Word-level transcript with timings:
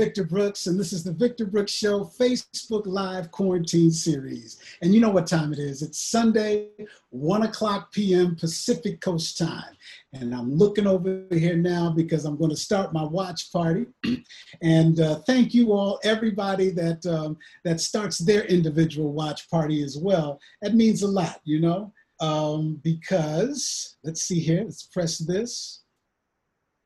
Victor 0.00 0.24
Brooks, 0.24 0.66
and 0.66 0.80
this 0.80 0.94
is 0.94 1.04
the 1.04 1.12
Victor 1.12 1.44
Brooks 1.44 1.72
Show 1.72 2.10
Facebook 2.18 2.86
Live 2.86 3.30
Quarantine 3.30 3.90
Series. 3.90 4.58
And 4.80 4.94
you 4.94 5.00
know 5.00 5.10
what 5.10 5.26
time 5.26 5.52
it 5.52 5.58
is. 5.58 5.82
It's 5.82 6.02
Sunday, 6.02 6.70
1 7.10 7.42
o'clock 7.42 7.92
p.m. 7.92 8.34
Pacific 8.34 9.02
Coast 9.02 9.36
Time. 9.36 9.76
And 10.14 10.34
I'm 10.34 10.54
looking 10.54 10.86
over 10.86 11.26
here 11.30 11.54
now 11.54 11.90
because 11.90 12.24
I'm 12.24 12.38
going 12.38 12.48
to 12.48 12.56
start 12.56 12.94
my 12.94 13.04
watch 13.04 13.52
party. 13.52 13.84
and 14.62 14.98
uh, 15.00 15.16
thank 15.26 15.52
you 15.52 15.72
all, 15.72 16.00
everybody 16.02 16.70
that, 16.70 17.04
um, 17.04 17.36
that 17.64 17.78
starts 17.78 18.16
their 18.16 18.44
individual 18.44 19.12
watch 19.12 19.50
party 19.50 19.82
as 19.82 19.98
well. 19.98 20.40
That 20.62 20.74
means 20.74 21.02
a 21.02 21.08
lot, 21.08 21.42
you 21.44 21.60
know, 21.60 21.92
um, 22.20 22.80
because 22.82 23.98
let's 24.02 24.22
see 24.22 24.40
here, 24.40 24.62
let's 24.64 24.84
press 24.84 25.18
this. 25.18 25.82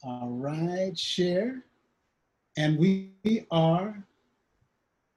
All 0.02 0.30
right, 0.30 0.98
share 0.98 1.62
and 2.56 2.78
we 2.78 3.46
are 3.50 4.06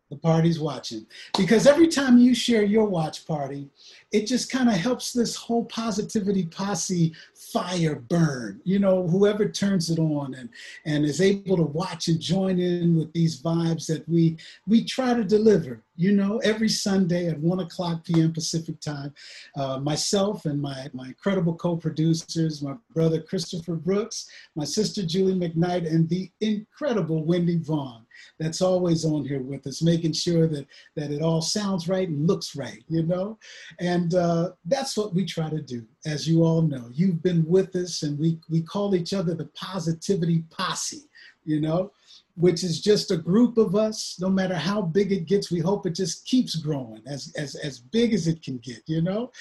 the 0.09 0.15
party's 0.15 0.59
watching. 0.59 1.05
Because 1.37 1.67
every 1.67 1.87
time 1.87 2.17
you 2.17 2.33
share 2.33 2.63
your 2.63 2.85
watch 2.85 3.25
party 3.25 3.69
it 4.11 4.25
just 4.25 4.49
kind 4.49 4.69
of 4.69 4.75
helps 4.75 5.11
this 5.11 5.35
whole 5.35 5.65
positivity 5.65 6.45
posse 6.45 7.13
fire 7.35 7.95
burn. 7.95 8.61
You 8.63 8.79
know 8.79 9.07
whoever 9.07 9.49
turns 9.49 9.89
it 9.89 9.99
on 9.99 10.33
and 10.33 10.49
and 10.85 11.05
is 11.05 11.21
able 11.21 11.57
to 11.57 11.63
watch 11.63 12.07
and 12.07 12.19
join 12.19 12.59
in 12.59 12.95
with 12.95 13.11
these 13.13 13.41
vibes 13.41 13.85
that 13.87 14.07
we 14.07 14.37
we 14.65 14.83
try 14.83 15.13
to 15.13 15.23
deliver 15.23 15.83
you 15.95 16.11
know 16.11 16.37
every 16.39 16.69
sunday 16.69 17.27
at 17.27 17.39
1 17.39 17.59
o'clock 17.59 18.03
p.m 18.05 18.31
pacific 18.31 18.79
time. 18.79 19.13
Uh, 19.55 19.79
myself 19.79 20.45
and 20.45 20.61
my 20.61 20.89
my 20.93 21.07
incredible 21.07 21.55
co-producers 21.55 22.61
my 22.61 22.75
brother 22.93 23.21
christopher 23.21 23.75
brooks 23.75 24.29
my 24.55 24.63
sister 24.63 25.03
julie 25.03 25.33
mcknight 25.33 25.87
and 25.87 26.07
the 26.09 26.29
incredible 26.39 27.23
wendy 27.23 27.57
vaughn 27.57 28.05
that's 28.39 28.61
always 28.61 29.05
on 29.05 29.25
here 29.25 29.41
with 29.41 29.65
us, 29.67 29.81
making 29.81 30.13
sure 30.13 30.47
that 30.47 30.67
that 30.95 31.11
it 31.11 31.21
all 31.21 31.41
sounds 31.41 31.87
right 31.87 32.07
and 32.07 32.27
looks 32.27 32.55
right, 32.55 32.83
you 32.87 33.03
know. 33.03 33.37
And 33.79 34.15
uh, 34.15 34.51
that's 34.65 34.97
what 34.97 35.13
we 35.13 35.25
try 35.25 35.49
to 35.49 35.61
do, 35.61 35.85
as 36.05 36.27
you 36.27 36.43
all 36.43 36.61
know. 36.61 36.89
You've 36.93 37.21
been 37.21 37.45
with 37.45 37.75
us, 37.75 38.03
and 38.03 38.17
we 38.17 38.39
we 38.49 38.61
call 38.61 38.95
each 38.95 39.13
other 39.13 39.33
the 39.33 39.45
Positivity 39.47 40.43
Posse, 40.49 41.09
you 41.45 41.61
know 41.61 41.91
which 42.37 42.63
is 42.63 42.79
just 42.79 43.09
a 43.09 43.17
group 43.17 43.57
of 43.57 43.75
us 43.75 44.15
no 44.19 44.29
matter 44.29 44.53
how 44.53 44.79
big 44.79 45.11
it 45.11 45.25
gets 45.25 45.51
we 45.51 45.59
hope 45.59 45.85
it 45.85 45.95
just 45.95 46.23
keeps 46.25 46.55
growing 46.55 47.01
as 47.07 47.33
as, 47.35 47.55
as 47.55 47.79
big 47.79 48.13
as 48.13 48.27
it 48.27 48.41
can 48.43 48.57
get 48.59 48.81
you 48.85 49.01
know? 49.01 49.31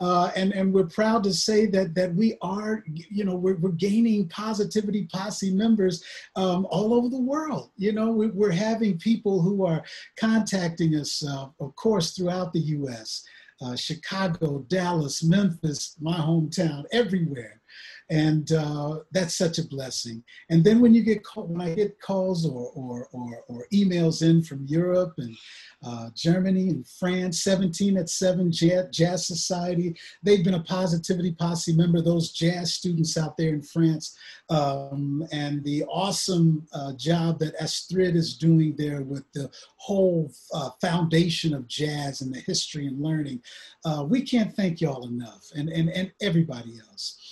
Uh, 0.00 0.30
and 0.34 0.52
and 0.52 0.72
we're 0.72 0.86
proud 0.86 1.22
to 1.22 1.32
say 1.32 1.66
that 1.66 1.94
that 1.94 2.14
we 2.14 2.36
are 2.40 2.82
you 2.86 3.24
know 3.24 3.36
we're, 3.36 3.56
we're 3.56 3.70
gaining 3.70 4.26
positivity 4.28 5.06
posse 5.12 5.50
members 5.50 6.02
um, 6.34 6.66
all 6.70 6.94
over 6.94 7.08
the 7.08 7.20
world 7.20 7.70
you 7.76 7.92
know? 7.92 8.10
We, 8.10 8.46
are 8.46 8.50
having 8.50 8.98
people 8.98 9.42
who 9.42 9.66
are 9.66 9.84
contacting 10.18 10.94
us 10.94 11.22
uh, 11.26 11.48
of 11.60 11.76
course 11.76 12.12
throughout 12.12 12.52
the 12.52 12.60
us 12.60 13.22
uh, 13.60 13.76
chicago 13.76 14.64
dallas 14.68 15.22
memphis 15.22 15.96
my 16.00 16.16
hometown 16.16 16.84
everywhere 16.92 17.60
and 18.08 18.52
uh, 18.52 19.00
that's 19.10 19.36
such 19.36 19.58
a 19.58 19.66
blessing. 19.66 20.22
And 20.48 20.62
then 20.62 20.80
when 20.80 20.94
you 20.94 21.02
get 21.02 21.24
call, 21.24 21.46
when 21.46 21.60
I 21.60 21.74
get 21.74 22.00
calls 22.00 22.46
or, 22.46 22.70
or, 22.74 23.08
or, 23.12 23.44
or 23.48 23.66
emails 23.72 24.22
in 24.22 24.42
from 24.42 24.64
Europe 24.66 25.14
and 25.18 25.36
uh, 25.84 26.10
Germany 26.14 26.68
and 26.68 26.86
France, 26.86 27.42
17 27.42 27.96
at 27.96 28.08
7 28.08 28.50
Jazz 28.52 29.26
Society, 29.26 29.96
they've 30.22 30.44
been 30.44 30.54
a 30.54 30.62
Positivity 30.62 31.32
Posse 31.32 31.74
member, 31.74 32.00
those 32.00 32.32
jazz 32.32 32.74
students 32.74 33.16
out 33.16 33.36
there 33.36 33.50
in 33.54 33.62
France, 33.62 34.16
um, 34.50 35.26
and 35.32 35.62
the 35.64 35.84
awesome 35.84 36.66
uh, 36.72 36.92
job 36.94 37.38
that 37.40 37.60
Astrid 37.60 38.14
is 38.16 38.36
doing 38.36 38.74
there 38.76 39.02
with 39.02 39.24
the 39.32 39.50
whole 39.76 40.30
uh, 40.54 40.70
foundation 40.80 41.54
of 41.54 41.68
jazz 41.68 42.20
and 42.20 42.34
the 42.34 42.40
history 42.40 42.86
and 42.86 43.00
learning. 43.00 43.42
Uh, 43.84 44.04
we 44.08 44.22
can't 44.22 44.54
thank 44.54 44.80
y'all 44.80 45.06
enough, 45.06 45.44
and, 45.54 45.68
and, 45.68 45.90
and 45.90 46.12
everybody 46.20 46.80
else. 46.90 47.25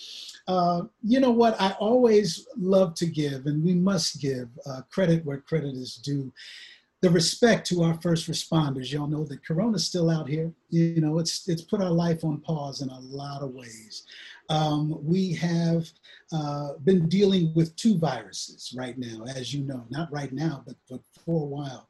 Uh, 0.46 0.82
you 1.02 1.20
know 1.20 1.30
what? 1.30 1.60
I 1.60 1.72
always 1.80 2.46
love 2.56 2.94
to 2.96 3.06
give, 3.06 3.46
and 3.46 3.64
we 3.64 3.74
must 3.74 4.20
give 4.20 4.48
uh, 4.66 4.82
credit 4.90 5.24
where 5.24 5.38
credit 5.38 5.74
is 5.74 5.96
due. 5.96 6.32
The 7.00 7.10
respect 7.10 7.66
to 7.68 7.82
our 7.82 8.00
first 8.00 8.30
responders. 8.30 8.90
Y'all 8.90 9.06
know 9.06 9.24
that 9.24 9.46
Corona's 9.46 9.86
still 9.86 10.10
out 10.10 10.28
here. 10.28 10.52
You 10.70 11.00
know, 11.00 11.18
it's 11.18 11.46
it's 11.48 11.62
put 11.62 11.82
our 11.82 11.90
life 11.90 12.24
on 12.24 12.40
pause 12.40 12.80
in 12.80 12.88
a 12.88 13.00
lot 13.00 13.42
of 13.42 13.52
ways. 13.52 14.04
Um, 14.48 14.98
we 15.02 15.32
have 15.34 15.86
uh, 16.32 16.74
been 16.84 17.08
dealing 17.08 17.52
with 17.54 17.76
two 17.76 17.98
viruses 17.98 18.74
right 18.76 18.96
now, 18.98 19.24
as 19.34 19.54
you 19.54 19.64
know. 19.64 19.84
Not 19.90 20.12
right 20.12 20.32
now, 20.32 20.62
but, 20.66 20.76
but 20.90 21.00
for 21.24 21.42
a 21.42 21.46
while. 21.46 21.88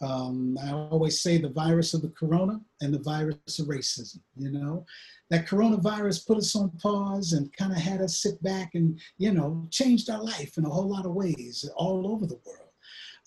Um, 0.00 0.58
I 0.64 0.72
always 0.72 1.20
say 1.20 1.38
the 1.38 1.48
virus 1.48 1.94
of 1.94 2.02
the 2.02 2.08
corona 2.10 2.60
and 2.80 2.92
the 2.92 2.98
virus 2.98 3.58
of 3.60 3.66
racism. 3.66 4.20
You 4.36 4.50
know, 4.50 4.84
that 5.32 5.46
coronavirus 5.46 6.26
put 6.26 6.36
us 6.36 6.54
on 6.54 6.68
pause 6.72 7.32
and 7.32 7.50
kind 7.56 7.72
of 7.72 7.78
had 7.78 8.02
us 8.02 8.20
sit 8.20 8.40
back 8.42 8.72
and, 8.74 9.00
you 9.16 9.32
know, 9.32 9.66
changed 9.70 10.10
our 10.10 10.22
life 10.22 10.58
in 10.58 10.66
a 10.66 10.68
whole 10.68 10.90
lot 10.90 11.06
of 11.06 11.14
ways 11.14 11.66
all 11.74 12.06
over 12.12 12.26
the 12.26 12.38
world. 12.44 12.61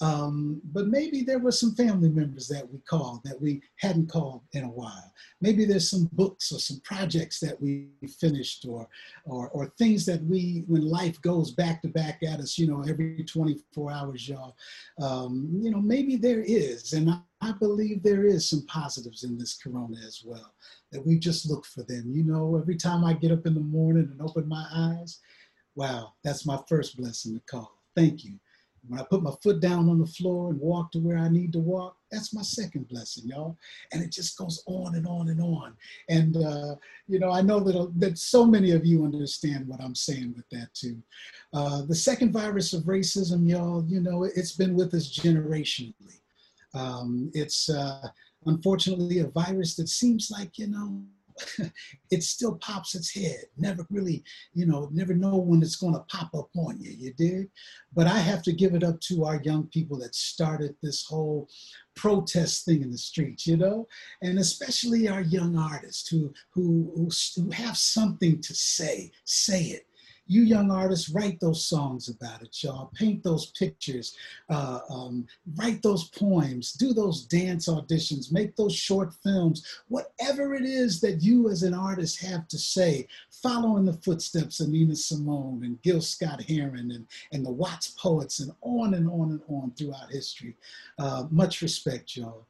Um, 0.02 0.62
but 0.74 0.88
maybe 0.88 1.22
there 1.22 1.40
were 1.40 1.54
some 1.54 1.74
family 1.74 2.10
members 2.10 2.50
that 2.50 2.70
we 2.70 2.80
called 2.80 3.22
that 3.24 3.42
we 3.42 3.62
hadn't 3.78 4.10
called 4.10 4.42
in 4.52 4.66
a 4.66 4.70
while. 4.70 5.14
Maybe 5.40 5.64
there's 5.64 5.90
some 5.90 6.10
books 6.12 6.52
or 6.52 6.60
some 6.60 6.82
projects 6.84 7.40
that 7.40 7.60
we 7.62 7.88
finished 8.20 8.66
or, 8.68 8.90
or, 9.24 9.50
or 9.50 9.68
things 9.78 10.06
that 10.08 10.22
we, 10.24 10.66
when 10.68 10.86
life 10.86 11.22
goes 11.22 11.52
back 11.52 11.82
to 11.82 11.88
back 11.88 12.24
at 12.24 12.42
us, 12.42 12.58
you 12.58 12.68
know, 12.68 12.84
every 12.84 13.24
24 13.24 13.92
hours, 13.92 14.28
y'all, 14.28 14.58
um, 15.02 15.50
you 15.62 15.72
know, 15.72 15.80
maybe 15.80 16.18
there 16.18 16.42
is. 16.42 16.92
And 16.92 17.10
I, 17.10 17.20
I 17.42 17.54
believe 17.54 18.04
there 18.04 18.26
is 18.26 18.50
some 18.50 18.66
positives 18.66 19.24
in 19.24 19.38
this 19.38 19.58
corona 19.58 19.98
as 20.06 20.24
well 20.26 20.54
that 20.92 21.06
we 21.06 21.18
just 21.18 21.50
look 21.50 21.66
for 21.66 21.84
them. 21.84 22.12
You 22.12 22.24
know, 22.24 22.58
every 22.58 22.76
time 22.76 23.06
I 23.06 23.14
get 23.14 23.32
up 23.32 23.46
in 23.46 23.54
the 23.54 23.62
morning 23.62 24.10
and 24.12 24.22
open 24.22 24.48
my 24.48 24.66
eyes, 24.74 25.20
wow, 25.76 26.14
that's 26.24 26.46
my 26.46 26.60
first 26.68 26.98
blessing 26.98 27.36
to 27.36 27.42
call. 27.50 27.72
Thank 27.96 28.26
you. 28.26 28.40
When 28.88 29.00
I 29.00 29.04
put 29.04 29.24
my 29.24 29.32
foot 29.42 29.60
down 29.60 29.90
on 29.90 30.00
the 30.00 30.06
floor 30.06 30.52
and 30.52 30.60
walk 30.60 30.92
to 30.92 31.00
where 31.00 31.18
I 31.18 31.30
need 31.30 31.54
to 31.54 31.60
walk, 31.60 31.98
that's 32.12 32.34
my 32.34 32.42
second 32.42 32.88
blessing, 32.88 33.28
y'all. 33.28 33.58
And 33.92 34.04
it 34.04 34.12
just 34.12 34.38
goes 34.38 34.64
on 34.68 34.96
and 34.96 35.08
on 35.08 35.30
and 35.30 35.42
on. 35.42 35.76
And, 36.10 36.38
uh, 36.38 36.76
you 37.08 37.20
know, 37.20 37.32
I 37.32 37.42
know 37.42 37.60
that, 37.60 37.76
uh, 37.76 37.88
that 37.98 38.18
so 38.18 38.46
many 38.46 38.72
of 38.72 38.86
you 38.86 39.04
understand 39.04 39.68
what 39.68 39.82
I'm 39.82 39.96
saying 39.96 40.34
with 40.36 40.48
that 40.50 40.74
too. 40.74 41.02
Uh, 41.54 41.84
the 41.84 41.96
second 41.96 42.32
virus 42.32 42.74
of 42.74 42.84
racism, 42.84 43.50
y'all, 43.50 43.84
you 43.88 44.02
know, 44.02 44.24
it's 44.24 44.54
been 44.54 44.76
with 44.76 44.94
us 44.94 45.12
generationally. 45.12 46.20
Um, 46.74 47.32
it's, 47.34 47.70
uh, 47.70 48.08
unfortunately 48.46 49.20
a 49.20 49.28
virus 49.28 49.76
that 49.76 49.90
seems 49.90 50.30
like, 50.30 50.58
you 50.58 50.68
know, 50.68 51.04
it 52.12 52.24
still 52.24 52.56
pops 52.56 52.96
its 52.96 53.14
head. 53.14 53.46
Never 53.58 53.86
really, 53.90 54.24
you 54.54 54.66
know, 54.66 54.90
never 54.92 55.14
know 55.14 55.38
when 55.38 55.62
it's 55.62 55.76
going 55.76 55.94
to 55.94 56.06
pop 56.10 56.34
up 56.34 56.50
on 56.56 56.80
you. 56.80 56.92
You 56.92 57.14
did, 57.14 57.50
but 57.94 58.08
I 58.08 58.20
have 58.20 58.42
to 58.44 58.54
give 58.54 58.74
it 58.74 58.84
up 58.84 59.00
to 59.02 59.26
our 59.26 59.42
young 59.44 59.68
people 59.68 59.98
that 60.00 60.16
started 60.16 60.76
this 60.82 61.06
whole 61.06 61.50
protest 61.96 62.66
thing 62.66 62.82
in 62.82 62.92
the 62.92 62.98
streets. 62.98 63.46
You 63.46 63.58
know, 63.58 63.88
and 64.22 64.40
especially 64.40 65.08
our 65.08 65.22
young 65.22 65.58
artists 65.58 66.08
who 66.08 66.34
who 66.52 66.92
who, 66.96 67.10
who 67.42 67.50
have 67.52 67.78
something 67.78 68.42
to 68.42 68.56
say. 68.56 69.12
Say 69.26 69.64
it 69.64 69.88
you 70.28 70.42
young 70.42 70.72
artists 70.72 71.10
write 71.10 71.40
those 71.40 71.66
songs 71.66 72.10
about 72.10 72.42
it 72.42 72.64
y'all. 72.64 72.92
Paint 72.96 73.24
those 73.24 73.48
pictures. 73.52 74.16
Uh, 74.50 74.80
um, 74.90 75.26
write 75.56 75.82
those 75.82 76.10
poems. 76.10 76.74
Do 76.74 76.94
those 76.94 77.26
dance 77.26 77.68
auditions. 77.68 78.32
Make 78.32 78.56
those 78.56 78.76
short 78.76 79.14
films. 79.24 79.82
Whatever 79.88 80.56
it 80.56 80.64
is 80.64 81.00
that 81.02 81.22
you 81.22 81.50
as 81.50 81.64
an 81.64 81.74
artist 81.74 82.22
have 82.22 82.48
to 82.50 82.58
say 82.58 83.08
follow 83.30 83.78
in 83.78 83.86
the 83.86 83.94
footsteps 83.94 84.60
of 84.60 84.70
nina 84.70 84.96
simone 84.96 85.64
and 85.64 85.82
gil 85.82 86.02
scott 86.02 86.42
heron 86.44 86.92
and, 86.92 87.06
and 87.32 87.46
the 87.46 87.52
watts 87.52 87.90
poets 87.90 88.40
and 88.40 88.52
on 88.62 88.96
and 88.96 89.08
on 89.10 89.32
and 89.32 89.42
on 89.50 89.72
throughout 89.78 90.10
history. 90.10 90.56
Uh, 90.98 91.26
much 91.30 91.62
respect 91.62 92.16
y'all 92.16 92.46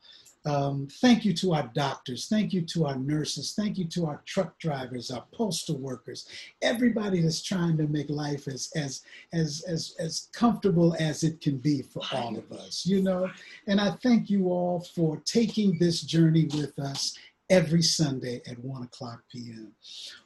um, 0.46 0.88
thank 1.02 1.26
you 1.26 1.34
to 1.34 1.54
our 1.54 1.70
doctors. 1.74 2.28
Thank 2.28 2.54
you 2.54 2.62
to 2.62 2.86
our 2.86 2.96
nurses. 2.96 3.54
Thank 3.58 3.78
you 3.78 3.86
to 3.86 4.06
our 4.06 4.22
truck 4.26 4.58
drivers, 4.60 5.10
our 5.10 5.26
postal 5.34 5.78
workers, 5.78 6.28
everybody 6.62 7.22
that's 7.22 7.42
trying 7.42 7.78
to 7.78 7.88
make 7.88 8.10
life 8.10 8.48
as, 8.48 8.72
as, 8.76 9.04
as, 9.34 9.64
as, 9.68 9.96
as 10.00 10.30
comfortable 10.34 10.96
as 11.00 11.24
it 11.24 11.42
can 11.42 11.58
be 11.58 11.82
for 11.82 12.02
all 12.14 12.38
of 12.38 12.52
us, 12.52 12.86
you 12.86 13.02
know? 13.02 13.30
And 13.68 13.82
I 13.82 13.92
thank 14.04 14.30
you 14.30 14.50
all 14.50 14.82
for 14.94 15.18
taking 15.26 15.80
this 15.80 16.02
journey 16.02 16.46
with 16.46 16.78
us 16.78 17.18
every 17.50 17.82
Sunday 17.82 18.42
at 18.48 18.60
1 18.60 18.84
o'clock 18.84 19.22
p.m. 19.32 19.72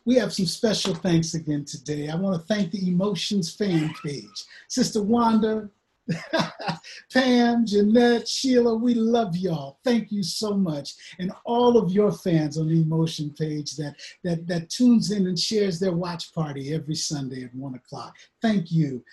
We 0.05 0.15
have 0.15 0.33
some 0.33 0.45
special 0.45 0.95
thanks 0.95 1.33
again 1.33 1.65
today. 1.65 2.09
I 2.09 2.15
want 2.15 2.39
to 2.39 2.53
thank 2.53 2.71
the 2.71 2.87
Emotions 2.87 3.53
fan 3.53 3.93
page. 4.03 4.45
Sister 4.67 5.01
Wanda, 5.01 5.69
Pam, 7.13 7.65
Jeanette, 7.65 8.27
Sheila, 8.27 8.75
we 8.75 8.93
love 8.93 9.35
y'all. 9.35 9.79
Thank 9.83 10.11
you 10.11 10.23
so 10.23 10.53
much. 10.55 10.93
And 11.19 11.31
all 11.45 11.77
of 11.77 11.91
your 11.91 12.11
fans 12.11 12.57
on 12.57 12.67
the 12.67 12.81
Emotion 12.81 13.33
page 13.37 13.75
that, 13.77 13.95
that, 14.23 14.47
that 14.47 14.69
tunes 14.69 15.11
in 15.11 15.27
and 15.27 15.37
shares 15.37 15.79
their 15.79 15.91
watch 15.91 16.33
party 16.33 16.73
every 16.73 16.95
Sunday 16.95 17.43
at 17.43 17.53
one 17.55 17.75
o'clock. 17.75 18.15
Thank 18.41 18.71
you. 18.71 19.03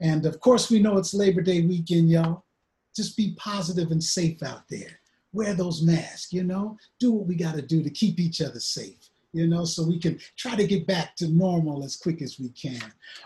And 0.00 0.26
of 0.26 0.40
course, 0.40 0.70
we 0.70 0.80
know 0.80 0.96
it's 0.98 1.14
Labor 1.14 1.42
Day 1.42 1.62
weekend, 1.62 2.10
y'all. 2.10 2.44
just 2.94 3.16
be 3.16 3.34
positive 3.36 3.90
and 3.90 4.02
safe 4.02 4.42
out 4.42 4.68
there. 4.68 5.00
Wear 5.32 5.54
those 5.54 5.82
masks, 5.82 6.32
you 6.32 6.44
know, 6.44 6.76
do 6.98 7.12
what 7.12 7.26
we 7.26 7.34
got 7.34 7.54
to 7.54 7.62
do 7.62 7.82
to 7.82 7.90
keep 7.90 8.18
each 8.18 8.40
other 8.40 8.60
safe, 8.60 9.10
you 9.32 9.46
know, 9.46 9.64
so 9.64 9.84
we 9.84 9.98
can 9.98 10.18
try 10.36 10.56
to 10.56 10.66
get 10.66 10.86
back 10.86 11.14
to 11.16 11.28
normal 11.28 11.84
as 11.84 11.96
quick 11.96 12.22
as 12.22 12.38
we 12.38 12.48
can. 12.50 12.80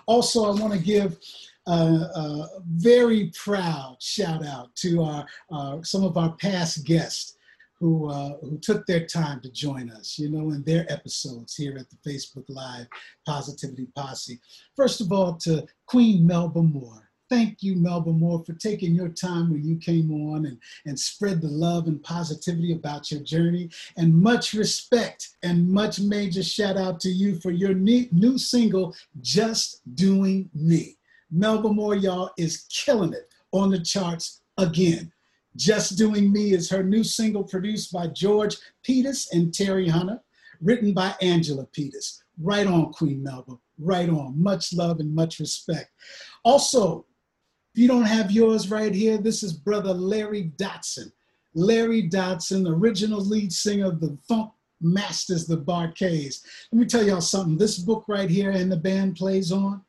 Also, 0.06 0.44
I 0.44 0.60
want 0.60 0.72
to 0.72 0.78
give 0.80 1.18
a, 1.66 1.70
a 1.70 2.48
very 2.66 3.30
proud 3.34 3.96
shout 4.00 4.44
out 4.44 4.74
to 4.76 5.02
our, 5.02 5.26
uh, 5.50 5.82
some 5.82 6.04
of 6.04 6.16
our 6.16 6.32
past 6.36 6.84
guests 6.84 7.36
who, 7.78 8.08
uh, 8.08 8.36
who 8.42 8.58
took 8.58 8.86
their 8.86 9.06
time 9.06 9.40
to 9.40 9.50
join 9.50 9.90
us, 9.90 10.16
you 10.18 10.30
know, 10.30 10.50
in 10.50 10.62
their 10.62 10.90
episodes 10.90 11.56
here 11.56 11.76
at 11.76 11.86
the 11.90 11.96
Facebook 12.08 12.44
Live 12.48 12.86
Positivity 13.26 13.88
Posse. 13.96 14.38
First 14.76 15.00
of 15.00 15.12
all, 15.12 15.34
to 15.38 15.66
Queen 15.86 16.24
Melba 16.24 16.62
Moore. 16.62 17.10
Thank 17.28 17.62
you, 17.62 17.74
Melba 17.74 18.12
Moore, 18.12 18.44
for 18.44 18.52
taking 18.52 18.94
your 18.94 19.08
time 19.08 19.50
when 19.50 19.64
you 19.64 19.76
came 19.76 20.12
on 20.28 20.46
and, 20.46 20.58
and 20.84 21.00
spread 21.00 21.40
the 21.40 21.48
love 21.48 21.86
and 21.86 22.02
positivity 22.02 22.72
about 22.72 23.10
your 23.10 23.22
journey. 23.22 23.70
And 23.96 24.14
much 24.14 24.52
respect 24.52 25.30
and 25.42 25.68
much 25.68 25.98
major 25.98 26.42
shout 26.42 26.76
out 26.76 27.00
to 27.00 27.08
you 27.08 27.40
for 27.40 27.50
your 27.50 27.72
new 27.74 28.38
single, 28.38 28.94
Just 29.22 29.80
Doing 29.96 30.50
Me. 30.54 30.98
Melba 31.32 31.72
Moore, 31.72 31.96
y'all, 31.96 32.30
is 32.36 32.66
killing 32.68 33.14
it 33.14 33.28
on 33.52 33.70
the 33.70 33.80
charts 33.80 34.42
again. 34.58 35.10
Just 35.56 35.96
Doing 35.96 36.30
Me 36.32 36.52
is 36.52 36.70
her 36.70 36.82
new 36.82 37.02
single 37.02 37.42
produced 37.42 37.92
by 37.92 38.06
George 38.08 38.56
Peters 38.82 39.28
and 39.32 39.52
Terry 39.52 39.88
Hunter, 39.88 40.20
written 40.60 40.92
by 40.92 41.14
Angela 41.20 41.64
Peters. 41.72 42.22
Right 42.40 42.66
on, 42.66 42.92
Queen 42.92 43.22
Melba. 43.22 43.58
Right 43.78 44.08
on. 44.08 44.40
Much 44.40 44.72
love 44.72 45.00
and 45.00 45.14
much 45.14 45.38
respect. 45.38 45.90
Also, 46.44 47.06
if 47.74 47.80
you 47.80 47.88
don't 47.88 48.04
have 48.04 48.30
yours 48.30 48.70
right 48.70 48.94
here, 48.94 49.16
this 49.18 49.42
is 49.42 49.52
brother 49.52 49.92
Larry 49.92 50.52
Dotson. 50.56 51.12
Larry 51.54 52.08
Dotson, 52.08 52.66
original 52.68 53.20
lead 53.20 53.52
singer 53.52 53.86
of 53.86 54.00
the 54.00 54.16
Funk 54.28 54.52
Masters, 54.80 55.46
the 55.46 55.56
Bar-Kays. 55.56 56.44
Let 56.70 56.78
me 56.78 56.86
tell 56.86 57.02
y'all 57.02 57.20
something. 57.20 57.56
This 57.56 57.78
book 57.78 58.04
right 58.08 58.28
here 58.28 58.50
and 58.50 58.70
the 58.70 58.76
band 58.76 59.16
plays 59.16 59.52
on, 59.52 59.82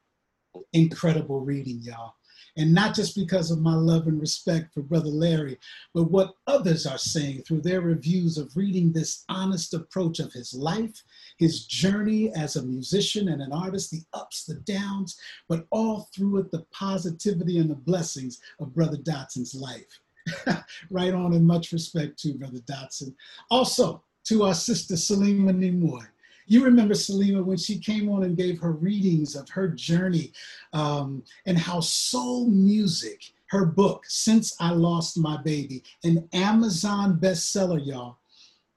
incredible 0.73 1.41
reading, 1.41 1.79
y'all. 1.81 2.13
And 2.55 2.71
not 2.71 2.93
just 2.93 3.15
because 3.15 3.49
of 3.49 3.61
my 3.61 3.73
love 3.73 4.05
and 4.05 4.21
respect 4.21 4.73
for 4.73 4.81
Brother 4.83 5.09
Larry, 5.09 5.57
but 5.93 6.11
what 6.11 6.35
others 6.45 6.85
are 6.85 6.99
saying 6.99 7.41
through 7.41 7.61
their 7.61 7.81
reviews 7.81 8.37
of 8.37 8.55
reading 8.55 8.91
this 8.91 9.23
honest 9.27 9.73
approach 9.73 10.19
of 10.19 10.31
his 10.33 10.53
life, 10.53 11.01
his 11.39 11.65
journey 11.65 12.31
as 12.35 12.55
a 12.55 12.63
musician 12.63 13.29
and 13.29 13.41
an 13.41 13.51
artist, 13.51 13.89
the 13.89 14.03
ups, 14.13 14.45
the 14.45 14.55
downs, 14.55 15.19
but 15.49 15.65
all 15.71 16.07
through 16.15 16.37
it, 16.37 16.51
the 16.51 16.63
positivity 16.71 17.57
and 17.57 17.71
the 17.71 17.75
blessings 17.75 18.39
of 18.59 18.73
Brother 18.75 18.97
Dotson's 18.97 19.55
life. 19.55 19.99
right 20.89 21.13
on, 21.13 21.33
and 21.33 21.45
much 21.45 21.71
respect 21.71 22.17
to 22.19 22.35
Brother 22.35 22.59
Dotson. 22.59 23.13
Also, 23.49 24.03
to 24.25 24.43
our 24.43 24.53
sister 24.53 24.93
Salima 24.93 25.51
Nimoy. 25.51 26.05
You 26.47 26.63
remember 26.63 26.93
Salima 26.93 27.43
when 27.43 27.57
she 27.57 27.79
came 27.79 28.09
on 28.09 28.23
and 28.23 28.37
gave 28.37 28.59
her 28.59 28.71
readings 28.71 29.35
of 29.35 29.49
her 29.49 29.67
journey 29.67 30.31
um, 30.73 31.23
and 31.45 31.57
how 31.57 31.79
soul 31.79 32.47
music, 32.47 33.31
her 33.47 33.65
book, 33.65 34.03
Since 34.07 34.55
I 34.59 34.71
Lost 34.71 35.17
My 35.17 35.41
Baby, 35.41 35.83
an 36.03 36.27
Amazon 36.33 37.19
bestseller, 37.19 37.85
y'all. 37.85 38.17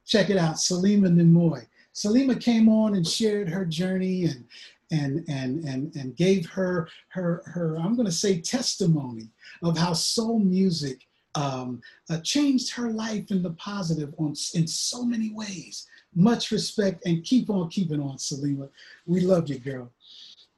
Check 0.05 0.31
it 0.31 0.37
out, 0.37 0.57
Salima 0.57 1.09
Nimoy. 1.09 1.67
Salima 1.95 2.41
came 2.41 2.69
on 2.69 2.95
and 2.95 3.07
shared 3.07 3.49
her 3.49 3.65
journey 3.65 4.27
and 4.27 4.45
and 4.93 5.25
and 5.29 5.65
and 5.65 5.97
and 5.97 6.17
gave 6.17 6.47
her 6.51 6.89
her 7.09 7.43
her 7.47 7.77
I'm 7.77 7.97
going 7.97 8.07
to 8.07 8.13
say 8.13 8.41
testimony 8.41 9.31
of 9.63 9.77
how 9.77 9.95
soul 9.95 10.39
music 10.39 11.07
um, 11.35 11.83
uh, 12.09 12.19
changed 12.21 12.73
her 12.75 12.91
life 12.91 13.31
in 13.31 13.43
the 13.43 13.51
positive 13.51 14.15
on 14.19 14.35
in 14.55 14.67
so 14.67 15.05
many 15.05 15.33
ways. 15.33 15.87
Much 16.17 16.51
respect 16.51 17.07
and 17.07 17.23
keep 17.23 17.51
on 17.51 17.69
keeping 17.69 18.01
on, 18.01 18.17
Salima. 18.17 18.69
We 19.07 19.21
love 19.21 19.49
you, 19.49 19.59
girl. 19.59 19.93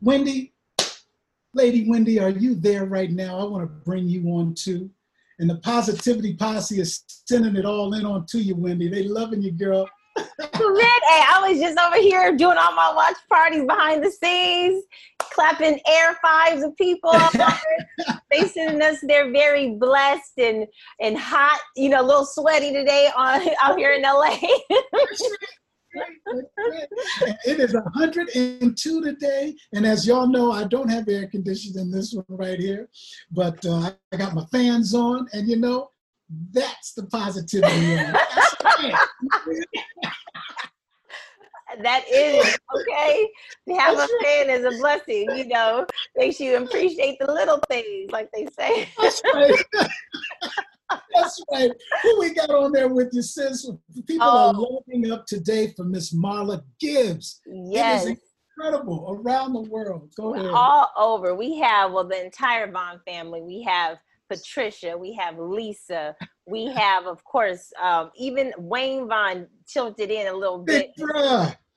Wendy, 0.01 0.53
Lady 1.53 1.91
Wendy, 1.91 2.21
are 2.21 2.31
you 2.31 2.55
there 2.55 2.85
right 2.85 3.11
now? 3.11 3.39
I 3.39 3.45
want 3.45 3.65
to 3.65 3.85
bring 3.85 4.09
you 4.09 4.25
on 4.29 4.55
too. 4.55 4.89
And 5.41 5.51
the 5.51 5.57
Positivity 5.57 6.35
Posse 6.35 6.81
is 6.81 7.03
sending 7.27 7.57
it 7.57 7.65
all 7.65 7.95
in 7.95 8.07
on 8.07 8.27
to 8.27 8.39
you, 8.39 8.55
Wendy. 8.55 8.89
They 8.89 9.05
loving 9.05 9.43
you, 9.43 9.53
girl. 9.53 9.89
hey, 10.17 10.25
I 11.27 11.49
was 11.49 11.61
just 11.61 11.79
over 11.79 11.97
here 11.97 12.37
doing 12.37 12.59
all 12.59 12.75
my 12.75 12.93
watch 12.95 13.17
parties 13.29 13.65
behind 13.65 14.05
the 14.05 14.11
scenes, 14.11 14.85
clapping 15.39 15.79
air 15.89 16.19
fives 16.21 16.65
of 16.65 16.77
people. 16.77 17.13
they 18.31 18.49
sending 18.49 18.83
us. 18.83 18.99
They're 19.03 19.31
very 19.31 19.77
blessed 19.77 20.37
and 20.39 20.67
and 21.01 21.17
hot. 21.17 21.61
You 21.77 21.91
know, 21.91 22.03
a 22.03 22.07
little 22.07 22.27
sweaty 22.27 22.73
today 22.73 23.09
on 23.17 23.49
out 23.63 23.79
here 23.79 23.93
in 23.93 24.03
LA. 24.03 24.37
it 27.45 27.61
is 27.61 27.73
102 27.73 29.05
today, 29.05 29.55
and 29.73 29.87
as 29.87 30.07
y'all 30.07 30.27
know, 30.29 30.51
I 30.51 30.65
don't 30.65 30.91
have 30.91 31.09
air 31.09 31.29
conditioning 31.29 31.87
in 31.87 31.91
this 31.93 32.13
one 32.13 32.25
right 32.29 32.59
here, 32.59 32.89
but 33.31 33.65
uh, 33.65 33.93
I 34.13 34.17
got 34.17 34.35
my 34.35 34.45
fans 34.51 34.93
on, 34.93 35.29
and 35.33 35.49
you 35.49 35.57
know, 35.57 35.91
that's 36.53 36.95
the 36.95 37.07
positivity. 37.07 37.97
That 41.83 42.05
is 42.11 42.59
okay. 42.77 43.29
To 43.69 43.75
have 43.75 43.99
a 43.99 44.07
fan 44.23 44.51
is 44.51 44.65
a 44.65 44.79
blessing, 44.79 45.29
you 45.37 45.47
know. 45.49 45.87
Makes 46.17 46.41
you 46.41 46.57
appreciate 46.57 47.19
the 47.21 47.33
little 47.33 47.61
things, 47.69 48.11
like 48.11 48.31
they 48.33 48.47
say. 48.59 48.89
That's 49.01 49.23
right. 49.35 49.65
That's 51.15 51.45
right. 51.53 51.71
Who 52.03 52.21
we 52.21 52.35
got 52.35 52.51
on 52.51 52.73
there 52.73 52.89
with 52.89 53.11
you, 53.13 53.23
sis? 53.23 53.71
People 54.07 54.27
oh. 54.29 54.49
are 54.49 54.53
loading 54.55 55.11
up 55.11 55.27
today 55.27 55.73
for 55.77 55.85
Miss 55.85 56.15
Marla 56.15 56.63
Gibbs. 56.81 57.41
Yes. 57.47 58.07
It 58.07 58.13
is 58.13 58.19
incredible 58.57 59.21
around 59.21 59.53
the 59.53 59.63
world. 59.63 60.11
Go 60.17 60.35
ahead. 60.35 60.51
All 60.53 60.91
over. 60.97 61.35
We 61.35 61.59
have, 61.59 61.93
well, 61.93 62.09
the 62.09 62.25
entire 62.25 62.71
Vaughn 62.71 63.01
family. 63.07 63.43
We 63.43 63.63
have 63.65 63.99
Patricia, 64.29 64.97
we 64.97 65.15
have 65.15 65.39
Lisa, 65.39 66.15
we 66.47 66.67
have, 66.67 67.07
of 67.07 67.25
course, 67.25 67.73
um, 67.83 68.11
even 68.17 68.53
Wayne 68.59 69.09
Vaughn 69.09 69.47
tilted 69.67 70.11
in 70.11 70.27
a 70.27 70.33
little 70.33 70.59
bit. 70.59 70.93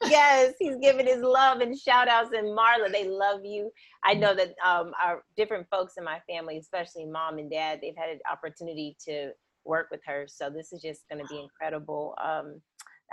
Yes, 0.04 0.54
he's 0.60 0.76
giving 0.82 1.06
his 1.06 1.22
love 1.22 1.62
and 1.62 1.78
shout 1.78 2.08
outs. 2.08 2.32
And 2.34 2.58
Marla, 2.58 2.92
they 2.92 3.08
love 3.08 3.42
you. 3.44 3.72
I 4.04 4.14
know 4.14 4.34
that 4.36 4.54
um, 4.66 4.92
our 5.04 5.24
different 5.38 5.68
folks 5.70 5.94
in 5.98 6.04
my 6.04 6.20
family, 6.30 6.58
especially 6.58 7.06
mom 7.06 7.38
and 7.38 7.50
dad, 7.50 7.80
they've 7.82 7.98
had 7.98 8.10
an 8.10 8.20
opportunity 8.32 8.96
to 9.06 9.32
work 9.66 9.88
with 9.92 10.02
her. 10.06 10.26
So 10.28 10.50
this 10.50 10.74
is 10.74 10.82
just 10.82 11.02
going 11.10 11.26
to 11.26 11.28
be 11.28 11.40
incredible. 11.40 12.16
Um, 12.24 12.62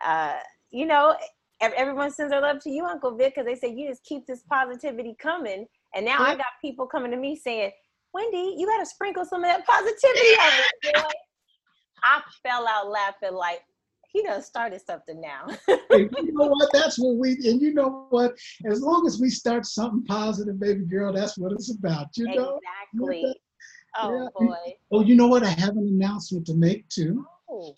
uh, 0.05 0.35
you 0.71 0.87
know, 0.87 1.17
everyone 1.61 2.11
sends 2.11 2.31
their 2.31 2.41
love 2.41 2.63
to 2.63 2.71
you, 2.71 2.85
Uncle 2.85 3.17
Vic, 3.17 3.35
because 3.35 3.47
they 3.47 3.55
say 3.55 3.75
you 3.75 3.89
just 3.89 4.05
keep 4.05 4.27
this 4.27 4.43
positivity 4.49 5.17
coming. 5.21 5.67
And 5.95 6.05
now 6.05 6.19
I 6.21 6.35
got 6.37 6.47
people 6.63 6.87
coming 6.87 7.11
to 7.11 7.17
me 7.17 7.37
saying, 7.37 7.73
Wendy, 8.13 8.55
you 8.57 8.67
got 8.67 8.79
to 8.79 8.87
sprinkle 8.87 9.25
some 9.25 9.45
of 9.45 9.51
that 9.51 9.67
positivity 9.67 10.19
on 10.41 10.53
it, 10.61 10.95
boy. 10.95 11.11
I 12.05 12.23
fell 12.43 12.67
out 12.69 12.89
laughing 12.89 13.35
like, 13.35 13.61
he 14.09 14.23
done 14.23 14.43
started 14.43 14.81
something 14.85 15.21
now. 15.21 15.47
you 15.91 16.33
know 16.33 16.47
what? 16.47 16.71
That's 16.73 16.99
what 16.99 17.17
we, 17.17 17.33
and 17.45 17.61
you 17.61 17.75
know 17.75 18.07
what? 18.11 18.37
As 18.67 18.81
long 18.81 19.07
as 19.07 19.21
we 19.21 19.31
start 19.31 19.67
something 19.67 20.05
positive, 20.05 20.59
baby 20.59 20.85
girl, 20.85 21.13
that's 21.13 21.37
what 21.39 21.53
it's 21.53 21.71
about. 21.71 22.09
You 22.17 22.27
know? 22.35 22.59
Exactly. 22.95 23.35
Oh 23.97 24.23
yeah. 24.23 24.47
boy. 24.47 24.75
Oh, 24.91 25.03
you 25.03 25.15
know 25.15 25.29
what? 25.29 25.45
I 25.45 25.51
have 25.51 25.77
an 25.77 25.87
announcement 25.89 26.47
to 26.47 26.55
make 26.55 26.89
too. 26.89 27.27
Oh. 27.51 27.75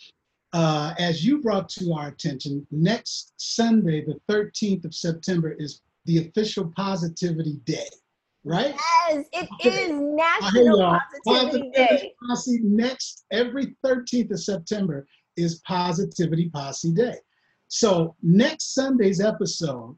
Uh, 0.53 0.95
as 0.99 1.25
you 1.25 1.41
brought 1.41 1.69
to 1.69 1.93
our 1.93 2.09
attention, 2.09 2.67
next 2.73 3.35
Sunday, 3.37 4.05
the 4.05 4.19
13th 4.29 4.85
of 4.85 4.95
September, 4.95 5.53
is 5.53 5.81
the 6.07 6.27
official 6.27 6.73
Positivity 6.77 7.61
Day 7.65 7.87
right? 8.45 8.75
Yes, 9.09 9.27
it 9.33 9.49
okay. 9.55 9.69
is 9.69 9.91
National 9.91 10.99
Positivity, 11.27 11.71
Day. 11.71 12.13
Posse 12.27 12.61
next 12.63 13.25
every 13.31 13.77
13th 13.85 14.31
of 14.33 14.41
September 14.41 15.07
is 15.37 15.61
Positivity 15.67 16.49
Posse 16.51 16.93
Day. 16.93 17.17
So 17.69 18.17
next 18.23 18.75
Sunday's 18.75 19.21
episode, 19.21 19.97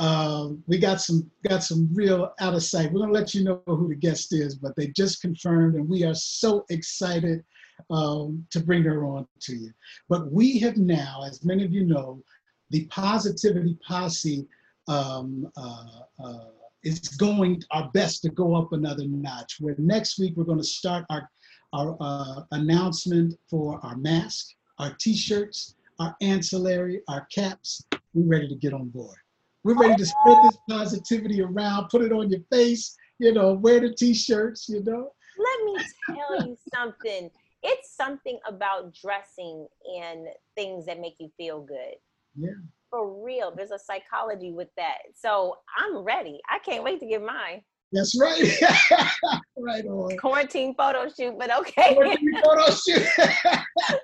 uh, 0.00 0.48
we 0.66 0.78
got 0.78 1.00
some 1.00 1.30
got 1.48 1.62
some 1.62 1.88
real 1.92 2.32
out 2.40 2.54
of 2.54 2.62
sight. 2.62 2.92
We're 2.92 3.00
gonna 3.00 3.12
let 3.12 3.34
you 3.34 3.44
know 3.44 3.62
who 3.66 3.88
the 3.88 3.94
guest 3.94 4.34
is, 4.34 4.56
but 4.56 4.74
they 4.76 4.88
just 4.88 5.20
confirmed, 5.20 5.76
and 5.76 5.88
we 5.88 6.04
are 6.04 6.14
so 6.14 6.64
excited 6.70 7.44
um, 7.90 8.44
to 8.50 8.60
bring 8.60 8.82
her 8.82 9.04
on 9.04 9.26
to 9.42 9.54
you. 9.54 9.70
But 10.08 10.30
we 10.30 10.58
have 10.60 10.76
now, 10.76 11.22
as 11.24 11.44
many 11.44 11.64
of 11.64 11.72
you 11.72 11.84
know, 11.84 12.22
the 12.70 12.86
Positivity 12.86 13.78
Posse 13.86 14.46
um, 14.88 15.48
uh, 15.56 16.00
uh, 16.24 16.44
is 16.82 17.00
going 17.00 17.62
our 17.70 17.90
best 17.92 18.22
to 18.22 18.30
go 18.30 18.54
up 18.54 18.72
another 18.72 19.06
notch. 19.06 19.56
Where 19.60 19.76
next 19.78 20.18
week 20.18 20.34
we're 20.36 20.44
going 20.44 20.58
to 20.58 20.64
start 20.64 21.04
our 21.10 21.28
our 21.72 21.96
uh, 22.00 22.42
announcement 22.52 23.34
for 23.50 23.84
our 23.84 23.96
mask, 23.96 24.46
our 24.78 24.94
T-shirts, 24.98 25.74
our 25.98 26.14
ancillary, 26.20 27.02
our 27.08 27.26
caps. 27.26 27.84
We're 28.12 28.26
ready 28.26 28.48
to 28.48 28.54
get 28.54 28.72
on 28.72 28.88
board. 28.88 29.16
We're 29.64 29.78
ready 29.78 29.96
to 29.96 30.06
spread 30.06 30.36
this 30.44 30.58
positivity 30.68 31.40
around, 31.40 31.88
put 31.88 32.02
it 32.02 32.12
on 32.12 32.30
your 32.30 32.40
face. 32.52 32.96
You 33.18 33.32
know, 33.32 33.54
wear 33.54 33.80
the 33.80 33.94
T-shirts. 33.94 34.68
You 34.68 34.82
know, 34.82 35.12
let 35.38 35.64
me 35.64 35.84
tell 36.06 36.46
you 36.46 36.56
something. 36.74 37.30
It's 37.62 37.96
something 37.96 38.38
about 38.46 38.94
dressing 38.94 39.66
and 40.02 40.26
things 40.54 40.84
that 40.86 41.00
make 41.00 41.14
you 41.18 41.30
feel 41.36 41.62
good. 41.62 41.94
Yeah. 42.36 42.50
For 42.90 43.24
real. 43.24 43.54
There's 43.56 43.70
a 43.70 43.78
psychology 43.78 44.52
with 44.52 44.68
that. 44.76 44.98
So 45.14 45.56
I'm 45.76 45.98
ready. 45.98 46.40
I 46.50 46.58
can't 46.58 46.84
wait 46.84 47.00
to 47.00 47.06
get 47.06 47.22
mine. 47.22 47.62
That's 47.92 48.18
right. 48.20 48.42
right 49.56 49.86
on. 49.86 50.16
Quarantine 50.18 50.74
photo 50.74 51.08
shoot, 51.08 51.38
but 51.38 51.56
okay. 51.58 51.94
Quarantine 51.94 52.42
photo 52.42 52.70
shoot. 52.70 53.06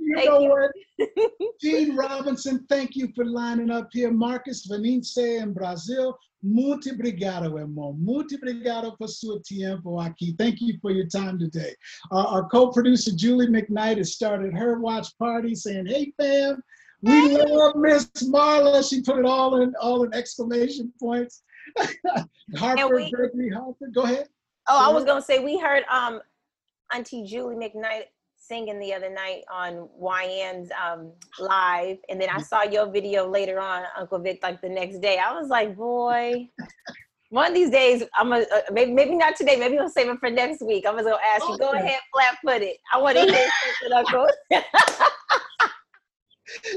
you 0.00 0.16
thank 0.16 0.28
know 0.28 0.40
you. 0.40 0.50
what? 0.50 1.50
Gene 1.60 1.96
Robinson, 1.96 2.64
thank 2.68 2.96
you 2.96 3.08
for 3.14 3.24
lining 3.24 3.70
up 3.70 3.88
here. 3.92 4.10
Marcus 4.10 4.66
Venice 4.66 5.16
in 5.18 5.52
Brazil. 5.52 6.18
Muito 6.44 6.90
obrigado, 6.90 7.56
irmão. 7.56 7.92
Muito 7.92 8.34
obrigado 8.34 8.96
por 8.98 9.08
seu 9.08 9.40
tempo 9.40 10.00
aqui. 10.00 10.34
Thank 10.36 10.60
you 10.60 10.76
for 10.80 10.90
your 10.90 11.06
time 11.06 11.38
today. 11.38 11.76
Uh, 12.10 12.26
our 12.26 12.48
co-producer 12.48 13.12
Julie 13.14 13.46
McKnight 13.46 13.98
has 13.98 14.12
started 14.12 14.52
her 14.52 14.80
watch 14.80 15.16
party 15.18 15.54
saying, 15.54 15.86
hey 15.86 16.12
fam, 16.16 16.60
we 17.02 17.12
hey. 17.12 17.44
love 17.46 17.76
Miss 17.76 18.06
Marla. 18.24 18.88
She 18.88 19.02
put 19.02 19.20
it 19.20 19.24
all 19.24 19.62
in 19.62 19.72
all 19.80 20.02
in 20.02 20.12
exclamation 20.12 20.92
points. 21.00 21.42
Harper, 22.56 22.94
we, 22.94 23.10
Gregory 23.10 23.50
Harper, 23.50 23.86
go 23.94 24.02
ahead. 24.02 24.28
Oh, 24.68 24.78
go 24.78 24.90
I 24.90 24.92
was 24.92 25.04
gonna 25.04 25.22
say 25.22 25.38
we 25.38 25.58
heard 25.58 25.84
um 25.88 26.20
Auntie 26.92 27.24
Julie 27.24 27.54
McKnight 27.54 28.06
singing 28.52 28.78
the 28.78 28.92
other 28.92 29.08
night 29.08 29.42
on 29.50 29.88
YN's 29.98 30.70
um, 30.72 31.10
live, 31.38 31.96
and 32.10 32.20
then 32.20 32.28
I 32.28 32.34
mm-hmm. 32.34 32.42
saw 32.42 32.62
your 32.64 32.90
video 32.90 33.26
later 33.26 33.58
on, 33.58 33.84
Uncle 33.98 34.18
Vic, 34.18 34.40
like 34.42 34.60
the 34.60 34.68
next 34.68 34.98
day. 34.98 35.16
I 35.16 35.32
was 35.32 35.48
like, 35.48 35.74
boy, 35.74 36.50
one 37.30 37.48
of 37.48 37.54
these 37.54 37.70
days, 37.70 38.04
I'm 38.14 38.28
gonna 38.28 38.44
uh, 38.54 38.60
maybe 38.70 38.92
maybe 38.92 39.14
not 39.14 39.36
today. 39.36 39.56
Maybe 39.56 39.76
we'll 39.76 39.88
save 39.88 40.10
it 40.10 40.18
for 40.18 40.28
next 40.28 40.60
week. 40.60 40.84
I'm 40.86 40.96
gonna 40.96 41.16
ask 41.34 41.48
you. 41.48 41.56
Go 41.56 41.70
ahead, 41.70 41.98
flat 42.12 42.36
footed. 42.44 42.76
I 42.92 42.98
want 43.00 43.16
to 43.16 43.24
hear 43.24 43.50
something, 43.80 43.96
Uncle. 43.96 44.28
I 44.52 44.64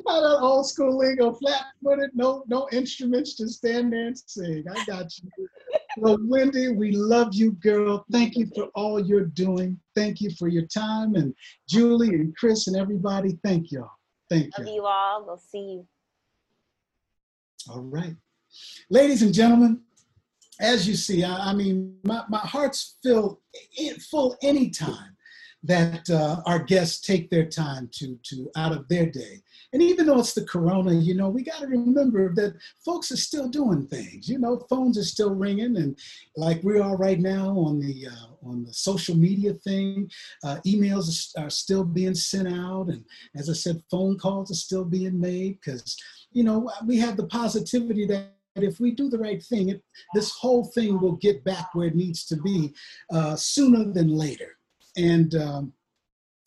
that 0.05 0.37
old 0.41 0.69
school 0.69 0.97
lingo, 0.97 1.33
flat 1.33 1.65
footed, 1.83 2.11
no 2.13 2.45
no 2.47 2.69
instruments, 2.71 3.35
to 3.35 3.49
stand 3.49 3.91
there 3.91 4.07
and 4.07 4.17
sing. 4.17 4.63
I 4.73 4.85
got 4.85 5.11
you. 5.17 5.29
Well, 5.97 6.17
Wendy, 6.21 6.69
we 6.69 6.91
love 6.91 7.33
you, 7.33 7.53
girl. 7.53 8.05
Thank 8.11 8.35
you 8.35 8.47
for 8.55 8.65
all 8.75 8.99
you're 8.99 9.25
doing. 9.25 9.79
Thank 9.95 10.21
you 10.21 10.29
for 10.31 10.47
your 10.47 10.65
time. 10.65 11.15
And 11.15 11.33
Julie 11.69 12.09
and 12.09 12.35
Chris 12.35 12.67
and 12.67 12.75
everybody, 12.75 13.37
thank 13.43 13.71
y'all. 13.71 13.89
Thank 14.29 14.45
you. 14.45 14.51
love 14.57 14.67
you. 14.67 14.73
you 14.73 14.85
all. 14.85 15.25
We'll 15.25 15.37
see 15.37 15.57
you. 15.57 15.87
All 17.69 17.81
right. 17.81 18.15
Ladies 18.89 19.21
and 19.21 19.33
gentlemen, 19.33 19.81
as 20.59 20.87
you 20.87 20.95
see, 20.95 21.23
I, 21.23 21.49
I 21.49 21.53
mean, 21.53 21.97
my, 22.03 22.23
my 22.29 22.39
heart's 22.39 22.97
filled 23.03 23.39
full 24.09 24.37
anytime 24.41 25.15
that 25.63 26.07
uh, 26.09 26.41
our 26.45 26.59
guests 26.59 27.05
take 27.05 27.29
their 27.29 27.45
time 27.45 27.89
to, 27.93 28.17
to 28.23 28.49
out 28.55 28.71
of 28.71 28.87
their 28.87 29.07
day 29.07 29.41
and 29.75 29.83
even 29.83 30.05
though 30.05 30.19
it's 30.19 30.33
the 30.33 30.45
corona, 30.45 30.93
you 30.93 31.15
know, 31.15 31.27
we 31.27 31.43
got 31.43 31.59
to 31.59 31.67
remember 31.67 32.33
that 32.35 32.55
folks 32.85 33.11
are 33.11 33.17
still 33.17 33.49
doing 33.49 33.85
things. 33.87 34.29
You 34.29 34.39
know, 34.39 34.65
phones 34.69 34.97
are 34.97 35.03
still 35.03 35.35
ringing, 35.35 35.75
and 35.75 35.99
like 36.37 36.63
we 36.63 36.79
are 36.79 36.95
right 36.95 37.19
now 37.19 37.49
on 37.49 37.81
the 37.81 38.07
uh, 38.07 38.47
on 38.49 38.63
the 38.63 38.73
social 38.73 39.17
media 39.17 39.51
thing, 39.51 40.09
uh, 40.45 40.59
emails 40.65 41.33
are 41.37 41.49
still 41.49 41.83
being 41.83 42.15
sent 42.15 42.47
out, 42.47 42.87
and 42.87 43.03
as 43.35 43.49
I 43.49 43.53
said, 43.53 43.83
phone 43.91 44.17
calls 44.17 44.49
are 44.49 44.55
still 44.55 44.85
being 44.85 45.19
made 45.19 45.59
because 45.59 45.97
you 46.31 46.45
know 46.45 46.71
we 46.87 46.97
have 46.99 47.17
the 47.17 47.27
positivity 47.27 48.07
that 48.07 48.31
if 48.55 48.79
we 48.79 48.91
do 48.91 49.09
the 49.09 49.19
right 49.19 49.43
thing, 49.43 49.67
it, 49.67 49.83
this 50.13 50.31
whole 50.31 50.63
thing 50.63 51.01
will 51.01 51.17
get 51.17 51.43
back 51.43 51.75
where 51.75 51.87
it 51.87 51.95
needs 51.95 52.23
to 52.27 52.37
be 52.37 52.73
uh, 53.11 53.35
sooner 53.35 53.91
than 53.91 54.07
later. 54.07 54.55
And 54.95 55.35
um, 55.35 55.73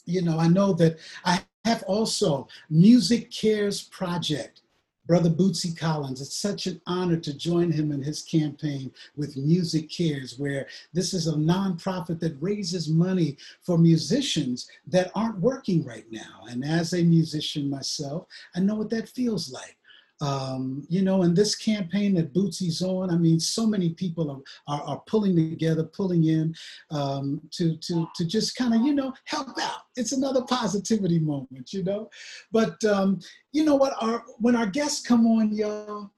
you 0.06 0.22
know, 0.22 0.38
I 0.38 0.48
know 0.48 0.72
that 0.72 0.96
I 1.26 1.42
have 1.68 1.82
also 1.84 2.48
Music 2.70 3.30
Cares 3.30 3.82
Project. 3.82 4.62
Brother 5.06 5.30
Bootsy 5.30 5.74
Collins, 5.74 6.20
it's 6.20 6.36
such 6.36 6.66
an 6.66 6.82
honor 6.86 7.16
to 7.16 7.32
join 7.32 7.72
him 7.72 7.92
in 7.92 8.02
his 8.02 8.20
campaign 8.20 8.92
with 9.16 9.38
Music 9.38 9.90
Cares, 9.90 10.38
where 10.38 10.66
this 10.92 11.14
is 11.14 11.28
a 11.28 11.32
nonprofit 11.32 12.20
that 12.20 12.36
raises 12.42 12.90
money 12.90 13.38
for 13.62 13.78
musicians 13.78 14.68
that 14.86 15.10
aren't 15.14 15.40
working 15.40 15.82
right 15.82 16.04
now. 16.10 16.44
And 16.50 16.62
as 16.62 16.92
a 16.92 17.02
musician 17.02 17.70
myself, 17.70 18.26
I 18.54 18.60
know 18.60 18.74
what 18.74 18.90
that 18.90 19.08
feels 19.08 19.50
like. 19.50 19.77
Um, 20.20 20.84
you 20.88 21.02
know, 21.02 21.22
in 21.22 21.34
this 21.34 21.54
campaign 21.54 22.14
that 22.14 22.34
Bootsy's 22.34 22.82
on, 22.82 23.10
I 23.10 23.16
mean, 23.16 23.38
so 23.38 23.66
many 23.66 23.90
people 23.90 24.30
are, 24.30 24.74
are, 24.74 24.82
are 24.82 25.02
pulling 25.06 25.36
together, 25.36 25.84
pulling 25.84 26.24
in 26.24 26.54
um, 26.90 27.40
to, 27.52 27.76
to, 27.76 28.08
to 28.16 28.24
just 28.24 28.56
kind 28.56 28.74
of, 28.74 28.82
you 28.82 28.94
know, 28.94 29.12
help 29.24 29.56
out. 29.60 29.82
It's 29.96 30.12
another 30.12 30.42
positivity 30.42 31.18
moment, 31.20 31.72
you 31.72 31.84
know. 31.84 32.10
But 32.50 32.82
um, 32.84 33.20
you 33.52 33.64
know 33.64 33.76
what? 33.76 33.94
Our, 34.00 34.24
when 34.38 34.56
our 34.56 34.66
guests 34.66 35.06
come 35.06 35.26
on, 35.26 35.52
y'all, 35.52 36.10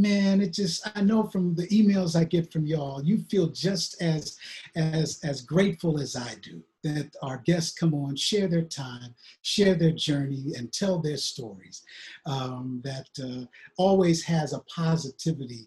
man 0.00 0.40
it 0.40 0.52
just 0.52 0.88
i 0.94 1.00
know 1.00 1.22
from 1.24 1.54
the 1.54 1.66
emails 1.68 2.14
i 2.14 2.24
get 2.24 2.52
from 2.52 2.66
y'all 2.66 3.02
you 3.04 3.18
feel 3.30 3.48
just 3.48 4.00
as 4.00 4.36
as 4.76 5.20
as 5.24 5.42
grateful 5.42 6.00
as 6.00 6.16
i 6.16 6.34
do 6.42 6.62
that 6.82 7.14
our 7.22 7.38
guests 7.38 7.76
come 7.76 7.94
on, 7.94 8.16
share 8.16 8.48
their 8.48 8.62
time, 8.62 9.14
share 9.42 9.74
their 9.74 9.92
journey, 9.92 10.52
and 10.56 10.72
tell 10.72 10.98
their 10.98 11.16
stories. 11.16 11.82
Um, 12.26 12.80
that 12.84 13.08
uh, 13.22 13.46
always 13.76 14.22
has 14.24 14.52
a 14.52 14.60
positivity 14.74 15.66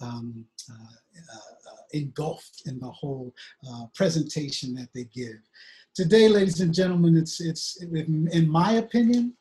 um, 0.00 0.44
uh, 0.70 1.34
uh, 1.34 1.76
engulfed 1.92 2.62
in 2.66 2.78
the 2.80 2.90
whole 2.90 3.34
uh, 3.68 3.86
presentation 3.94 4.74
that 4.74 4.88
they 4.94 5.04
give. 5.04 5.38
Today, 5.94 6.28
ladies 6.28 6.60
and 6.60 6.74
gentlemen, 6.74 7.16
it's 7.16 7.40
it's 7.40 7.82
in 7.82 8.48
my 8.48 8.72
opinion. 8.72 9.34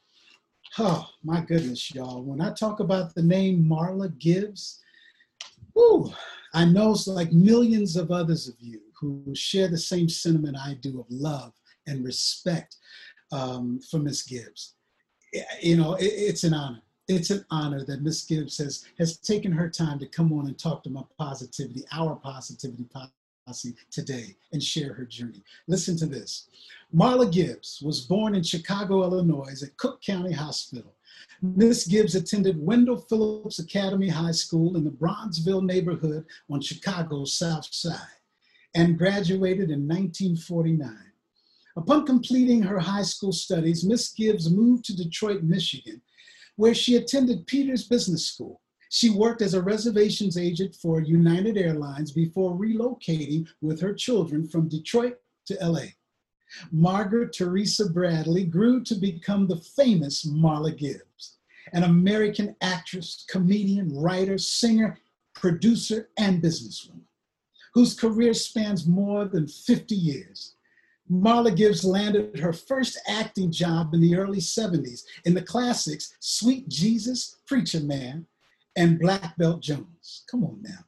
Oh 0.79 1.09
my 1.23 1.41
goodness, 1.41 1.93
y'all! 1.93 2.23
When 2.23 2.39
I 2.39 2.53
talk 2.53 2.79
about 2.79 3.13
the 3.13 3.21
name 3.21 3.65
Marla 3.65 4.17
Gibbs, 4.17 4.79
whoo, 5.73 6.13
I 6.53 6.63
know 6.63 6.91
it's 6.91 7.07
like 7.07 7.33
millions 7.33 7.97
of 7.97 8.09
others 8.09 8.47
of 8.47 8.55
you 8.59 8.79
who 8.97 9.23
share 9.35 9.67
the 9.67 9.77
same 9.77 10.07
sentiment 10.07 10.55
I 10.57 10.75
do 10.75 11.01
of 11.01 11.07
love 11.09 11.51
and 11.87 12.05
respect 12.05 12.77
um, 13.33 13.81
for 13.81 13.99
Miss 13.99 14.23
Gibbs. 14.23 14.75
You 15.61 15.75
know, 15.75 15.95
it, 15.95 16.05
it's 16.05 16.45
an 16.45 16.53
honor. 16.53 16.81
It's 17.07 17.31
an 17.31 17.45
honor 17.49 17.83
that 17.85 18.03
Miss 18.03 18.23
Gibbs 18.23 18.57
has, 18.59 18.85
has 18.97 19.17
taken 19.17 19.51
her 19.51 19.69
time 19.69 19.99
to 19.99 20.05
come 20.05 20.31
on 20.31 20.47
and 20.47 20.57
talk 20.57 20.83
to 20.83 20.89
my 20.89 21.03
positivity, 21.17 21.83
our 21.91 22.15
positivity 22.15 22.85
posse 23.45 23.75
today 23.89 24.35
and 24.53 24.63
share 24.63 24.93
her 24.93 25.05
journey. 25.05 25.43
Listen 25.67 25.97
to 25.97 26.05
this. 26.05 26.47
Marla 26.93 27.31
Gibbs 27.31 27.81
was 27.81 28.01
born 28.01 28.35
in 28.35 28.43
Chicago, 28.43 29.03
Illinois 29.03 29.63
at 29.63 29.77
Cook 29.77 30.01
County 30.01 30.33
Hospital. 30.33 30.93
Miss 31.41 31.87
Gibbs 31.87 32.15
attended 32.15 32.61
Wendell 32.61 32.97
Phillips 32.97 33.59
Academy 33.59 34.09
High 34.09 34.31
School 34.31 34.75
in 34.75 34.83
the 34.83 34.91
Bronzeville 34.91 35.63
neighborhood 35.63 36.25
on 36.49 36.59
Chicago's 36.59 37.33
South 37.33 37.73
Side 37.73 37.95
and 38.75 38.97
graduated 38.97 39.71
in 39.71 39.87
1949. 39.87 40.93
Upon 41.77 42.05
completing 42.05 42.61
her 42.63 42.79
high 42.79 43.03
school 43.03 43.31
studies, 43.31 43.85
Miss 43.85 44.11
Gibbs 44.11 44.51
moved 44.51 44.83
to 44.85 44.95
Detroit, 44.95 45.43
Michigan, 45.43 46.01
where 46.57 46.73
she 46.73 46.97
attended 46.97 47.47
Peters 47.47 47.87
Business 47.87 48.25
School. 48.25 48.59
She 48.89 49.09
worked 49.09 49.41
as 49.41 49.53
a 49.53 49.61
reservations 49.61 50.37
agent 50.37 50.75
for 50.75 50.99
United 50.99 51.57
Airlines 51.57 52.11
before 52.11 52.57
relocating 52.57 53.47
with 53.61 53.79
her 53.79 53.93
children 53.93 54.45
from 54.45 54.67
Detroit 54.67 55.15
to 55.45 55.57
LA. 55.61 55.85
Margaret 56.71 57.33
Teresa 57.33 57.89
Bradley 57.89 58.45
grew 58.45 58.83
to 58.83 58.95
become 58.95 59.47
the 59.47 59.57
famous 59.57 60.25
Marla 60.25 60.75
Gibbs, 60.77 61.37
an 61.73 61.83
American 61.83 62.55
actress, 62.61 63.25
comedian, 63.29 63.95
writer, 63.95 64.37
singer, 64.37 64.97
producer, 65.33 66.09
and 66.17 66.41
businesswoman 66.41 67.01
whose 67.73 67.97
career 67.97 68.33
spans 68.33 68.87
more 68.87 69.25
than 69.25 69.47
50 69.47 69.95
years. 69.95 70.55
Marla 71.09 71.55
Gibbs 71.55 71.83
landed 71.83 72.39
her 72.39 72.53
first 72.53 72.97
acting 73.07 73.51
job 73.51 73.93
in 73.93 74.01
the 74.01 74.15
early 74.15 74.39
70s 74.39 75.03
in 75.25 75.33
the 75.33 75.41
classics 75.41 76.13
Sweet 76.19 76.69
Jesus, 76.69 77.37
Preacher 77.45 77.81
Man, 77.81 78.25
and 78.75 78.99
Black 78.99 79.35
Belt 79.37 79.61
Jones. 79.61 80.23
Come 80.29 80.43
on 80.43 80.61
now. 80.61 80.85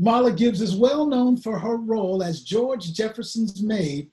Marla 0.00 0.36
Gibbs 0.36 0.60
is 0.60 0.74
well 0.74 1.06
known 1.06 1.36
for 1.36 1.58
her 1.58 1.76
role 1.76 2.22
as 2.22 2.42
George 2.42 2.92
Jefferson's 2.92 3.62
maid, 3.62 4.10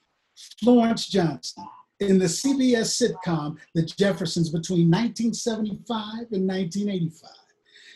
Florence 0.62 1.08
Johnson, 1.08 1.66
in 2.00 2.18
the 2.18 2.26
CBS 2.26 3.02
sitcom 3.02 3.58
The 3.76 3.84
Jeffersons 3.84 4.50
between 4.50 4.90
1975 4.90 6.32
and 6.32 6.48
1985. 6.48 7.30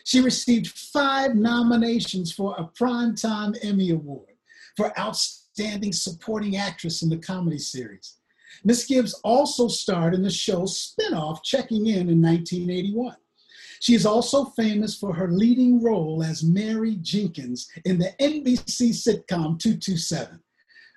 She 0.04 0.20
received 0.20 0.68
five 0.68 1.34
nominations 1.34 2.32
for 2.32 2.54
a 2.58 2.64
Primetime 2.64 3.56
Emmy 3.62 3.90
Award 3.90 4.34
for 4.76 4.96
Outstanding 4.98 5.92
Supporting 5.92 6.56
Actress 6.56 7.02
in 7.02 7.08
the 7.08 7.16
Comedy 7.16 7.58
Series. 7.58 8.18
Miss 8.64 8.86
Gibbs 8.86 9.14
also 9.24 9.68
starred 9.68 10.14
in 10.14 10.22
the 10.22 10.30
show 10.30 10.62
spinoff 10.62 11.42
Checking 11.42 11.86
In 11.86 12.08
in 12.08 12.22
1981. 12.22 13.16
She 13.80 13.94
is 13.94 14.06
also 14.06 14.44
famous 14.44 14.96
for 14.96 15.12
her 15.12 15.30
leading 15.30 15.82
role 15.82 16.22
as 16.22 16.42
Mary 16.42 16.96
Jenkins 17.02 17.68
in 17.84 17.98
the 17.98 18.14
NBC 18.20 18.90
sitcom 18.90 19.58
227. 19.58 20.40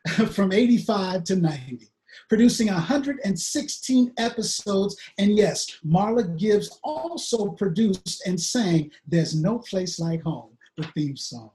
from 0.32 0.51
85 0.51 1.24
to 1.25 1.36
90 1.36 1.91
producing 2.27 2.68
116 2.68 4.13
episodes. 4.18 4.96
And 5.18 5.36
yes, 5.36 5.79
Marla 5.86 6.38
Gibbs 6.38 6.79
also 6.84 7.50
produced 7.50 8.24
and 8.25 8.39
sang 8.39 8.91
There's 9.08 9.36
No 9.36 9.60
Place 9.60 10.00
Like 10.00 10.22
Home, 10.24 10.58
the 10.77 10.84
theme 10.96 11.18
song. 11.18 11.51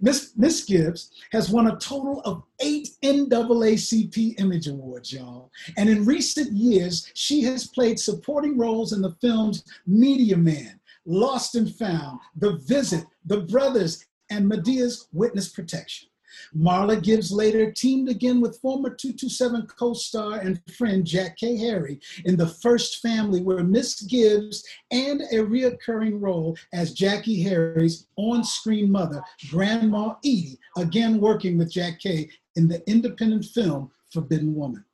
Miss, 0.00 0.32
Miss 0.36 0.64
Gibbs 0.64 1.10
has 1.32 1.50
won 1.50 1.68
a 1.68 1.78
total 1.78 2.20
of 2.24 2.42
eight 2.60 2.90
NAACP 3.02 4.40
Image 4.40 4.68
Awards, 4.68 5.12
y'all. 5.12 5.50
And 5.76 5.88
in 5.88 6.04
recent 6.04 6.52
years, 6.52 7.10
she 7.14 7.42
has 7.42 7.66
played 7.66 7.98
supporting 7.98 8.56
roles 8.56 8.92
in 8.92 9.02
the 9.02 9.16
films 9.20 9.64
Meteor 9.86 10.36
Man, 10.36 10.78
Lost 11.04 11.54
and 11.54 11.72
Found, 11.76 12.20
The 12.36 12.58
Visit, 12.58 13.04
The 13.26 13.40
Brothers, 13.40 14.04
and 14.30 14.48
Madea's 14.48 15.08
Witness 15.12 15.48
Protection. 15.48 16.07
Marla 16.56 17.02
Gibbs 17.02 17.30
later 17.30 17.70
teamed 17.72 18.08
again 18.08 18.40
with 18.40 18.60
former 18.60 18.90
227 18.90 19.66
co 19.66 19.92
star 19.92 20.38
and 20.38 20.60
friend 20.76 21.04
Jackée 21.04 21.58
Harry 21.58 22.00
in 22.24 22.36
The 22.36 22.48
First 22.48 23.00
Family, 23.00 23.42
where 23.42 23.64
Miss 23.64 24.02
Gibbs 24.02 24.64
and 24.90 25.22
a 25.22 25.36
reoccurring 25.36 26.20
role 26.20 26.56
as 26.72 26.94
Jackée 26.94 27.42
Harry's 27.42 28.06
on 28.16 28.44
screen 28.44 28.90
mother, 28.90 29.22
Grandma 29.50 30.14
Edie, 30.24 30.58
again 30.76 31.20
working 31.20 31.58
with 31.58 31.72
Jack 31.72 32.00
K. 32.00 32.28
in 32.56 32.68
the 32.68 32.82
independent 32.88 33.44
film 33.44 33.90
Forbidden 34.12 34.54
Woman. 34.54 34.84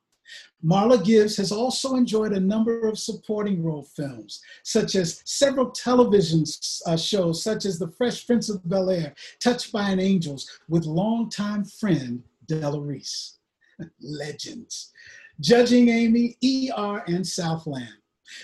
Marla 0.65 1.03
Gibbs 1.03 1.37
has 1.37 1.51
also 1.51 1.95
enjoyed 1.95 2.33
a 2.33 2.39
number 2.39 2.87
of 2.87 2.97
supporting 2.97 3.63
role 3.63 3.83
films, 3.83 4.41
such 4.63 4.95
as 4.95 5.21
several 5.25 5.69
television 5.69 6.43
uh, 6.87 6.97
shows, 6.97 7.43
such 7.43 7.65
as 7.65 7.77
The 7.77 7.89
Fresh 7.89 8.25
Prince 8.25 8.49
of 8.49 8.67
Bel 8.67 8.89
Air, 8.89 9.13
Touched 9.39 9.71
by 9.71 9.91
an 9.91 9.99
Angel's, 9.99 10.59
with 10.67 10.85
longtime 10.85 11.65
friend 11.65 12.23
Della 12.47 12.79
Reese. 12.79 13.37
Legends. 14.01 14.91
Judging 15.39 15.89
Amy, 15.89 16.35
ER, 16.43 17.03
and 17.07 17.27
Southland. 17.27 17.93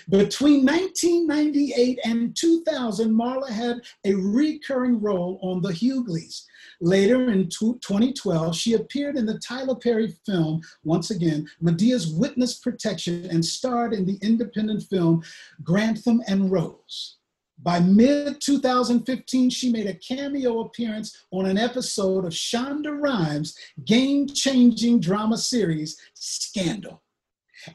Between 0.08 0.64
1998 0.64 1.98
and 2.04 2.36
2000, 2.36 3.10
Marla 3.10 3.48
had 3.48 3.80
a 4.04 4.14
recurring 4.14 5.00
role 5.00 5.38
on 5.42 5.60
The 5.60 5.72
Hughleys. 5.72 6.46
Later 6.80 7.30
in 7.30 7.48
2012, 7.48 8.54
she 8.56 8.74
appeared 8.74 9.16
in 9.16 9.26
the 9.26 9.38
Tyler 9.38 9.74
Perry 9.74 10.14
film, 10.26 10.60
once 10.84 11.10
again, 11.10 11.48
Madea's 11.60 12.12
Witness 12.12 12.58
Protection, 12.58 13.26
and 13.30 13.44
starred 13.44 13.92
in 13.92 14.04
the 14.04 14.18
independent 14.22 14.82
film 14.84 15.22
Grantham 15.62 16.22
and 16.26 16.50
Rose. 16.50 17.18
By 17.62 17.78
mid 17.78 18.40
2015, 18.40 19.50
she 19.50 19.70
made 19.70 19.86
a 19.86 19.94
cameo 19.94 20.60
appearance 20.60 21.24
on 21.30 21.46
an 21.46 21.58
episode 21.58 22.24
of 22.24 22.32
Shonda 22.32 23.00
Rhimes' 23.00 23.56
game 23.84 24.26
changing 24.26 25.00
drama 25.00 25.38
series, 25.38 25.96
Scandal. 26.14 27.02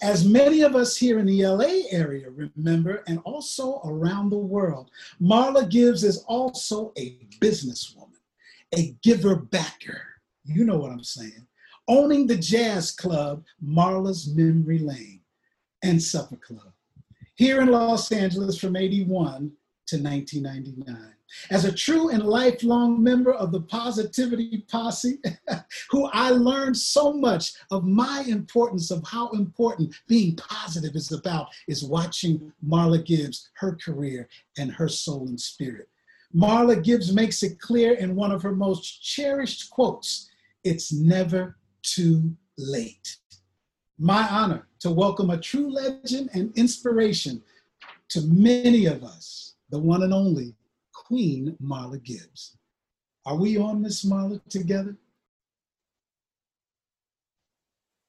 As 0.02 0.26
many 0.26 0.62
of 0.62 0.76
us 0.76 0.98
here 0.98 1.20
in 1.20 1.26
the 1.26 1.46
LA 1.46 1.88
area 1.92 2.30
remember, 2.30 3.04
and 3.08 3.20
also 3.20 3.82
around 3.86 4.30
the 4.30 4.38
world, 4.38 4.92
Marla 5.22 5.70
Gibbs 5.70 6.04
is 6.04 6.24
also 6.28 6.94
a 6.98 7.18
businesswoman, 7.40 8.20
a 8.76 8.96
giver 9.04 9.36
backer. 9.36 10.02
You 10.46 10.66
know 10.66 10.78
what 10.78 10.92
I'm 10.92 11.04
saying. 11.04 11.48
Owning 11.88 12.28
the 12.28 12.38
jazz 12.38 12.92
club, 12.92 13.44
Marla's 13.64 14.28
Memory 14.28 14.80
Lane, 14.80 15.22
and 15.84 16.02
Supper 16.02 16.38
Club. 16.38 16.74
Here 17.36 17.62
in 17.62 17.70
Los 17.70 18.12
Angeles 18.12 18.58
from 18.58 18.76
81 18.76 19.52
to 19.88 19.98
1999 20.02 21.17
as 21.50 21.66
a 21.66 21.72
true 21.72 22.10
and 22.10 22.24
lifelong 22.24 23.02
member 23.02 23.34
of 23.34 23.52
the 23.52 23.62
Positivity 23.62 24.66
Posse, 24.70 25.20
who 25.90 26.06
I 26.14 26.30
learned 26.30 26.78
so 26.78 27.14
much 27.14 27.54
of 27.72 27.86
my 27.86 28.24
importance 28.28 28.92
of 28.92 29.04
how 29.06 29.30
important 29.30 29.96
being 30.08 30.36
positive 30.36 30.96
is 30.96 31.12
about, 31.12 31.48
is 31.68 31.84
watching 31.84 32.52
Marla 32.66 33.04
Gibbs, 33.06 33.50
her 33.54 33.76
career, 33.76 34.28
and 34.58 34.72
her 34.72 34.88
soul 34.88 35.28
and 35.28 35.40
spirit. 35.40 35.90
Marla 36.36 36.84
Gibbs 36.84 37.14
makes 37.14 37.44
it 37.44 37.60
clear 37.60 37.94
in 37.94 38.16
one 38.16 38.32
of 38.32 38.42
her 38.42 38.54
most 38.54 39.02
cherished 39.02 39.70
quotes 39.70 40.30
it's 40.64 40.92
never 40.92 41.56
too 41.82 42.36
late. 42.58 43.18
My 43.98 44.28
honor 44.28 44.68
to 44.80 44.92
welcome 44.92 45.30
a 45.30 45.40
true 45.40 45.72
legend 45.72 46.30
and 46.34 46.56
inspiration 46.58 47.42
to 48.10 48.22
many 48.22 48.86
of 48.86 49.04
us, 49.04 49.56
the 49.70 49.80
one 49.80 50.04
and 50.04 50.14
only 50.14 50.54
Queen 51.08 51.56
Marla 51.64 52.04
Gibbs. 52.04 52.58
Are 53.26 53.38
we 53.38 53.58
on 53.58 53.82
Miss 53.82 54.04
Marla 54.04 54.42
together? 54.50 54.98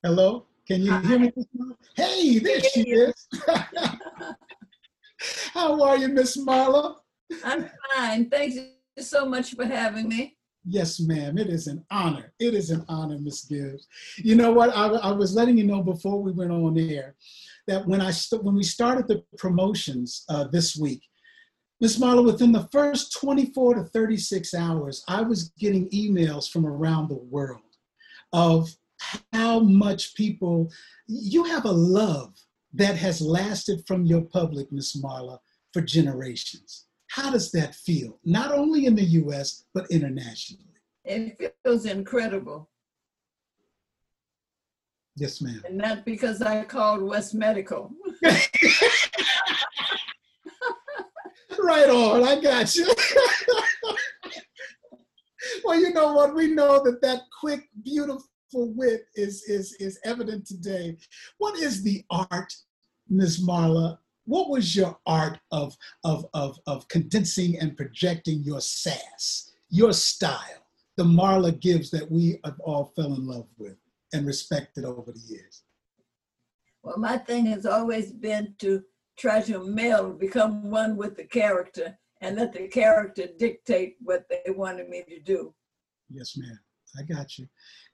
Hello? 0.03 0.47
Can 0.67 0.83
you 0.83 0.99
hear 1.01 1.19
me? 1.21 1.33
Hey, 1.95 2.41
there 2.41 2.61
she 2.61 2.91
is. 2.91 3.29
How 5.55 5.81
are 5.81 5.97
you, 5.97 6.09
Miss 6.09 6.37
Marla? 6.37 6.97
I'm 7.45 7.71
fine. 7.95 8.29
Thank 8.29 8.55
you 8.55 8.71
so 8.99 9.27
much 9.27 9.55
for 9.55 9.65
having 9.65 10.09
me. 10.09 10.37
Yes, 10.65 10.99
ma'am. 10.99 11.39
It 11.39 11.49
is 11.49 11.69
an 11.69 11.85
honor. 11.93 12.33
It 12.41 12.55
is 12.55 12.71
an 12.71 12.85
honor, 12.89 13.19
Miss 13.19 13.45
Gibbs. 13.45 13.87
You 14.17 14.35
know 14.35 14.53
what? 14.53 14.77
I, 14.77 14.89
I, 14.89 15.13
was 15.13 15.35
letting 15.35 15.57
you 15.57 15.65
know 15.65 15.83
before 15.83 16.21
we 16.21 16.33
went 16.33 16.51
on 16.51 16.77
air 16.77 17.15
that 17.69 17.87
when 17.87 18.01
I 18.01 18.11
st- 18.11 18.43
when 18.43 18.57
we 18.57 18.65
started 18.65 19.07
the 19.07 19.23
promotions 19.37 20.25
uh, 20.29 20.49
this 20.49 20.77
week, 20.77 21.03
Ms. 21.81 21.99
Marla, 21.99 22.25
within 22.25 22.51
the 22.51 22.69
first 22.73 23.13
24 23.21 23.75
to 23.75 23.85
36 23.85 24.53
hours, 24.55 25.05
I 25.07 25.23
was 25.23 25.51
getting 25.59 25.89
emails 25.91 26.51
from 26.51 26.67
around 26.67 27.09
the 27.09 27.15
world 27.15 27.61
of 28.33 28.69
how 29.33 29.61
much 29.61 30.17
people, 30.17 30.73
you 31.07 31.45
have 31.45 31.65
a 31.65 31.71
love 31.71 32.35
that 32.75 32.97
has 32.97 33.21
lasted 33.21 33.85
from 33.87 34.05
your 34.05 34.23
public, 34.23 34.73
Ms. 34.73 35.01
Marla, 35.03 35.39
for 35.73 35.81
generations. 35.81 36.87
How 37.07 37.31
does 37.31 37.53
that 37.53 37.75
feel, 37.75 38.19
not 38.25 38.53
only 38.53 38.87
in 38.87 38.97
the 38.97 39.05
US, 39.05 39.65
but 39.73 39.89
internationally? 39.91 40.65
It 41.05 41.57
feels 41.65 41.87
incredible. 41.87 42.69
Yes, 45.17 45.41
ma'am. 45.41 45.63
And 45.65 45.79
not 45.79 46.05
because 46.05 46.43
I 46.43 46.65
called 46.65 47.03
West 47.03 47.35
Medical. 47.35 47.93
right 51.69 51.91
on. 51.91 52.25
I 52.25 52.41
got 52.41 52.75
you. 52.75 52.87
well, 55.65 55.79
you 55.79 55.93
know 55.93 56.15
what? 56.15 56.35
We 56.35 56.49
know 56.49 56.83
that 56.83 57.03
that 57.03 57.21
quick, 57.39 57.69
beautiful 57.85 58.25
wit 58.53 59.03
is 59.15 59.43
is 59.45 59.75
is 59.75 60.01
evident 60.05 60.47
today. 60.47 60.97
What 61.37 61.59
is 61.59 61.83
the 61.83 62.03
art, 62.11 62.53
Ms. 63.09 63.47
Marla? 63.47 63.99
What 64.25 64.51
was 64.51 64.75
your 64.75 64.99
art 65.07 65.39
of 65.53 65.77
of 66.05 66.27
of 66.35 66.59
of 66.67 66.89
condensing 66.89 67.59
and 67.59 67.77
projecting 67.77 68.43
your 68.43 68.61
sass, 68.61 69.53
your 69.69 69.93
style, 69.93 70.65
the 70.97 71.05
Marla 71.05 71.59
Gibbs 71.61 71.91
that 71.91 72.11
we 72.11 72.41
have 72.45 72.59
all 72.61 72.93
fell 72.97 73.15
in 73.15 73.27
love 73.27 73.49
with 73.59 73.77
and 74.15 74.27
respected 74.27 74.85
over 74.85 75.13
the 75.13 75.21
years? 75.21 75.63
Well, 76.83 76.99
my 76.99 77.19
thing 77.19 77.45
has 77.47 77.67
always 77.67 78.13
been 78.13 78.55
to 78.61 78.83
try 79.19 79.41
to 79.43 79.65
meld, 79.65 80.19
become 80.19 80.71
one 80.71 80.97
with 80.97 81.17
the 81.17 81.25
character, 81.25 81.99
and 82.21 82.37
let 82.37 82.53
the 82.53 82.69
character 82.69 83.27
dictate 83.39 83.97
what 84.01 84.27
they 84.29 84.51
wanted 84.53 84.89
me 84.89 85.05
to 85.09 85.21
do. 85.21 85.55
Yes, 86.09 86.37
ma'am. 86.37 86.59
I 86.99 87.03
got 87.03 87.39
you. 87.39 87.47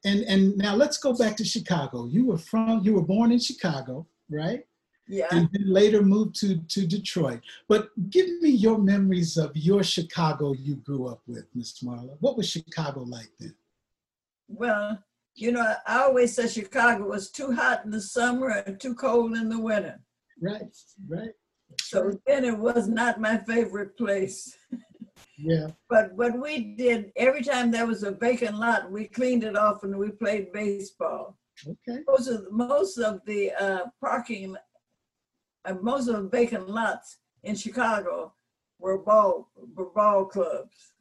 And 0.05 0.23
and 0.25 0.57
now 0.57 0.77
let's 0.77 0.99
go 0.99 1.15
back 1.15 1.37
to 1.37 1.45
Chicago. 1.45 2.07
You 2.07 2.27
were 2.27 2.39
from 2.39 2.83
you 2.85 2.95
were 2.95 3.03
born 3.03 3.33
in 3.33 3.39
Chicago, 3.39 4.07
right? 4.31 4.65
Yeah. 5.09 5.27
And 5.33 5.49
then 5.53 5.67
later 5.67 6.03
moved 6.03 6.37
to 6.41 6.59
to 6.59 6.87
Detroit. 6.87 7.41
But 7.69 7.89
give 8.11 8.29
me 8.41 8.51
your 8.51 8.79
memories 8.79 9.37
of 9.37 9.57
your 9.57 9.83
Chicago 9.83 10.53
you 10.53 10.77
grew 10.77 11.09
up 11.09 11.23
with, 11.27 11.47
Miss 11.55 11.83
Marla. 11.83 12.17
What 12.21 12.37
was 12.37 12.49
Chicago 12.49 13.01
like 13.03 13.31
then? 13.41 13.55
Well, 14.49 15.03
you 15.35 15.51
know, 15.51 15.75
I 15.87 16.03
always 16.03 16.35
said 16.35 16.51
Chicago 16.51 17.09
was 17.09 17.31
too 17.31 17.53
hot 17.53 17.85
in 17.85 17.91
the 17.91 18.01
summer 18.01 18.63
and 18.67 18.79
too 18.79 18.95
cold 18.95 19.35
in 19.35 19.49
the 19.49 19.59
winter. 19.59 20.01
Right, 20.41 20.77
right. 21.09 21.31
So 21.81 22.13
then 22.27 22.45
it 22.45 22.57
was 22.57 22.89
not 22.89 23.21
my 23.21 23.39
favorite 23.39 23.97
place. 23.97 24.57
Yeah. 25.37 25.69
But 25.89 26.13
what 26.15 26.39
we 26.41 26.77
did 26.77 27.13
every 27.17 27.43
time 27.43 27.71
there 27.71 27.87
was 27.87 28.03
a 28.03 28.13
vacant 28.13 28.57
lot, 28.59 28.91
we 28.91 29.07
cleaned 29.07 29.45
it 29.45 29.57
off 29.57 29.83
and 29.83 29.97
we 29.97 30.11
played 30.11 30.53
baseball. 30.53 31.37
Okay. 31.67 32.01
Most 32.07 32.29
of 32.29 32.51
most 32.53 32.99
of 32.99 33.21
the 33.27 33.53
uh, 33.53 33.87
parking, 34.01 34.57
uh, 35.65 35.75
most 35.83 36.09
of 36.09 36.17
the 36.17 36.29
vacant 36.29 36.69
lots 36.69 37.19
in 37.43 37.55
Chicago 37.57 38.33
were 38.79 38.99
ball 38.99 39.51
were 39.75 39.91
ball 39.91 40.25
clubs. 40.25 40.93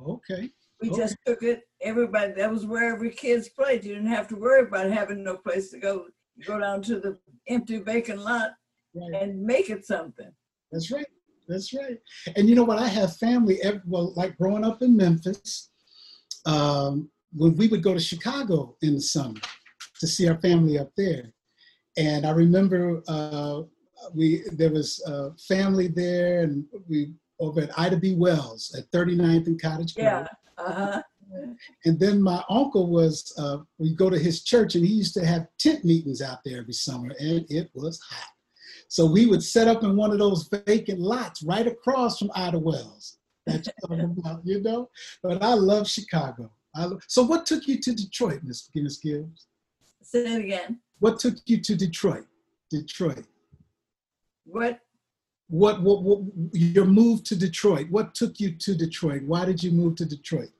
Okay. 0.00 0.50
We 0.80 0.90
okay. 0.90 1.00
just 1.00 1.16
took 1.26 1.42
it. 1.42 1.62
Everybody 1.80 2.32
that 2.32 2.50
was 2.50 2.66
where 2.66 2.94
every 2.94 3.10
kids 3.10 3.48
played. 3.48 3.84
You 3.84 3.94
didn't 3.94 4.08
have 4.08 4.28
to 4.28 4.36
worry 4.36 4.62
about 4.62 4.90
having 4.90 5.22
no 5.22 5.36
place 5.36 5.70
to 5.70 5.78
go. 5.78 6.06
You 6.36 6.44
go 6.44 6.58
down 6.58 6.82
to 6.82 7.00
the 7.00 7.18
empty 7.48 7.78
vacant 7.78 8.20
lot 8.20 8.52
right. 8.94 9.22
and 9.22 9.42
make 9.42 9.70
it 9.70 9.86
something. 9.86 10.30
That's 10.72 10.90
right. 10.90 11.06
That's 11.48 11.74
right. 11.74 11.98
And 12.36 12.48
you 12.48 12.54
know 12.54 12.64
what? 12.64 12.78
I 12.78 12.88
have 12.88 13.16
family, 13.16 13.60
well, 13.86 14.14
like 14.14 14.36
growing 14.38 14.64
up 14.64 14.82
in 14.82 14.96
Memphis, 14.96 15.70
um, 16.46 17.10
when 17.32 17.56
we 17.56 17.68
would 17.68 17.82
go 17.82 17.94
to 17.94 18.00
Chicago 18.00 18.76
in 18.82 18.94
the 18.94 19.00
summer 19.00 19.40
to 20.00 20.06
see 20.06 20.28
our 20.28 20.38
family 20.40 20.78
up 20.78 20.90
there. 20.96 21.32
And 21.96 22.26
I 22.26 22.30
remember 22.30 23.02
uh, 23.08 23.62
we 24.14 24.42
there 24.52 24.70
was 24.70 25.02
a 25.06 25.30
family 25.48 25.88
there, 25.88 26.42
and 26.42 26.64
we 26.88 27.12
over 27.40 27.60
at 27.62 27.78
Ida 27.78 27.96
B. 27.96 28.14
Wells 28.14 28.74
at 28.78 28.90
39th 28.90 29.46
and 29.46 29.60
Cottage 29.60 29.94
Grove. 29.94 30.06
Yeah. 30.06 30.26
Uh-huh. 30.58 31.02
And 31.84 31.98
then 31.98 32.22
my 32.22 32.42
uncle 32.48 32.88
was, 32.88 33.32
uh, 33.38 33.58
we 33.78 33.94
go 33.94 34.08
to 34.08 34.18
his 34.18 34.44
church 34.44 34.76
and 34.76 34.86
he 34.86 34.92
used 34.92 35.14
to 35.14 35.26
have 35.26 35.48
tent 35.58 35.84
meetings 35.84 36.22
out 36.22 36.38
there 36.44 36.60
every 36.60 36.72
summer 36.72 37.12
and 37.18 37.44
it 37.48 37.70
was 37.74 38.00
hot. 38.00 38.28
So 38.94 39.04
we 39.04 39.26
would 39.26 39.42
set 39.42 39.66
up 39.66 39.82
in 39.82 39.96
one 39.96 40.12
of 40.12 40.20
those 40.20 40.48
vacant 40.66 41.00
lots 41.00 41.42
right 41.42 41.66
across 41.66 42.16
from 42.16 42.30
Ida 42.32 42.60
Wells. 42.60 43.18
That's 43.44 43.68
about, 43.82 44.42
you 44.44 44.60
know? 44.60 44.88
But 45.20 45.42
I 45.42 45.54
love 45.54 45.88
Chicago. 45.88 46.52
I 46.76 46.84
lo- 46.84 47.00
so 47.08 47.24
what 47.24 47.44
took 47.44 47.66
you 47.66 47.80
to 47.80 47.92
Detroit, 47.92 48.42
Miss 48.44 48.70
Guinness 48.72 48.98
Gibbs? 48.98 49.48
Say 50.00 50.32
it 50.36 50.44
again. 50.44 50.78
What 51.00 51.18
took 51.18 51.34
you 51.46 51.60
to 51.60 51.74
Detroit? 51.74 52.26
Detroit. 52.70 53.24
What? 54.44 54.78
What, 55.48 55.82
what, 55.82 56.02
what, 56.04 56.20
your 56.52 56.84
move 56.84 57.24
to 57.24 57.34
Detroit? 57.34 57.90
What 57.90 58.14
took 58.14 58.38
you 58.38 58.52
to 58.52 58.76
Detroit? 58.76 59.24
Why 59.24 59.44
did 59.44 59.60
you 59.60 59.72
move 59.72 59.96
to 59.96 60.04
Detroit? 60.04 60.50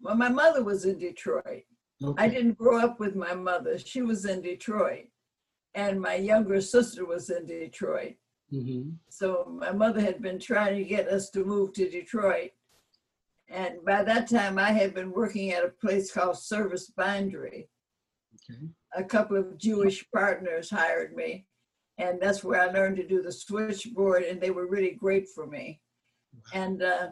Well, 0.00 0.16
my 0.16 0.30
mother 0.30 0.64
was 0.64 0.86
in 0.86 0.98
Detroit. 0.98 1.64
Okay. 2.02 2.24
I 2.24 2.28
didn't 2.28 2.56
grow 2.56 2.80
up 2.80 3.00
with 3.00 3.14
my 3.14 3.34
mother. 3.34 3.78
She 3.78 4.00
was 4.00 4.24
in 4.24 4.40
Detroit. 4.40 5.08
And 5.74 6.00
my 6.00 6.14
younger 6.14 6.60
sister 6.60 7.04
was 7.04 7.30
in 7.30 7.46
Detroit. 7.46 8.16
Mhm. 8.52 8.98
So 9.08 9.46
my 9.48 9.72
mother 9.72 10.00
had 10.00 10.20
been 10.20 10.38
trying 10.38 10.76
to 10.76 10.84
get 10.84 11.08
us 11.08 11.30
to 11.30 11.44
move 11.44 11.72
to 11.74 11.88
Detroit. 11.88 12.50
And 13.48 13.84
by 13.84 14.02
that 14.04 14.28
time, 14.28 14.58
I 14.58 14.72
had 14.72 14.94
been 14.94 15.12
working 15.12 15.52
at 15.52 15.64
a 15.64 15.68
place 15.68 16.12
called 16.12 16.38
Service 16.38 16.90
Bindery. 16.90 17.68
Okay. 18.50 18.68
A 18.94 19.04
couple 19.04 19.36
of 19.36 19.56
Jewish 19.56 20.08
partners 20.10 20.70
hired 20.70 21.14
me. 21.14 21.46
And 21.98 22.20
that's 22.20 22.42
where 22.42 22.60
I 22.60 22.66
learned 22.66 22.96
to 22.96 23.06
do 23.06 23.22
the 23.22 23.32
switchboard, 23.32 24.24
and 24.24 24.40
they 24.40 24.50
were 24.50 24.66
really 24.66 24.92
great 24.92 25.28
for 25.28 25.46
me. 25.46 25.80
Wow. 26.32 26.40
And 26.54 26.82
uh, 26.82 27.08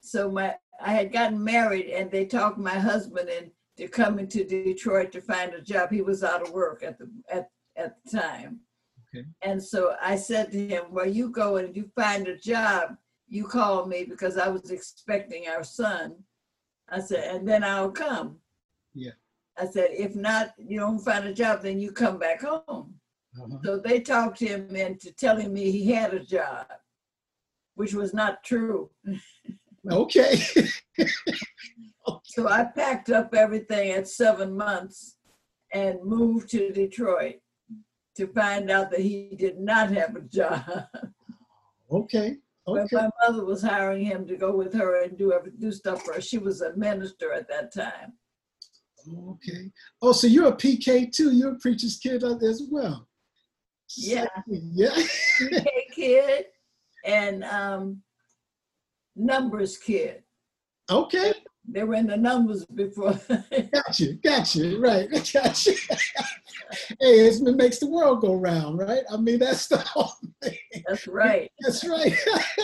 so 0.00 0.30
my 0.30 0.56
I 0.80 0.92
had 0.92 1.12
gotten 1.12 1.42
married, 1.42 1.86
and 1.86 2.10
they 2.10 2.26
talked 2.26 2.58
my 2.58 2.78
husband 2.78 3.28
into 3.28 3.52
coming 3.90 4.28
to 4.28 4.44
Detroit 4.44 5.12
to 5.12 5.20
find 5.20 5.54
a 5.54 5.60
job. 5.60 5.90
He 5.90 6.02
was 6.02 6.24
out 6.24 6.42
of 6.42 6.52
work 6.52 6.82
at 6.82 6.98
the 6.98 7.10
at 7.30 7.50
at 7.76 7.96
the 8.04 8.18
time. 8.18 8.60
Okay. 9.14 9.26
And 9.42 9.62
so 9.62 9.96
I 10.00 10.16
said 10.16 10.50
to 10.52 10.66
him, 10.66 10.84
"Well, 10.90 11.06
you 11.08 11.30
go 11.30 11.56
and 11.56 11.76
you 11.76 11.90
find 11.94 12.26
a 12.28 12.36
job. 12.36 12.96
You 13.28 13.44
call 13.44 13.86
me 13.86 14.04
because 14.04 14.36
I 14.38 14.48
was 14.48 14.70
expecting 14.70 15.48
our 15.48 15.64
son." 15.64 16.16
I 16.88 17.00
said, 17.00 17.34
"And 17.34 17.46
then 17.46 17.64
I'll 17.64 17.90
come." 17.90 18.38
Yeah. 18.94 19.12
I 19.58 19.66
said, 19.66 19.90
"If 19.92 20.14
not, 20.14 20.54
you 20.58 20.78
don't 20.80 20.98
find 21.00 21.26
a 21.26 21.34
job, 21.34 21.62
then 21.62 21.80
you 21.80 21.92
come 21.92 22.18
back 22.18 22.42
home." 22.42 23.00
Uh-huh. 23.38 23.58
So 23.64 23.78
they 23.78 24.00
talked 24.00 24.38
him 24.38 24.74
into 24.74 25.12
telling 25.12 25.52
me 25.52 25.70
he 25.70 25.92
had 25.92 26.14
a 26.14 26.20
job, 26.20 26.66
which 27.74 27.94
was 27.94 28.14
not 28.14 28.42
true. 28.42 28.90
Okay. 29.88 30.40
So 32.24 32.48
I 32.48 32.64
packed 32.64 33.10
up 33.10 33.34
everything 33.34 33.90
at 33.90 34.08
seven 34.08 34.56
months 34.56 35.16
and 35.72 36.02
moved 36.04 36.50
to 36.50 36.72
Detroit 36.72 37.36
to 38.16 38.26
find 38.28 38.70
out 38.70 38.90
that 38.90 39.00
he 39.00 39.34
did 39.36 39.58
not 39.58 39.90
have 39.90 40.16
a 40.16 40.22
job. 40.22 40.64
okay. 41.90 42.36
But 42.68 42.88
my 42.90 43.08
mother 43.22 43.44
was 43.44 43.62
hiring 43.62 44.04
him 44.04 44.26
to 44.26 44.36
go 44.36 44.56
with 44.56 44.74
her 44.74 45.04
and 45.04 45.16
do 45.16 45.32
do 45.60 45.70
stuff 45.70 46.02
for 46.02 46.14
her. 46.14 46.20
She 46.20 46.38
was 46.38 46.62
a 46.62 46.76
minister 46.76 47.32
at 47.32 47.46
that 47.46 47.72
time. 47.72 48.14
Okay. 49.08 49.70
Oh, 50.02 50.10
so 50.10 50.26
you're 50.26 50.48
a 50.48 50.56
PK 50.56 51.12
too. 51.12 51.30
You're 51.32 51.52
a 51.52 51.58
preacher's 51.60 51.96
kid 51.96 52.24
as 52.24 52.64
well. 52.68 53.06
Yeah. 53.96 54.26
Yeah. 54.48 54.96
PK 55.40 55.66
kid 55.94 56.46
and 57.04 57.44
um, 57.44 58.02
numbers 59.14 59.78
kid. 59.78 60.24
Okay. 60.90 61.34
They 61.68 61.82
were 61.84 61.94
in 61.94 62.06
the 62.06 62.16
numbers 62.16 62.64
before. 62.66 63.18
Gotcha. 63.72 64.12
Gotcha. 64.22 64.78
Right. 64.78 65.08
Gotcha. 65.32 65.72
hey, 65.72 66.96
it's, 67.00 67.40
it 67.40 67.56
makes 67.56 67.78
the 67.78 67.88
world 67.88 68.20
go 68.20 68.34
round, 68.34 68.78
right? 68.78 69.02
I 69.10 69.16
mean, 69.16 69.38
that's 69.38 69.66
the 69.68 69.78
whole 69.78 70.12
thing. 70.42 70.56
That's 70.86 71.06
right. 71.06 71.50
That's 71.60 71.84
right. 71.86 72.14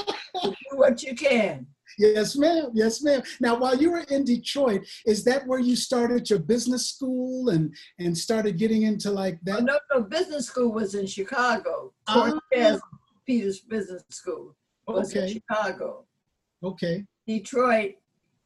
Do 0.42 0.54
what 0.72 1.02
you 1.02 1.14
can. 1.14 1.66
yes, 1.98 2.36
ma'am. 2.36 2.70
Yes, 2.74 3.02
ma'am. 3.02 3.22
Now, 3.40 3.58
while 3.58 3.76
you 3.76 3.90
were 3.90 4.04
in 4.08 4.24
Detroit, 4.24 4.82
is 5.04 5.24
that 5.24 5.46
where 5.46 5.58
you 5.58 5.76
started 5.76 6.28
your 6.30 6.38
business 6.38 6.86
school 6.90 7.50
and 7.50 7.74
and 7.98 8.16
started 8.16 8.56
getting 8.58 8.82
into 8.82 9.10
like 9.10 9.34
Oh, 9.34 9.52
that? 9.56 9.64
no, 9.64 9.78
no, 9.92 10.02
business 10.02 10.46
school 10.46 10.72
was 10.72 10.94
in 10.94 11.06
Chicago. 11.06 11.92
Oh. 12.08 12.40
Cortez 12.50 12.80
Peters 13.26 13.60
Business 13.60 14.02
School 14.10 14.56
was 14.86 15.12
in 15.14 15.22
Okay. 15.24 15.32
Chicago. 15.34 16.04
Okay. 16.64 17.04
Detroit, 17.26 17.92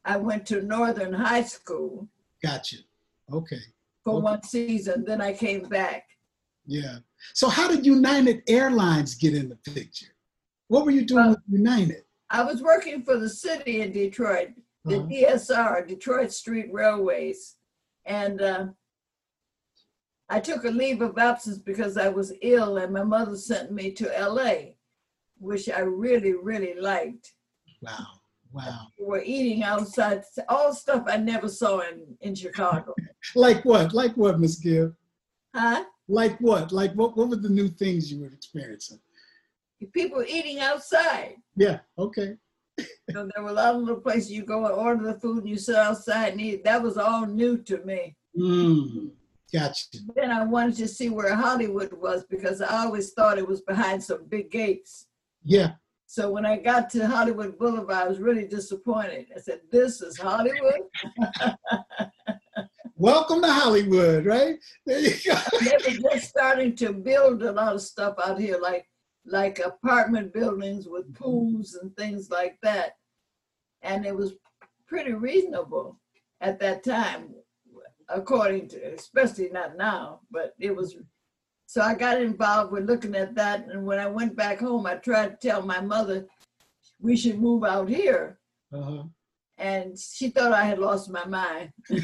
I 0.07 0.17
went 0.17 0.45
to 0.47 0.61
Northern 0.61 1.13
High 1.13 1.43
School 1.43 2.07
Gotcha. 2.41 2.77
Okay. 3.31 3.59
for 4.03 4.15
Okay. 4.15 4.23
one 4.23 4.43
season, 4.43 5.03
then 5.05 5.21
I 5.21 5.33
came 5.33 5.63
back. 5.67 6.05
Yeah. 6.65 6.99
So 7.33 7.49
how 7.49 7.67
did 7.67 7.85
United 7.85 8.41
Airlines 8.47 9.15
get 9.15 9.35
in 9.35 9.49
the 9.49 9.57
picture? 9.73 10.13
What 10.69 10.85
were 10.85 10.91
you 10.91 11.05
doing 11.05 11.29
with 11.29 11.39
United? 11.49 12.03
I 12.29 12.43
was 12.43 12.61
working 12.61 13.03
for 13.03 13.17
the 13.17 13.29
city 13.29 13.81
in 13.81 13.91
Detroit, 13.91 14.49
the 14.85 14.97
Uh-huh. 14.99 15.07
DSR, 15.09 15.87
Detroit 15.87 16.31
Street 16.31 16.67
Railways. 16.71 17.55
And 18.05 18.41
uh, 18.41 18.67
I 20.29 20.39
took 20.39 20.63
a 20.65 20.69
leave 20.69 21.01
of 21.01 21.17
absence 21.17 21.57
because 21.57 21.97
I 21.97 22.07
was 22.09 22.33
ill 22.41 22.77
and 22.77 22.93
my 22.93 23.03
mother 23.03 23.35
sent 23.35 23.71
me 23.71 23.91
to 23.93 24.05
LA, 24.29 24.73
which 25.37 25.69
I 25.69 25.79
really, 25.79 26.33
really 26.33 26.75
liked. 26.79 27.33
Wow. 27.81 28.16
Wow. 28.51 28.87
We 28.99 29.05
were 29.05 29.23
eating 29.23 29.63
outside, 29.63 30.23
all 30.49 30.73
stuff 30.73 31.03
I 31.07 31.17
never 31.17 31.49
saw 31.49 31.79
in, 31.79 32.17
in 32.21 32.35
Chicago. 32.35 32.93
Like 33.35 33.65
what? 33.65 33.93
Like 33.93 34.15
what, 34.15 34.39
Miss 34.39 34.55
Gibb? 34.55 34.95
Huh? 35.53 35.83
Like 36.07 36.37
what? 36.39 36.71
Like 36.71 36.93
what? 36.93 37.17
What 37.17 37.27
were 37.29 37.35
the 37.35 37.49
new 37.49 37.67
things 37.67 38.09
you 38.09 38.21
were 38.21 38.27
experiencing? 38.27 38.99
People 39.91 40.23
eating 40.25 40.59
outside. 40.59 41.35
Yeah. 41.55 41.79
Okay. 41.97 42.35
So 43.11 43.27
there 43.33 43.43
were 43.43 43.49
a 43.49 43.53
lot 43.53 43.73
of 43.73 43.81
little 43.81 44.01
places 44.01 44.31
you 44.31 44.43
go 44.43 44.65
and 44.65 44.73
order 44.73 45.03
the 45.05 45.19
food 45.19 45.39
and 45.39 45.49
you 45.49 45.57
sit 45.57 45.75
outside 45.75 46.33
and 46.33 46.41
eat. 46.41 46.63
That 46.63 46.83
was 46.83 46.97
all 46.97 47.25
new 47.25 47.57
to 47.63 47.77
me. 47.85 48.15
Mm, 48.37 49.11
gotcha. 49.51 49.97
Then 50.15 50.29
I 50.29 50.43
wanted 50.43 50.75
to 50.77 50.87
see 50.87 51.09
where 51.09 51.33
Hollywood 51.33 51.91
was 51.93 52.25
because 52.25 52.61
I 52.61 52.83
always 52.83 53.13
thought 53.13 53.37
it 53.37 53.47
was 53.47 53.61
behind 53.61 54.03
some 54.03 54.25
big 54.25 54.51
gates. 54.51 55.07
Yeah. 55.43 55.71
So 56.09 56.31
when 56.31 56.45
I 56.45 56.55
got 56.55 56.89
to 56.91 57.05
Hollywood 57.05 57.59
Boulevard, 57.59 57.91
I 57.91 58.07
was 58.07 58.19
really 58.19 58.47
disappointed. 58.47 59.27
I 59.35 59.41
said, 59.41 59.59
This 59.69 60.01
is 60.01 60.17
Hollywood? 60.17 60.79
Welcome 62.95 63.41
to 63.41 63.51
Hollywood, 63.51 64.25
right? 64.25 64.55
There 64.85 64.99
you 64.99 65.13
go. 65.25 65.35
they 65.59 65.97
were 65.99 66.15
just 66.15 66.29
starting 66.29 66.77
to 66.77 66.93
build 66.93 67.43
a 67.43 67.51
lot 67.51 67.75
of 67.75 67.81
stuff 67.81 68.15
out 68.23 68.39
here, 68.39 68.57
like 68.57 68.87
like 69.25 69.59
apartment 69.59 70.33
buildings 70.33 70.87
with 70.87 71.03
mm-hmm. 71.13 71.23
pools 71.23 71.77
and 71.81 71.93
things 71.97 72.29
like 72.31 72.57
that. 72.63 72.93
And 73.81 74.05
it 74.05 74.15
was 74.15 74.35
pretty 74.87 75.11
reasonable 75.11 75.99
at 76.39 76.57
that 76.61 76.85
time, 76.85 77.35
according 78.07 78.69
to, 78.69 78.93
especially 78.93 79.49
not 79.49 79.75
now, 79.75 80.21
but 80.31 80.53
it 80.57 80.73
was. 80.73 80.95
So 81.67 81.81
I 81.81 81.93
got 81.93 82.21
involved 82.21 82.71
with 82.71 82.85
looking 82.85 83.15
at 83.15 83.35
that. 83.35 83.67
And 83.67 83.85
when 83.85 83.99
I 83.99 84.07
went 84.07 84.35
back 84.35 84.59
home, 84.59 84.85
I 84.85 84.95
tried 84.95 85.39
to 85.39 85.47
tell 85.47 85.61
my 85.61 85.81
mother 85.81 86.25
we 86.99 87.15
should 87.15 87.39
move 87.39 87.63
out 87.63 87.87
here. 87.87 88.39
Uh-huh. 88.73 89.03
And 89.59 89.97
she 89.97 90.29
thought 90.29 90.53
I 90.53 90.63
had 90.63 90.79
lost 90.79 91.09
my 91.09 91.25
mind. 91.25 91.71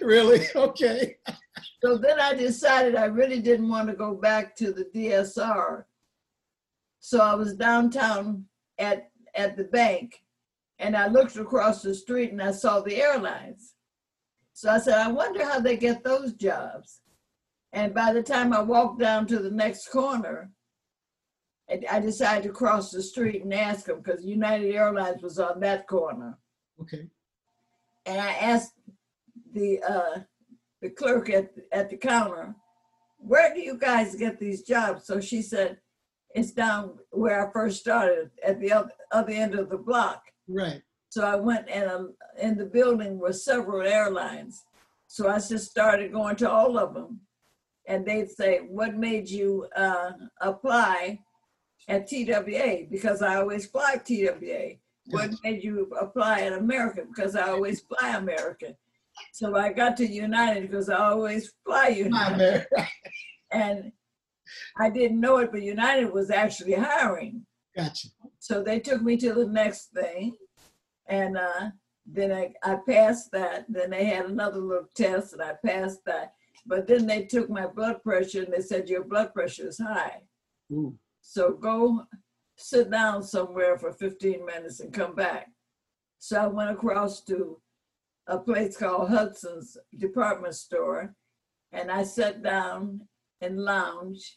Really? 0.00 0.46
Okay. 0.54 1.16
So 1.82 1.98
then 1.98 2.18
I 2.18 2.34
decided 2.34 2.96
I 2.96 3.04
really 3.06 3.40
didn't 3.40 3.68
want 3.68 3.88
to 3.88 3.94
go 3.94 4.14
back 4.14 4.56
to 4.56 4.72
the 4.72 4.84
DSR. 4.94 5.84
So 7.00 7.20
I 7.20 7.34
was 7.34 7.54
downtown 7.54 8.46
at, 8.78 9.10
at 9.34 9.56
the 9.56 9.64
bank 9.64 10.22
and 10.78 10.96
I 10.96 11.08
looked 11.08 11.36
across 11.36 11.82
the 11.82 11.94
street 11.94 12.32
and 12.32 12.42
I 12.42 12.52
saw 12.52 12.80
the 12.80 12.96
airlines. 12.96 13.74
So 14.54 14.70
I 14.70 14.78
said, 14.78 14.98
I 14.98 15.10
wonder 15.10 15.44
how 15.44 15.60
they 15.60 15.76
get 15.76 16.02
those 16.02 16.32
jobs. 16.32 17.00
And 17.74 17.92
by 17.92 18.12
the 18.12 18.22
time 18.22 18.52
I 18.52 18.62
walked 18.62 19.00
down 19.00 19.26
to 19.26 19.40
the 19.40 19.50
next 19.50 19.88
corner, 19.88 20.50
I 21.68 21.80
I 21.90 22.00
decided 22.00 22.44
to 22.44 22.50
cross 22.50 22.90
the 22.90 23.02
street 23.02 23.42
and 23.42 23.52
ask 23.52 23.86
them 23.86 24.00
because 24.00 24.24
United 24.24 24.72
Airlines 24.72 25.22
was 25.22 25.38
on 25.40 25.60
that 25.60 25.88
corner. 25.88 26.38
Okay. 26.80 27.08
And 28.06 28.20
I 28.20 28.32
asked 28.34 28.74
the 29.52 29.82
uh, 29.82 30.20
the 30.80 30.90
clerk 30.90 31.28
at 31.30 31.50
at 31.72 31.90
the 31.90 31.96
counter, 31.96 32.54
"Where 33.18 33.52
do 33.52 33.60
you 33.60 33.76
guys 33.76 34.14
get 34.14 34.38
these 34.38 34.62
jobs?" 34.62 35.06
So 35.06 35.20
she 35.20 35.42
said, 35.42 35.78
"It's 36.32 36.52
down 36.52 36.98
where 37.10 37.48
I 37.48 37.52
first 37.52 37.80
started 37.80 38.30
at 38.46 38.60
the 38.60 38.72
other, 38.72 38.92
other 39.10 39.32
end 39.32 39.56
of 39.56 39.68
the 39.68 39.78
block." 39.78 40.22
Right. 40.46 40.82
So 41.08 41.26
I 41.26 41.36
went 41.36 41.68
and 41.68 41.90
um, 41.90 42.14
in 42.40 42.56
the 42.56 42.66
building 42.66 43.18
were 43.18 43.32
several 43.32 43.86
airlines. 43.86 44.62
So 45.08 45.28
I 45.28 45.38
just 45.38 45.70
started 45.70 46.12
going 46.12 46.36
to 46.36 46.50
all 46.50 46.78
of 46.78 46.94
them. 46.94 47.20
And 47.86 48.04
they'd 48.04 48.30
say, 48.30 48.60
What 48.68 48.94
made 48.94 49.28
you 49.28 49.66
uh, 49.76 50.12
apply 50.40 51.20
at 51.88 52.08
TWA? 52.08 52.86
Because 52.90 53.22
I 53.22 53.36
always 53.36 53.66
fly 53.66 53.96
TWA. 53.96 54.76
What 55.08 55.30
made 55.44 55.62
you 55.62 55.90
apply 56.00 56.40
at 56.42 56.54
American? 56.54 57.08
Because 57.14 57.36
I 57.36 57.50
always 57.50 57.80
fly 57.82 58.16
American. 58.16 58.74
So 59.32 59.56
I 59.56 59.72
got 59.72 59.96
to 59.98 60.06
United 60.06 60.62
because 60.62 60.88
I 60.88 60.96
always 60.96 61.52
fly 61.64 61.88
United. 61.88 62.66
and 63.52 63.92
I 64.78 64.90
didn't 64.90 65.20
know 65.20 65.38
it, 65.38 65.52
but 65.52 65.62
United 65.62 66.12
was 66.12 66.30
actually 66.30 66.74
hiring. 66.74 67.44
Gotcha. 67.76 68.08
So 68.38 68.62
they 68.62 68.80
took 68.80 69.02
me 69.02 69.16
to 69.18 69.32
the 69.32 69.46
next 69.46 69.92
thing, 69.92 70.36
and 71.06 71.36
uh, 71.36 71.70
then 72.06 72.32
I, 72.32 72.52
I 72.62 72.78
passed 72.86 73.30
that. 73.32 73.66
Then 73.68 73.90
they 73.90 74.04
had 74.04 74.26
another 74.26 74.60
little 74.60 74.88
test, 74.94 75.32
and 75.32 75.42
I 75.42 75.54
passed 75.64 76.04
that. 76.06 76.34
But 76.66 76.86
then 76.86 77.06
they 77.06 77.24
took 77.24 77.50
my 77.50 77.66
blood 77.66 78.02
pressure, 78.02 78.42
and 78.42 78.52
they 78.52 78.62
said 78.62 78.88
your 78.88 79.04
blood 79.04 79.34
pressure 79.34 79.68
is 79.68 79.78
high. 79.78 80.22
Ooh. 80.72 80.96
So 81.20 81.52
go 81.52 82.04
sit 82.56 82.90
down 82.90 83.22
somewhere 83.22 83.78
for 83.78 83.92
15 83.92 84.44
minutes 84.44 84.80
and 84.80 84.92
come 84.92 85.14
back. 85.14 85.48
So 86.18 86.40
I 86.40 86.46
went 86.46 86.70
across 86.70 87.22
to 87.24 87.60
a 88.26 88.38
place 88.38 88.76
called 88.76 89.10
Hudson's 89.10 89.76
department 89.98 90.54
store, 90.54 91.14
and 91.72 91.90
I 91.90 92.04
sat 92.04 92.42
down 92.42 93.02
and 93.40 93.60
lounged 93.60 94.36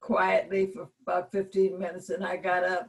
quietly 0.00 0.66
for 0.66 0.88
about 1.02 1.32
15 1.32 1.78
minutes, 1.78 2.10
and 2.10 2.24
I 2.24 2.36
got 2.36 2.64
up, 2.64 2.88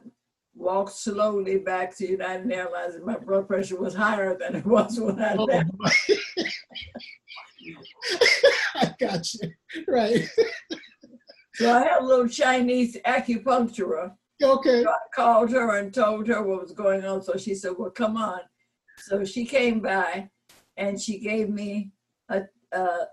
walked 0.54 0.92
slowly 0.92 1.58
back 1.58 1.94
to 1.96 2.08
United 2.08 2.50
Airlines, 2.50 2.94
and 2.94 3.04
my 3.04 3.18
blood 3.18 3.46
pressure 3.46 3.76
was 3.76 3.94
higher 3.94 4.36
than 4.38 4.56
it 4.56 4.64
was 4.64 4.98
when 4.98 5.20
I 5.20 5.34
oh, 5.36 5.44
left. 5.44 5.70
I 8.74 8.94
got 8.98 9.34
you. 9.34 9.50
Right. 9.88 10.28
so 11.54 11.72
I 11.72 11.82
had 11.82 12.00
a 12.00 12.04
little 12.04 12.28
Chinese 12.28 12.96
acupuncturist. 13.06 14.14
Okay. 14.42 14.82
So 14.82 14.90
I 14.90 14.98
called 15.14 15.50
her 15.50 15.78
and 15.78 15.94
told 15.94 16.26
her 16.28 16.42
what 16.42 16.62
was 16.62 16.72
going 16.72 17.04
on. 17.04 17.22
So 17.22 17.36
she 17.36 17.54
said, 17.54 17.72
Well, 17.78 17.90
come 17.90 18.16
on. 18.16 18.40
So 18.98 19.24
she 19.24 19.44
came 19.44 19.80
by 19.80 20.28
and 20.76 21.00
she 21.00 21.18
gave 21.18 21.48
me 21.48 21.92
a, 22.28 22.42
uh, 22.72 23.04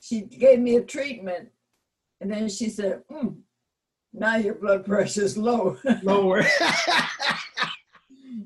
she 0.00 0.22
gave 0.22 0.60
me 0.60 0.76
a 0.76 0.82
treatment. 0.82 1.48
And 2.20 2.30
then 2.30 2.48
she 2.48 2.68
said, 2.70 3.02
mm, 3.10 3.36
now 4.12 4.36
your 4.36 4.54
blood 4.54 4.84
pressure 4.84 5.22
is 5.22 5.36
low. 5.36 5.76
Lower. 6.02 6.42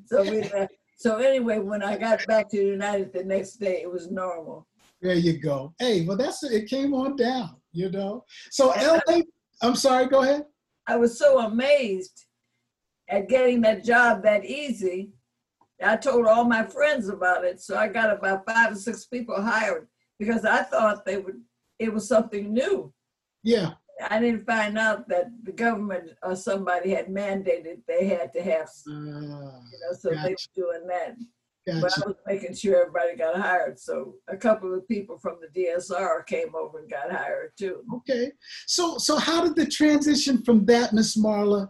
so 0.06 0.22
we 0.22 0.42
left. 0.42 0.72
So 0.96 1.18
anyway, 1.18 1.58
when 1.58 1.82
I 1.82 1.96
got 1.96 2.26
back 2.26 2.50
to 2.50 2.56
the 2.56 2.64
United 2.64 3.12
the 3.12 3.24
next 3.24 3.54
day, 3.54 3.80
it 3.82 3.90
was 3.90 4.10
normal. 4.10 4.66
There 5.00 5.14
you 5.14 5.38
go. 5.38 5.74
Hey, 5.78 6.04
well, 6.04 6.16
that's 6.16 6.42
it. 6.42 6.68
Came 6.68 6.94
on 6.94 7.16
down, 7.16 7.56
you 7.72 7.90
know. 7.90 8.24
So 8.50 8.68
LA, 8.68 9.20
I'm 9.62 9.74
sorry. 9.74 10.06
Go 10.06 10.22
ahead. 10.22 10.44
I 10.86 10.96
was 10.96 11.18
so 11.18 11.40
amazed 11.40 12.26
at 13.08 13.28
getting 13.28 13.60
that 13.62 13.84
job 13.84 14.22
that 14.22 14.44
easy 14.44 15.12
I 15.82 15.96
told 15.96 16.26
all 16.26 16.44
my 16.44 16.64
friends 16.64 17.08
about 17.08 17.44
it. 17.44 17.60
So 17.60 17.76
I 17.76 17.88
got 17.88 18.14
about 18.16 18.44
five 18.46 18.72
or 18.72 18.76
six 18.76 19.06
people 19.06 19.40
hired 19.40 19.88
because 20.18 20.44
I 20.44 20.62
thought 20.62 21.04
they 21.04 21.18
would 21.18 21.40
it 21.78 21.92
was 21.92 22.06
something 22.06 22.52
new. 22.52 22.92
Yeah. 23.42 23.72
I 24.08 24.18
didn't 24.18 24.46
find 24.46 24.78
out 24.78 25.08
that 25.08 25.30
the 25.42 25.52
government 25.52 26.10
or 26.22 26.36
somebody 26.36 26.90
had 26.90 27.08
mandated 27.08 27.78
they 27.86 28.06
had 28.06 28.32
to 28.34 28.42
have, 28.42 28.68
uh, 28.86 28.90
you 28.90 29.78
know, 29.80 29.92
so 29.98 30.10
gotcha. 30.10 30.22
they 30.22 30.30
were 30.30 30.36
doing 30.54 30.86
that. 30.88 31.16
Gotcha. 31.66 31.80
But 31.82 31.92
I 31.98 32.08
was 32.08 32.16
making 32.26 32.54
sure 32.54 32.80
everybody 32.80 33.16
got 33.16 33.36
hired. 33.36 33.78
So 33.78 34.14
a 34.28 34.36
couple 34.36 34.74
of 34.74 34.88
people 34.88 35.18
from 35.18 35.36
the 35.40 35.60
DSR 35.60 36.26
came 36.26 36.54
over 36.54 36.78
and 36.78 36.90
got 36.90 37.12
hired 37.12 37.52
too. 37.58 37.82
Okay. 37.96 38.32
So 38.66 38.96
so 38.98 39.18
how 39.18 39.44
did 39.44 39.56
the 39.56 39.66
transition 39.66 40.42
from 40.42 40.64
that, 40.66 40.94
Miss 40.94 41.18
Marla, 41.18 41.68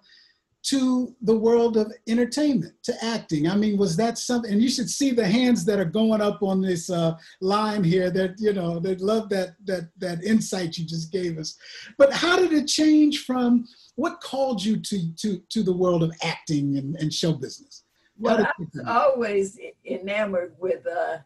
to 0.63 1.17
the 1.23 1.37
world 1.37 1.77
of 1.77 1.93
entertainment, 2.07 2.75
to 2.85 3.05
acting? 3.05 3.49
I 3.49 3.57
mean, 3.57 3.79
was 3.79 3.97
that 3.97 4.17
something? 4.17 4.53
And 4.53 4.63
you 4.63 4.69
should 4.69 4.89
see 4.89 5.11
the 5.11 5.27
hands 5.27 5.65
that 5.65 5.81
are 5.81 5.85
going 5.85 6.21
up 6.21 6.41
on 6.41 6.61
this 6.61 6.89
uh, 6.89 7.17
line 7.41 7.83
here. 7.83 8.11
That 8.11 8.37
you 8.39 8.53
know, 8.53 8.79
they 8.79 8.95
love 8.95 9.29
that 9.31 9.57
that 9.65 9.89
that 9.99 10.23
insight 10.23 10.79
you 10.79 10.87
just 10.87 11.11
gave 11.11 11.37
us. 11.37 11.57
But 11.99 12.13
how 12.13 12.37
did 12.37 12.53
it 12.53 12.69
change 12.69 13.25
from 13.25 13.67
what 13.97 14.21
called 14.21 14.65
you 14.65 14.77
to 14.77 15.13
to 15.17 15.43
to 15.49 15.63
the 15.65 15.77
world 15.77 16.05
of 16.05 16.13
acting 16.23 16.77
and, 16.79 16.95
and 16.95 17.13
show 17.13 17.33
business? 17.33 17.83
Well, 18.21 18.45
I 18.47 18.53
was 18.59 18.85
always 18.87 19.59
enamored 19.85 20.55
with 20.59 20.87
uh, 20.87 21.19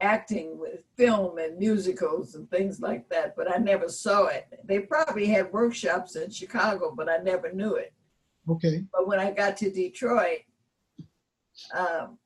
acting 0.00 0.58
with 0.58 0.84
film 0.96 1.38
and 1.38 1.58
musicals 1.58 2.36
and 2.36 2.48
things 2.48 2.80
like 2.80 3.08
that, 3.08 3.34
but 3.36 3.52
I 3.52 3.58
never 3.58 3.88
saw 3.88 4.26
it. 4.26 4.46
They 4.64 4.78
probably 4.78 5.26
had 5.26 5.52
workshops 5.52 6.16
in 6.16 6.30
Chicago, 6.30 6.94
but 6.96 7.08
I 7.08 7.18
never 7.18 7.52
knew 7.52 7.74
it. 7.74 7.92
Okay. 8.48 8.84
But 8.92 9.06
when 9.06 9.18
I 9.18 9.32
got 9.32 9.56
to 9.58 9.70
Detroit, 9.70 10.40
um, 11.74 12.18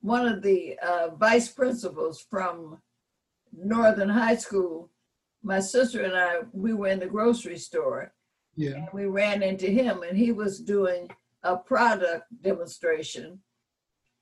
one 0.00 0.28
of 0.28 0.42
the 0.42 0.78
uh, 0.86 1.14
vice 1.16 1.48
principals 1.48 2.24
from 2.30 2.78
Northern 3.52 4.08
High 4.08 4.36
School, 4.36 4.90
my 5.42 5.60
sister 5.60 6.02
and 6.02 6.14
I, 6.14 6.40
we 6.52 6.74
were 6.74 6.88
in 6.88 7.00
the 7.00 7.06
grocery 7.06 7.58
store. 7.58 8.12
Yeah. 8.54 8.72
And 8.72 8.88
we 8.92 9.06
ran 9.06 9.42
into 9.42 9.66
him, 9.66 10.02
and 10.02 10.16
he 10.16 10.30
was 10.30 10.60
doing 10.60 11.08
a 11.42 11.56
product 11.56 12.24
demonstration. 12.42 13.38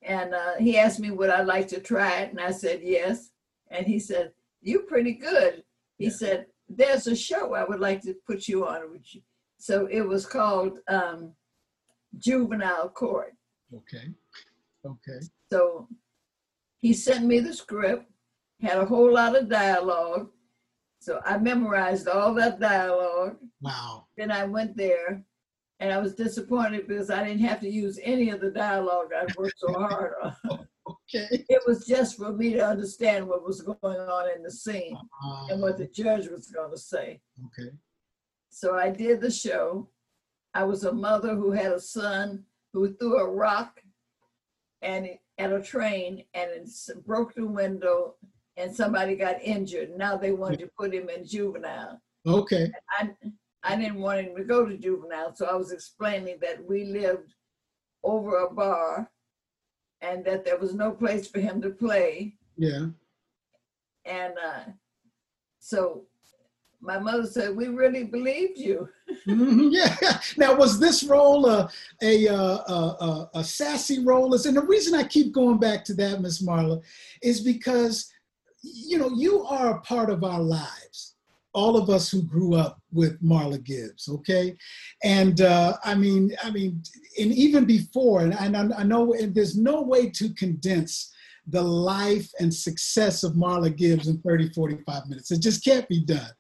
And 0.03 0.35
uh, 0.35 0.55
he 0.59 0.79
asked 0.79 1.01
me, 1.01 1.11
would 1.11 1.31
I 1.31 1.43
like 1.43 1.69
to 1.69 1.81
try 1.81 2.21
it? 2.21 2.31
And 2.31 2.41
I 2.41 2.53
said, 2.53 2.81
yes. 2.83 3.31
And 3.71 3.87
he 3.87 3.99
said, 3.99 4.33
you're 4.63 4.83
pretty 4.83 5.13
good. 5.13 5.63
He 5.99 6.07
yeah. 6.07 6.11
said, 6.11 6.47
there's 6.69 7.07
a 7.07 7.17
show 7.17 7.55
I 7.55 7.65
would 7.65 7.81
like 7.81 8.01
to 8.03 8.15
put 8.27 8.49
you 8.49 8.67
on. 8.67 8.91
Would 8.91 9.13
you, 9.13 9.21
so 9.59 9.87
it 9.87 10.01
was 10.01 10.25
called 10.25 10.79
um, 10.89 11.33
Juvenile 12.19 12.89
Court. 12.89 13.35
Okay. 13.75 14.09
Okay. 14.87 15.21
So 15.53 15.89
he 16.79 16.93
sent 16.93 17.27
me 17.27 17.41
the 17.41 17.53
script, 17.53 18.07
had 18.61 18.79
a 18.79 18.87
whole 18.87 19.13
lot 19.13 19.37
of 19.37 19.49
dialogue. 19.49 20.31
So 21.01 21.21
I 21.25 21.39
memorized 21.39 22.09
all 22.09 22.35
that 22.35 22.61
dialogue. 22.61 23.37
Wow. 23.61 24.07
Then 24.17 24.31
I 24.31 24.45
went 24.45 24.77
there 24.77 25.23
and 25.81 25.93
I 25.93 25.99
was 25.99 26.15
disappointed 26.15 26.87
because 26.87 27.11
I 27.11 27.25
didn't 27.25 27.45
have 27.45 27.61
to 27.61 27.69
use 27.69 27.99
any 28.03 28.31
of 28.31 28.41
the 28.41 28.51
dialogue 28.51 29.11
I'd 29.19 29.35
worked 29.37 29.59
so 29.59 29.73
hard 29.73 30.13
on. 30.23 30.67
Okay. 31.13 31.45
It 31.49 31.63
was 31.67 31.87
just 31.87 32.17
for 32.17 32.33
me 32.33 32.53
to 32.55 32.67
understand 32.67 33.27
what 33.27 33.45
was 33.45 33.61
going 33.61 33.99
on 33.99 34.31
in 34.35 34.43
the 34.43 34.51
scene 34.51 34.97
uh, 35.25 35.47
and 35.51 35.61
what 35.61 35.77
the 35.77 35.87
judge 35.87 36.29
was 36.29 36.49
going 36.49 36.71
to 36.71 36.79
say. 36.79 37.21
Okay. 37.47 37.71
So 38.49 38.77
I 38.77 38.91
did 38.91 39.21
the 39.21 39.31
show. 39.31 39.89
I 40.55 40.65
was 40.65 40.85
a 40.85 40.93
mother 40.93 41.35
who 41.35 41.53
had 41.53 41.73
a 41.73 41.81
son 41.81 42.45
who 42.73 42.93
threw 42.95 43.19
a 43.19 43.29
rock 43.29 43.81
and 44.83 45.11
at 45.39 45.53
a 45.53 45.63
train 45.63 46.25
and 46.35 46.51
it 46.51 46.69
broke 47.07 47.35
the 47.35 47.47
window 47.47 48.15
and 48.57 48.75
somebody 48.75 49.17
got 49.17 49.43
injured. 49.43 49.97
Now 49.97 50.17
they 50.17 50.33
wanted 50.33 50.61
to 50.61 50.71
put 50.79 50.95
him 50.95 51.09
in 51.09 51.27
juvenile. 51.27 52.01
Okay. 52.27 52.71
I, 52.99 53.11
I 53.63 53.77
didn't 53.77 54.01
want 54.01 54.21
him 54.21 54.37
to 54.37 54.45
go 54.45 54.65
to 54.65 54.77
juvenile, 54.77 55.35
so 55.35 55.47
I 55.47 55.55
was 55.55 55.73
explaining 55.73 56.39
that 56.41 56.65
we 56.65 56.85
lived 56.85 57.35
over 58.03 58.39
a 58.39 58.53
bar 58.53 59.11
and 60.01 60.25
that 60.25 60.45
there 60.45 60.59
was 60.59 60.75
no 60.75 60.93
place 60.93 61.29
for 61.29 61.41
him 61.41 61.61
to 61.63 61.71
play. 61.71 62.37
Yeah. 62.57 62.87
And 64.07 64.35
uh, 64.43 64.71
so 65.59 66.07
my 66.81 66.99
mother 66.99 67.27
said, 67.27 67.55
"We 67.55 67.69
really 67.69 68.05
believed 68.05 68.59
you." 68.59 68.89
mm-hmm, 69.29 69.69
yeah. 69.71 70.21
Now, 70.37 70.55
was 70.55 70.79
this 70.81 71.05
role 71.05 71.47
a 71.47 71.71
a, 72.03 72.27
a 72.27 72.33
a, 72.33 73.31
a 73.35 73.45
sassy 73.45 74.03
role? 74.03 74.35
And 74.35 74.57
the 74.57 74.63
reason 74.63 74.95
I 74.95 75.05
keep 75.05 75.33
going 75.33 75.59
back 75.59 75.85
to 75.87 75.95
that, 75.95 76.21
Miss 76.21 76.43
Marla, 76.43 76.83
is 77.23 77.41
because 77.41 78.11
you 78.63 78.99
know 78.99 79.11
you 79.11 79.45
are 79.45 79.77
a 79.77 79.81
part 79.81 80.11
of 80.11 80.25
our 80.25 80.41
lives. 80.41 81.10
All 81.53 81.77
of 81.77 81.91
us 81.91 82.11
who 82.11 82.23
grew 82.23 82.55
up 82.55 82.81
with 82.93 83.21
Marla 83.23 83.63
Gibbs, 83.63 84.09
okay, 84.09 84.57
and 85.03 85.41
uh, 85.41 85.77
I 85.85 85.95
mean, 85.95 86.37
I 86.45 86.51
mean, 86.51 86.83
and 87.19 87.33
even 87.33 87.65
before, 87.65 88.21
and, 88.21 88.35
and 88.35 88.57
I, 88.57 88.81
I 88.81 88.83
know 88.85 89.15
there's 89.29 89.57
no 89.57 89.83
way 89.83 90.11
to 90.11 90.33
condense 90.35 91.13
the 91.47 91.63
life 91.63 92.31
and 92.39 92.53
success 92.53 93.23
of 93.23 93.33
Marla 93.33 93.75
Gibbs 93.75 94.09
in 94.09 94.19
30, 94.21 94.51
45 94.53 95.09
minutes. 95.09 95.31
It 95.31 95.41
just 95.41 95.65
can't 95.65 95.89
be 95.89 96.05
done. 96.05 96.31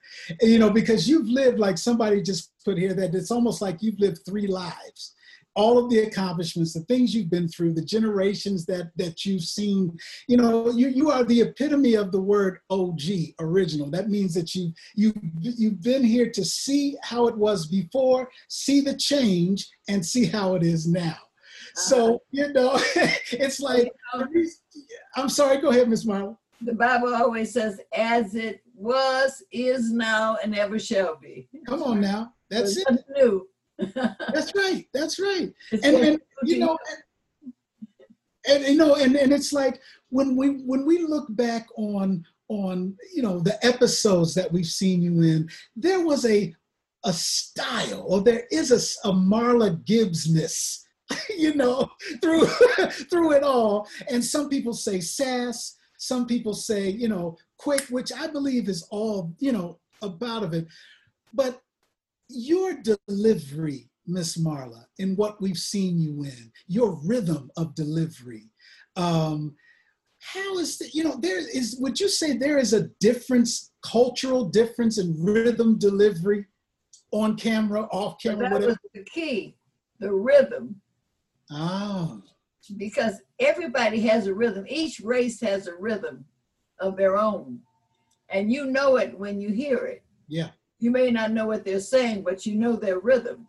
You 0.40 0.58
know, 0.58 0.70
because 0.70 1.08
you've 1.08 1.28
lived 1.28 1.58
like 1.58 1.78
somebody 1.78 2.22
just 2.22 2.52
put 2.64 2.78
here 2.78 2.94
that 2.94 3.14
it's 3.14 3.30
almost 3.30 3.60
like 3.60 3.82
you've 3.82 3.98
lived 3.98 4.20
three 4.24 4.46
lives. 4.46 5.14
All 5.60 5.76
of 5.76 5.90
the 5.90 6.00
accomplishments, 6.00 6.72
the 6.72 6.80
things 6.80 7.14
you've 7.14 7.30
been 7.30 7.48
through, 7.48 7.74
the 7.74 7.84
generations 7.84 8.64
that 8.66 8.90
that 8.96 9.26
you've 9.26 9.42
seen, 9.42 9.98
you 10.26 10.36
know, 10.36 10.70
you, 10.70 10.88
you 10.88 11.10
are 11.10 11.24
the 11.24 11.42
epitome 11.42 11.94
of 11.94 12.12
the 12.12 12.20
word 12.20 12.60
OG, 12.70 13.02
original. 13.40 13.90
That 13.90 14.08
means 14.08 14.32
that 14.34 14.54
you 14.54 14.72
you 14.94 15.12
you've 15.40 15.82
been 15.82 16.04
here 16.04 16.30
to 16.30 16.44
see 16.44 16.96
how 17.02 17.26
it 17.26 17.36
was 17.36 17.66
before, 17.66 18.30
see 18.48 18.80
the 18.80 18.96
change, 18.96 19.68
and 19.88 20.04
see 20.04 20.24
how 20.24 20.54
it 20.54 20.62
is 20.62 20.86
now. 20.86 21.18
Uh-huh. 21.76 21.80
So, 21.80 22.22
you 22.30 22.52
know, 22.52 22.72
it's 23.32 23.60
like, 23.60 23.92
I'm 25.16 25.28
sorry, 25.28 25.58
go 25.58 25.68
ahead, 25.68 25.88
Miss 25.88 26.06
Marla. 26.06 26.36
The 26.62 26.74
Bible 26.74 27.14
always 27.14 27.52
says, 27.52 27.80
as 27.94 28.34
it 28.34 28.62
was, 28.74 29.42
is 29.52 29.92
now, 29.92 30.36
and 30.42 30.56
ever 30.56 30.78
shall 30.78 31.16
be. 31.16 31.48
Come 31.66 31.82
on 31.82 32.00
now. 32.00 32.34
That's 32.50 32.76
it. 32.76 32.86
New. 33.16 33.48
That's 33.94 34.54
right. 34.54 34.86
That's 34.92 35.18
right. 35.18 35.52
and, 35.72 35.96
and 35.96 36.20
you 36.44 36.58
know, 36.58 36.78
and, 38.48 38.64
and 38.64 38.72
you 38.72 38.78
know, 38.78 38.94
and, 38.94 39.16
and 39.16 39.32
it's 39.32 39.52
like 39.52 39.80
when 40.10 40.36
we 40.36 40.62
when 40.66 40.84
we 40.86 41.04
look 41.04 41.26
back 41.36 41.66
on 41.76 42.24
on 42.48 42.96
you 43.14 43.22
know 43.22 43.40
the 43.40 43.64
episodes 43.64 44.34
that 44.34 44.50
we've 44.50 44.66
seen 44.66 45.02
you 45.02 45.22
in, 45.22 45.48
there 45.76 46.04
was 46.04 46.26
a 46.26 46.54
a 47.04 47.12
style, 47.12 48.04
or 48.06 48.20
there 48.20 48.44
is 48.50 48.70
a, 48.70 49.08
a 49.08 49.12
Marla 49.12 49.82
Gibbsness, 49.84 50.80
you 51.36 51.54
know, 51.54 51.90
through 52.20 52.46
through 53.10 53.32
it 53.32 53.42
all. 53.42 53.88
And 54.10 54.24
some 54.24 54.48
people 54.48 54.72
say 54.72 55.00
sass, 55.00 55.76
some 55.98 56.26
people 56.26 56.54
say, 56.54 56.88
you 56.90 57.08
know, 57.08 57.36
quick, 57.58 57.82
which 57.90 58.12
I 58.12 58.26
believe 58.26 58.68
is 58.68 58.86
all, 58.90 59.34
you 59.38 59.52
know, 59.52 59.78
about 60.02 60.42
of 60.42 60.54
it. 60.54 60.66
But 61.32 61.60
your 62.32 62.78
delivery, 63.08 63.88
Miss 64.06 64.38
Marla, 64.38 64.84
in 64.98 65.16
what 65.16 65.40
we've 65.40 65.58
seen 65.58 66.00
you 66.00 66.24
in, 66.24 66.52
your 66.66 66.98
rhythm 67.04 67.50
of 67.56 67.74
delivery, 67.74 68.50
um, 68.96 69.54
how 70.20 70.58
is 70.58 70.78
that, 70.78 70.94
you 70.94 71.02
know, 71.02 71.16
there 71.20 71.38
is, 71.38 71.76
would 71.80 71.98
you 71.98 72.08
say 72.08 72.36
there 72.36 72.58
is 72.58 72.72
a 72.72 72.88
difference, 73.00 73.72
cultural 73.82 74.44
difference 74.44 74.98
in 74.98 75.16
rhythm 75.18 75.78
delivery 75.78 76.46
on 77.12 77.36
camera, 77.36 77.82
off 77.90 78.16
camera, 78.22 78.48
that 78.48 78.52
whatever? 78.52 78.68
was 78.68 78.78
the 78.94 79.04
key, 79.04 79.56
the 79.98 80.12
rhythm. 80.12 80.80
Oh. 81.50 82.22
Because 82.76 83.14
everybody 83.38 84.00
has 84.02 84.26
a 84.26 84.34
rhythm. 84.34 84.64
Each 84.68 85.00
race 85.00 85.40
has 85.40 85.66
a 85.66 85.74
rhythm 85.74 86.24
of 86.78 86.96
their 86.96 87.16
own. 87.16 87.60
And 88.28 88.52
you 88.52 88.66
know 88.66 88.96
it 88.96 89.18
when 89.18 89.40
you 89.40 89.50
hear 89.50 89.78
it. 89.86 90.04
Yeah. 90.28 90.50
You 90.80 90.90
may 90.90 91.10
not 91.10 91.30
know 91.30 91.46
what 91.46 91.64
they're 91.64 91.78
saying, 91.78 92.22
but 92.22 92.46
you 92.46 92.56
know 92.56 92.74
their 92.74 92.98
rhythm. 92.98 93.46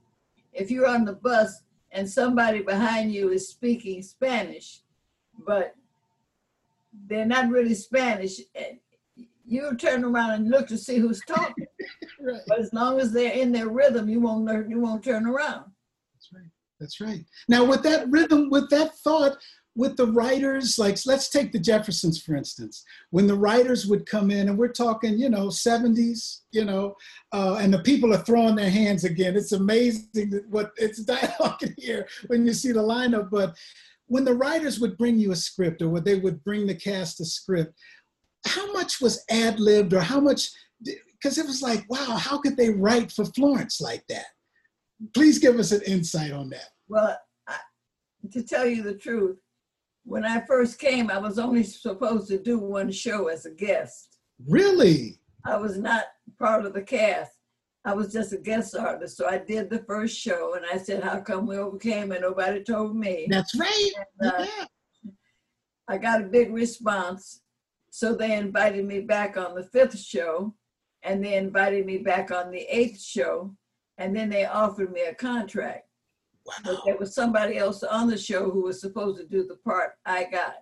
If 0.54 0.70
you're 0.70 0.88
on 0.88 1.06
the 1.06 1.14
bus 1.14 1.64
and 1.92 2.08
somebody 2.10 2.62
behind 2.62 3.14
you 3.14 3.30
is 3.30 3.48
speaking 3.48 4.04
Spanish, 4.04 4.82
but 5.46 5.76
they're 7.08 7.26
not 7.26 7.50
really 7.50 7.74
Spanish, 7.74 8.42
eh, 8.56 8.74
you 9.46 9.76
turn 9.76 10.04
around 10.04 10.32
and 10.32 10.50
look 10.50 10.68
to 10.68 10.78
see 10.78 10.98
who's 10.98 11.22
talking. 11.22 11.66
right. 12.22 12.42
But 12.48 12.60
as 12.60 12.74
long 12.74 13.00
as 13.00 13.12
they're 13.12 13.34
in 13.34 13.52
their 13.52 13.70
rhythm, 13.70 14.10
you 14.10 14.20
won't 14.20 14.70
you 14.70 14.80
won't 14.80 15.04
turn 15.04 15.26
around. 15.26 15.72
That's 16.14 16.30
right. 16.34 16.52
That's 16.80 17.02
right. 17.02 17.26
Now 17.48 17.64
with 17.64 17.84
that 17.84 18.10
rhythm, 18.10 18.50
with 18.50 18.70
that 18.70 18.98
thought, 19.00 19.38
with 19.76 19.96
the 19.96 20.08
writers, 20.08 20.78
like 20.78 20.98
let's 21.06 21.30
take 21.30 21.52
the 21.52 21.60
Jeffersons 21.60 22.22
for 22.22 22.36
instance. 22.36 22.84
When 23.12 23.26
the 23.26 23.36
writers 23.36 23.88
would 23.88 24.06
come 24.06 24.30
in, 24.30 24.50
and 24.50 24.58
we're 24.58 24.68
talking, 24.68 25.18
you 25.18 25.30
know, 25.30 25.48
70s, 25.48 26.42
you 26.52 26.66
know, 26.66 26.96
uh, 27.32 27.58
and 27.60 27.74
the 27.74 27.80
people 27.80 28.14
are 28.14 28.24
throwing 28.24 28.56
their 28.56 28.70
hands 28.70 29.06
again. 29.06 29.36
It's 29.36 29.54
amazing 29.54 30.42
what 30.50 30.72
it's 30.78 31.00
dialogue 31.04 31.64
in 31.64 31.76
here 31.78 32.08
when 32.28 32.46
you 32.46 32.54
see 32.54 32.72
the 32.72 32.82
lineup. 32.82 33.30
But 33.32 33.56
when 34.08 34.26
the 34.26 34.36
writers 34.36 34.80
would 34.80 34.98
bring 34.98 35.18
you 35.18 35.32
a 35.32 35.36
script, 35.36 35.82
or 35.82 35.90
when 35.90 36.04
they 36.04 36.16
would 36.16 36.44
bring 36.44 36.68
the 36.68 36.76
cast 36.76 37.22
a 37.22 37.26
script, 37.26 37.74
how 38.46 38.72
much 38.74 39.00
was 39.02 39.24
ad 39.30 39.60
libbed 39.60 39.94
or 39.94 40.02
how 40.02 40.20
much 40.20 40.50
because 40.84 41.38
it 41.38 41.46
was 41.46 41.62
like 41.62 41.86
wow 41.90 42.18
how 42.18 42.40
could 42.40 42.58
they 42.58 42.70
write 42.70 43.12
for 43.12 43.26
florence 43.26 43.80
like 43.80 44.04
that 44.08 44.26
please 45.14 45.38
give 45.38 45.60
us 45.60 45.72
an 45.72 45.82
insight 45.84 46.32
on 46.32 46.50
that 46.50 46.70
well 46.88 47.18
I, 47.48 47.58
to 48.32 48.44
tell 48.44 48.66
you 48.66 48.82
the 48.82 48.96
truth 48.96 49.38
when 50.04 50.26
i 50.26 50.40
first 50.42 50.80
came 50.80 51.10
i 51.10 51.18
was 51.18 51.40
only 51.40 51.64
supposed 51.64 52.28
to 52.28 52.38
do 52.38 52.58
one 52.60 52.92
show 52.92 53.28
as 53.28 53.46
a 53.46 53.52
guest. 53.52 54.18
Really? 54.48 55.20
I 55.46 55.58
was 55.58 55.78
not 55.78 56.06
part 56.40 56.66
of 56.66 56.74
the 56.74 56.82
cast. 56.82 57.32
I 57.86 57.94
was 57.94 58.12
just 58.12 58.34
a 58.34 58.38
guest 58.38 58.76
artist 58.76 59.18
so 59.18 59.28
i 59.28 59.38
did 59.38 59.70
the 59.70 59.84
first 59.84 60.18
show 60.18 60.56
and 60.56 60.66
i 60.72 60.78
said 60.78 61.04
how 61.04 61.20
come 61.20 61.48
we 61.48 61.58
overcame 61.58 62.12
and 62.12 62.22
nobody 62.22 62.64
told 62.64 62.96
me. 62.96 63.28
That's 63.30 63.56
right. 63.56 63.92
And, 64.20 64.32
uh, 64.32 64.46
yeah. 64.46 65.12
i 65.88 65.98
got 65.98 66.22
a 66.22 66.26
big 66.26 66.52
response 66.52 67.42
so 67.92 68.16
they 68.16 68.38
invited 68.38 68.86
me 68.86 69.02
back 69.02 69.36
on 69.36 69.54
the 69.54 69.66
fifth 69.66 70.00
show, 70.00 70.56
and 71.04 71.24
they 71.24 71.36
invited 71.36 71.86
me 71.86 71.98
back 71.98 72.32
on 72.32 72.50
the 72.50 72.62
eighth 72.74 73.02
show, 73.02 73.54
and 73.98 74.16
then 74.16 74.30
they 74.30 74.46
offered 74.46 74.94
me 74.94 75.02
a 75.02 75.14
contract. 75.14 75.88
Wow. 76.46 76.54
But 76.64 76.80
there 76.86 76.98
was 76.98 77.14
somebody 77.14 77.58
else 77.58 77.84
on 77.84 78.08
the 78.08 78.18
show 78.18 78.50
who 78.50 78.64
was 78.64 78.82
supposed 78.82 79.20
to 79.20 79.26
do 79.26 79.46
the 79.46 79.58
part 79.58 79.92
I 80.06 80.26
got. 80.26 80.56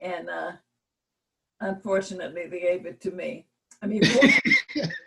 And 0.00 0.30
uh, 0.30 0.52
unfortunately, 1.60 2.46
they 2.46 2.60
gave 2.60 2.86
it 2.86 3.00
to 3.02 3.10
me. 3.10 3.46
I 3.82 3.86
mean, 3.86 4.02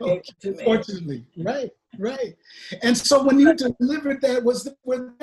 okay. 0.01 0.21
fortunately, 0.65 1.25
right, 1.37 1.69
right. 1.99 2.35
And 2.81 2.97
so 2.97 3.23
when 3.23 3.39
you 3.39 3.53
delivered 3.53 4.19
that, 4.21 4.43
was 4.43 4.63
the, 4.63 4.75
were 4.83 5.13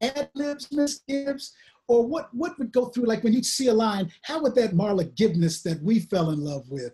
ad 0.00 0.30
libs, 0.34 0.72
Miss 0.72 1.00
Gibbs, 1.06 1.52
or 1.88 2.06
what 2.06 2.28
what 2.32 2.58
would 2.58 2.70
go 2.70 2.86
through 2.86 3.06
like 3.06 3.24
when 3.24 3.32
you 3.32 3.42
see 3.42 3.68
a 3.68 3.74
line 3.74 4.10
how 4.22 4.40
would 4.40 4.54
that 4.54 4.72
marla 4.74 5.04
gibbsness 5.14 5.62
that 5.62 5.82
we 5.82 6.00
fell 6.00 6.30
in 6.30 6.44
love 6.44 6.64
with 6.68 6.92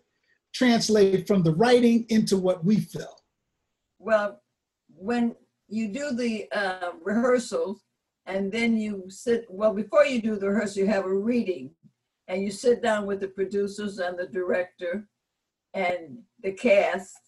translate 0.54 1.26
from 1.26 1.42
the 1.42 1.54
writing 1.54 2.06
into 2.08 2.36
what 2.36 2.64
we 2.64 2.76
felt 2.76 3.20
well 3.98 4.40
when 4.96 5.34
you 5.68 5.88
do 5.88 6.12
the 6.12 6.50
uh, 6.52 6.92
rehearsals 7.02 7.82
and 8.26 8.50
then 8.50 8.76
you 8.76 9.04
sit 9.08 9.46
well 9.48 9.72
before 9.72 10.04
you 10.04 10.20
do 10.20 10.36
the 10.36 10.48
rehearsal 10.48 10.82
you 10.82 10.86
have 10.86 11.04
a 11.04 11.14
reading 11.14 11.70
and 12.28 12.42
you 12.42 12.50
sit 12.50 12.82
down 12.82 13.06
with 13.06 13.20
the 13.20 13.28
producers 13.28 13.98
and 13.98 14.18
the 14.18 14.26
director 14.26 15.06
and 15.74 16.18
the 16.42 16.52
cast 16.52 17.18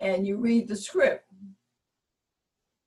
and 0.00 0.26
you 0.26 0.36
read 0.36 0.68
the 0.68 0.76
script 0.76 1.26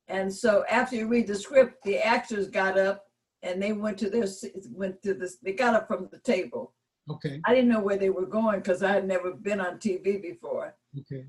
and 0.07 0.33
so 0.33 0.63
after 0.69 0.95
you 0.95 1.07
read 1.07 1.27
the 1.27 1.35
script 1.35 1.83
the 1.83 1.97
actors 1.97 2.47
got 2.49 2.77
up 2.77 3.05
and 3.45 3.61
they 3.61 3.71
went 3.71 3.97
to 3.99 4.09
their 4.09 4.25
went 4.71 5.01
to 5.03 5.13
this. 5.13 5.37
They 5.37 5.53
got 5.53 5.75
up 5.75 5.87
from 5.87 6.09
the 6.11 6.19
table. 6.19 6.73
Okay. 7.09 7.39
I 7.45 7.53
didn't 7.53 7.69
know 7.69 7.79
where 7.79 7.97
they 7.97 8.09
were 8.09 8.25
going 8.25 8.59
because 8.59 8.81
I 8.81 8.91
had 8.91 9.07
never 9.07 9.31
been 9.31 9.61
on 9.61 9.77
TV 9.77 10.21
before. 10.21 10.75
Okay. 10.99 11.25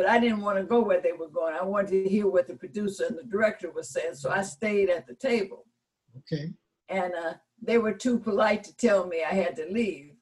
But 0.00 0.08
I 0.08 0.18
didn't 0.18 0.40
want 0.40 0.56
to 0.56 0.64
go 0.64 0.80
where 0.80 1.02
they 1.02 1.12
were 1.12 1.28
going. 1.28 1.54
I 1.54 1.62
wanted 1.62 1.90
to 1.90 2.08
hear 2.08 2.26
what 2.26 2.48
the 2.48 2.54
producer 2.54 3.04
and 3.04 3.18
the 3.18 3.24
director 3.24 3.70
was 3.70 3.90
saying, 3.90 4.14
so 4.14 4.30
I 4.30 4.40
stayed 4.40 4.88
at 4.88 5.06
the 5.06 5.12
table. 5.12 5.66
Okay. 6.20 6.54
And 6.88 7.12
uh, 7.12 7.34
they 7.60 7.76
were 7.76 7.92
too 7.92 8.18
polite 8.18 8.64
to 8.64 8.74
tell 8.78 9.06
me 9.06 9.22
I 9.22 9.34
had 9.34 9.56
to 9.56 9.66
leave. 9.66 10.12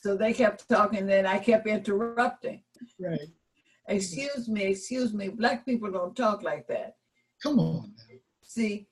so 0.00 0.16
they 0.16 0.32
kept 0.32 0.68
talking, 0.68 1.10
and 1.10 1.26
I 1.26 1.40
kept 1.40 1.66
interrupting. 1.66 2.62
Right. 3.00 3.18
Excuse 3.88 4.48
me, 4.48 4.62
excuse 4.66 5.12
me. 5.12 5.30
Black 5.30 5.66
people 5.66 5.90
don't 5.90 6.14
talk 6.14 6.44
like 6.44 6.68
that. 6.68 6.94
Come 7.42 7.58
on. 7.58 7.92
See, 8.44 8.86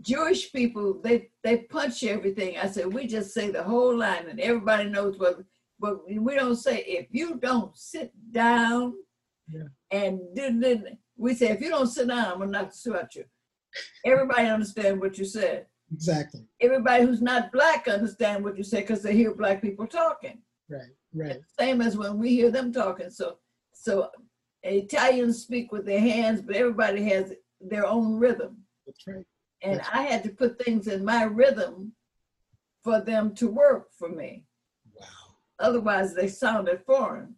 Jewish 0.00 0.50
people, 0.54 1.02
they 1.02 1.28
they 1.44 1.58
punch 1.58 2.02
everything. 2.04 2.56
I 2.56 2.66
said, 2.66 2.94
we 2.94 3.06
just 3.06 3.34
say 3.34 3.50
the 3.50 3.62
whole 3.62 3.94
line 3.94 4.26
and 4.30 4.40
everybody 4.40 4.88
knows 4.88 5.18
what 5.18 5.44
but 5.80 6.08
we 6.08 6.34
don't 6.34 6.56
say 6.56 6.78
if 6.86 7.06
you 7.10 7.36
don't 7.36 7.76
sit 7.76 8.12
down 8.32 8.94
yeah. 9.48 9.62
and 9.90 10.20
do, 10.34 10.82
we 11.16 11.34
say 11.34 11.48
if 11.48 11.60
you 11.60 11.70
don't 11.70 11.86
sit 11.86 12.08
down, 12.08 12.32
I'm 12.32 12.38
gonna 12.38 12.50
knock 12.50 12.72
the 12.72 12.98
out 12.98 13.14
you. 13.14 13.24
Everybody 14.04 14.48
understand 14.48 15.00
what 15.00 15.18
you 15.18 15.24
said. 15.24 15.66
Exactly. 15.92 16.42
Everybody 16.60 17.04
who's 17.04 17.22
not 17.22 17.52
black 17.52 17.88
understand 17.88 18.44
what 18.44 18.56
you 18.56 18.62
say 18.62 18.80
because 18.80 19.02
they 19.02 19.14
hear 19.14 19.34
black 19.34 19.60
people 19.60 19.86
talking. 19.86 20.38
Right, 20.68 20.92
right. 21.14 21.40
Same 21.58 21.80
as 21.80 21.96
when 21.96 22.18
we 22.18 22.30
hear 22.30 22.50
them 22.50 22.72
talking. 22.72 23.10
So 23.10 23.38
so 23.72 24.10
Italians 24.62 25.42
speak 25.42 25.72
with 25.72 25.86
their 25.86 26.00
hands, 26.00 26.42
but 26.42 26.56
everybody 26.56 27.02
has 27.04 27.32
their 27.60 27.86
own 27.86 28.16
rhythm. 28.16 28.58
That's 28.86 29.06
right 29.06 29.24
and 29.62 29.80
I 29.92 30.02
had 30.02 30.22
to 30.24 30.30
put 30.30 30.62
things 30.62 30.86
in 30.86 31.04
my 31.04 31.24
rhythm 31.24 31.92
for 32.82 33.00
them 33.00 33.34
to 33.36 33.48
work 33.48 33.88
for 33.98 34.08
me. 34.08 34.44
Otherwise, 35.60 36.14
they 36.14 36.26
sounded 36.26 36.80
foreign. 36.84 37.34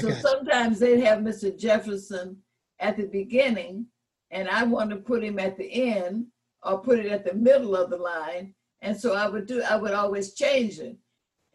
So 0.00 0.10
sometimes 0.10 0.78
they'd 0.78 1.00
have 1.00 1.18
Mr. 1.20 1.56
Jefferson 1.56 2.38
at 2.80 2.96
the 2.96 3.06
beginning, 3.06 3.86
and 4.30 4.48
I 4.48 4.64
wanted 4.64 4.96
to 4.96 5.00
put 5.02 5.22
him 5.22 5.38
at 5.38 5.56
the 5.56 5.72
end 5.72 6.26
or 6.62 6.80
put 6.80 6.98
it 6.98 7.06
at 7.06 7.24
the 7.24 7.34
middle 7.34 7.76
of 7.76 7.90
the 7.90 7.96
line. 7.96 8.54
And 8.82 8.98
so 8.98 9.14
I 9.14 9.28
would 9.28 9.46
do, 9.46 9.62
I 9.62 9.76
would 9.76 9.92
always 9.92 10.34
change 10.34 10.78
it. 10.78 10.96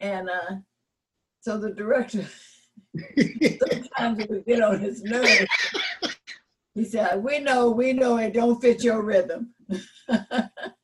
And 0.00 0.30
uh, 0.30 0.56
so 1.40 1.58
the 1.58 1.70
director 1.70 2.24
sometimes 3.98 4.26
would 4.28 4.46
get 4.46 4.62
on 4.62 4.80
his 4.80 5.02
nerves. 5.02 5.46
He 6.74 6.84
said, 6.84 7.22
"We 7.22 7.40
know, 7.40 7.70
we 7.70 7.92
know 7.92 8.16
it 8.16 8.32
don't 8.32 8.60
fit 8.60 8.82
your 8.82 9.02
rhythm." 9.02 9.54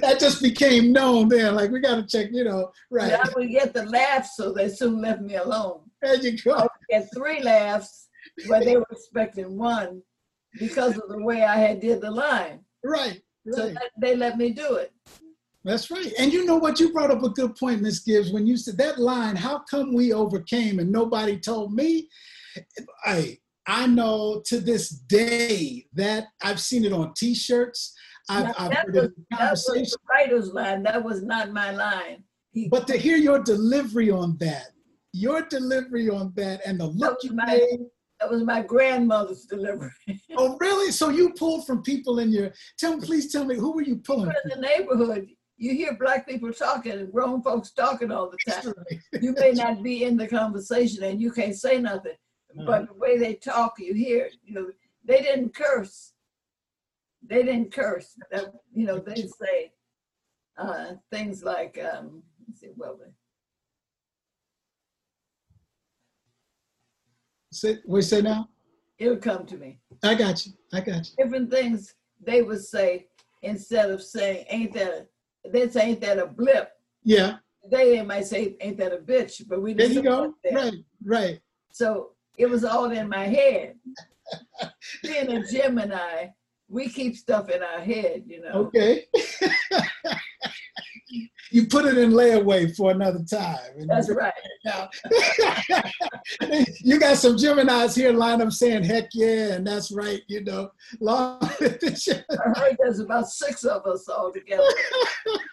that 0.00 0.20
just 0.20 0.42
became 0.42 0.92
known 0.92 1.28
then. 1.28 1.54
Like 1.54 1.70
we 1.70 1.80
got 1.80 1.96
to 1.96 2.06
check, 2.06 2.30
you 2.32 2.44
know, 2.44 2.72
right? 2.90 3.12
I 3.12 3.28
would 3.36 3.50
get 3.50 3.74
the 3.74 3.84
laughs, 3.86 4.36
so 4.36 4.52
they 4.52 4.68
soon 4.68 5.00
left 5.00 5.20
me 5.20 5.36
alone. 5.36 5.80
There 6.02 6.16
you 6.16 6.36
go. 6.42 6.54
I 6.54 6.66
get 6.90 7.08
three 7.14 7.42
laughs, 7.42 8.08
but 8.48 8.64
they 8.64 8.76
were 8.76 8.86
expecting 8.90 9.56
one 9.56 10.02
because 10.58 10.96
of 10.96 11.08
the 11.08 11.22
way 11.22 11.42
I 11.42 11.56
had 11.56 11.80
did 11.80 12.00
the 12.00 12.10
line. 12.10 12.60
Right, 12.84 13.22
So 13.50 13.72
they 14.00 14.14
let 14.14 14.36
me 14.36 14.50
do 14.50 14.74
it. 14.74 14.92
That's 15.64 15.90
right. 15.90 16.12
And 16.18 16.30
you 16.32 16.44
know 16.44 16.56
what? 16.56 16.78
You 16.78 16.92
brought 16.92 17.10
up 17.10 17.22
a 17.22 17.30
good 17.30 17.56
point, 17.56 17.80
Miss 17.80 18.00
Gibbs, 18.00 18.32
when 18.32 18.46
you 18.46 18.56
said 18.58 18.76
that 18.78 18.98
line, 18.98 19.34
how 19.34 19.62
come 19.70 19.94
we 19.94 20.12
overcame 20.12 20.78
and 20.78 20.92
nobody 20.92 21.38
told 21.38 21.72
me? 21.72 22.08
I 23.04 23.38
I 23.66 23.86
know 23.86 24.42
to 24.46 24.60
this 24.60 24.90
day 24.90 25.86
that 25.94 26.26
I've 26.42 26.60
seen 26.60 26.84
it 26.84 26.92
on 26.92 27.14
t-shirts. 27.14 27.94
I've, 28.28 28.54
I've 28.58 28.72
heard 28.72 28.94
was, 28.94 29.04
it 29.04 29.12
in 29.16 29.36
conversation. 29.36 29.74
That 29.74 29.80
was 29.80 29.90
the 29.90 29.98
writer's 30.10 30.52
line. 30.52 30.82
That 30.82 31.04
was 31.04 31.22
not 31.22 31.52
my 31.52 31.70
line. 31.70 32.24
He, 32.52 32.68
but 32.68 32.86
to 32.88 32.96
hear 32.96 33.16
your 33.16 33.40
delivery 33.40 34.10
on 34.10 34.36
that, 34.38 34.68
your 35.12 35.42
delivery 35.42 36.08
on 36.08 36.32
that 36.36 36.60
and 36.64 36.80
the 36.80 36.86
look 36.86 37.18
you 37.22 37.32
my, 37.32 37.46
made. 37.46 37.80
That 38.20 38.30
was 38.30 38.44
my 38.44 38.62
grandmother's 38.62 39.44
delivery. 39.44 39.90
oh, 40.36 40.56
really? 40.60 40.92
So 40.92 41.08
you 41.08 41.32
pulled 41.34 41.66
from 41.66 41.82
people 41.82 42.20
in 42.20 42.30
your, 42.30 42.52
tell 42.78 42.96
me, 42.96 43.04
please 43.04 43.30
tell 43.30 43.44
me, 43.44 43.56
who 43.56 43.72
were 43.72 43.82
you 43.82 43.96
pulling 43.96 44.26
From? 44.26 44.36
in 44.52 44.60
the 44.60 44.66
neighborhood 44.66 45.28
you 45.56 45.72
hear 45.72 45.96
black 45.96 46.26
people 46.26 46.52
talking 46.52 46.92
and 46.92 47.12
grown 47.12 47.42
folks 47.42 47.70
talking 47.70 48.10
all 48.10 48.30
the 48.30 48.52
time. 48.52 48.74
you 49.22 49.32
may 49.32 49.52
not 49.52 49.82
be 49.82 50.04
in 50.04 50.16
the 50.16 50.26
conversation 50.26 51.04
and 51.04 51.20
you 51.20 51.30
can't 51.30 51.56
say 51.56 51.80
nothing, 51.80 52.12
uh-huh. 52.58 52.64
but 52.66 52.88
the 52.88 52.94
way 52.94 53.18
they 53.18 53.34
talk, 53.34 53.74
you 53.78 53.94
hear. 53.94 54.30
You 54.44 54.54
know, 54.54 54.70
they 55.04 55.22
didn't 55.22 55.54
curse. 55.54 56.12
They 57.26 57.42
didn't 57.42 57.72
curse. 57.72 58.14
That, 58.30 58.52
you 58.72 58.86
know, 58.86 58.98
they 58.98 59.14
say 59.14 59.72
uh, 60.58 60.92
things 61.10 61.42
like, 61.42 61.78
um, 61.78 62.22
let's 62.46 62.60
see, 62.60 62.68
well, 62.76 62.98
Say, 67.52 67.78
what 67.84 67.98
you 67.98 68.02
say 68.02 68.20
now? 68.20 68.48
It'll 68.98 69.16
come 69.16 69.46
to 69.46 69.56
me. 69.56 69.78
I 70.02 70.14
got 70.16 70.44
you. 70.44 70.52
I 70.72 70.80
got 70.80 71.08
you. 71.08 71.24
Different 71.24 71.52
things 71.52 71.94
they 72.20 72.42
would 72.42 72.64
say 72.64 73.06
instead 73.42 73.90
of 73.90 74.02
saying, 74.02 74.46
"Ain't 74.48 74.72
that 74.74 75.08
they 75.52 75.68
say, 75.68 75.90
ain't 75.90 76.00
that 76.00 76.18
a 76.18 76.26
blip? 76.26 76.70
Yeah. 77.04 77.36
They 77.70 78.02
might 78.02 78.26
say, 78.26 78.56
ain't 78.60 78.78
that 78.78 78.92
a 78.92 78.98
bitch? 78.98 79.42
But 79.48 79.62
we 79.62 79.74
there 79.74 79.86
you 79.86 80.02
go. 80.02 80.34
Right, 80.52 80.74
right. 81.04 81.40
So 81.70 82.10
it 82.36 82.46
was 82.46 82.64
all 82.64 82.90
in 82.90 83.08
my 83.08 83.24
head. 83.24 83.76
Being 85.02 85.30
a 85.30 85.46
Gemini, 85.46 86.28
we 86.68 86.88
keep 86.88 87.16
stuff 87.16 87.48
in 87.50 87.62
our 87.62 87.80
head, 87.80 88.24
you 88.26 88.40
know. 88.42 88.50
Okay. 88.52 89.04
you 91.50 91.66
put 91.66 91.84
it 91.84 91.98
in 91.98 92.10
layaway 92.10 92.74
for 92.74 92.90
another 92.90 93.22
time. 93.22 93.86
That's 93.86 94.10
right. 94.10 94.32
Now, 94.64 94.88
you 96.80 96.98
got 96.98 97.18
some 97.18 97.36
Geminis 97.36 97.94
here 97.94 98.12
line 98.12 98.40
up 98.40 98.50
saying 98.50 98.84
heck 98.84 99.10
yeah, 99.12 99.52
and 99.52 99.66
that's 99.66 99.92
right, 99.92 100.22
you 100.26 100.42
know. 100.42 100.70
Long 101.00 101.38
I 101.42 101.46
heard 101.60 102.76
there's 102.78 103.00
about 103.00 103.28
six 103.28 103.64
of 103.64 103.84
us 103.84 104.08
all 104.08 104.32
together. 104.32 104.62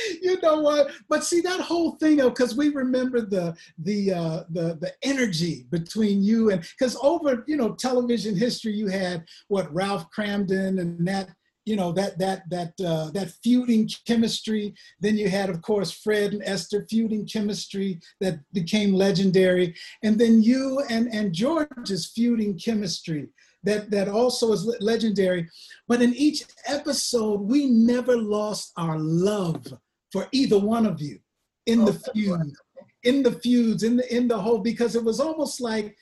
you 0.22 0.40
know 0.42 0.60
what? 0.60 0.90
But 1.08 1.24
see 1.24 1.40
that 1.42 1.60
whole 1.60 1.92
thing 1.96 2.20
of 2.20 2.34
because 2.34 2.56
we 2.56 2.68
remember 2.70 3.20
the 3.20 3.56
the 3.78 4.12
uh, 4.12 4.44
the 4.50 4.78
the 4.80 4.92
energy 5.02 5.66
between 5.70 6.22
you 6.22 6.50
and 6.50 6.60
because 6.78 6.96
over 7.02 7.44
you 7.46 7.56
know 7.56 7.74
television 7.74 8.36
history 8.36 8.72
you 8.72 8.88
had 8.88 9.24
what 9.48 9.72
Ralph 9.72 10.06
Kramden 10.16 10.80
and 10.80 11.06
that 11.06 11.30
you 11.64 11.76
know 11.76 11.92
that 11.92 12.18
that 12.18 12.48
that 12.50 12.72
uh, 12.84 13.10
that 13.10 13.32
feuding 13.42 13.88
chemistry. 14.06 14.74
Then 15.00 15.16
you 15.16 15.28
had, 15.28 15.48
of 15.48 15.62
course, 15.62 15.90
Fred 15.90 16.32
and 16.32 16.42
Esther 16.44 16.86
feuding 16.90 17.26
chemistry 17.26 18.00
that 18.20 18.40
became 18.52 18.94
legendary, 18.94 19.74
and 20.02 20.18
then 20.18 20.42
you 20.42 20.82
and 20.90 21.12
and 21.12 21.32
George's 21.32 22.06
feuding 22.06 22.58
chemistry 22.58 23.28
that 23.64 23.90
that 23.90 24.08
also 24.08 24.52
is 24.52 24.66
legendary. 24.80 25.48
But 25.88 26.02
in 26.02 26.14
each 26.14 26.44
episode, 26.66 27.40
we 27.40 27.66
never 27.66 28.16
lost 28.16 28.72
our 28.76 28.98
love 28.98 29.66
for 30.10 30.26
either 30.32 30.58
one 30.58 30.86
of 30.86 31.00
you 31.00 31.18
in 31.66 31.84
the 31.84 31.92
oh, 31.92 32.12
feud, 32.12 32.52
in 33.04 33.22
the 33.22 33.32
feuds, 33.32 33.82
in 33.82 33.96
the 33.96 34.14
in 34.14 34.28
the 34.28 34.38
whole 34.38 34.58
because 34.58 34.96
it 34.96 35.04
was 35.04 35.20
almost 35.20 35.60
like 35.60 35.96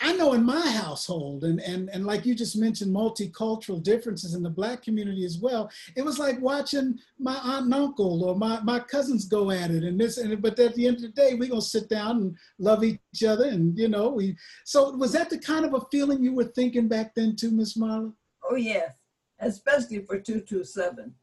I 0.00 0.12
know 0.14 0.34
in 0.34 0.44
my 0.44 0.70
household, 0.70 1.44
and, 1.44 1.60
and, 1.60 1.88
and 1.90 2.06
like 2.06 2.24
you 2.24 2.34
just 2.34 2.56
mentioned, 2.56 2.94
multicultural 2.94 3.82
differences 3.82 4.34
in 4.34 4.42
the 4.42 4.50
black 4.50 4.82
community 4.82 5.24
as 5.24 5.38
well. 5.38 5.70
It 5.96 6.02
was 6.02 6.18
like 6.18 6.40
watching 6.40 6.98
my 7.18 7.36
aunt 7.42 7.66
and 7.66 7.74
uncle 7.74 8.24
or 8.24 8.36
my, 8.36 8.60
my 8.60 8.80
cousins 8.80 9.26
go 9.26 9.50
at 9.50 9.70
it 9.70 9.84
and 9.84 10.00
this, 10.00 10.18
and 10.18 10.40
but 10.40 10.58
at 10.58 10.74
the 10.74 10.86
end 10.86 10.96
of 10.96 11.02
the 11.02 11.08
day, 11.08 11.34
we're 11.34 11.48
gonna 11.48 11.62
sit 11.62 11.88
down 11.88 12.16
and 12.16 12.36
love 12.58 12.84
each 12.84 13.24
other. 13.26 13.46
And 13.46 13.76
you 13.76 13.88
know, 13.88 14.08
we 14.08 14.36
so 14.64 14.90
was 14.90 15.12
that 15.12 15.30
the 15.30 15.38
kind 15.38 15.64
of 15.64 15.74
a 15.74 15.80
feeling 15.90 16.22
you 16.22 16.34
were 16.34 16.44
thinking 16.44 16.88
back 16.88 17.14
then 17.14 17.34
too, 17.34 17.50
Miss 17.50 17.76
Marla? 17.76 18.12
Oh 18.48 18.56
yes, 18.56 18.92
especially 19.40 20.04
for 20.04 20.18
227. 20.18 21.14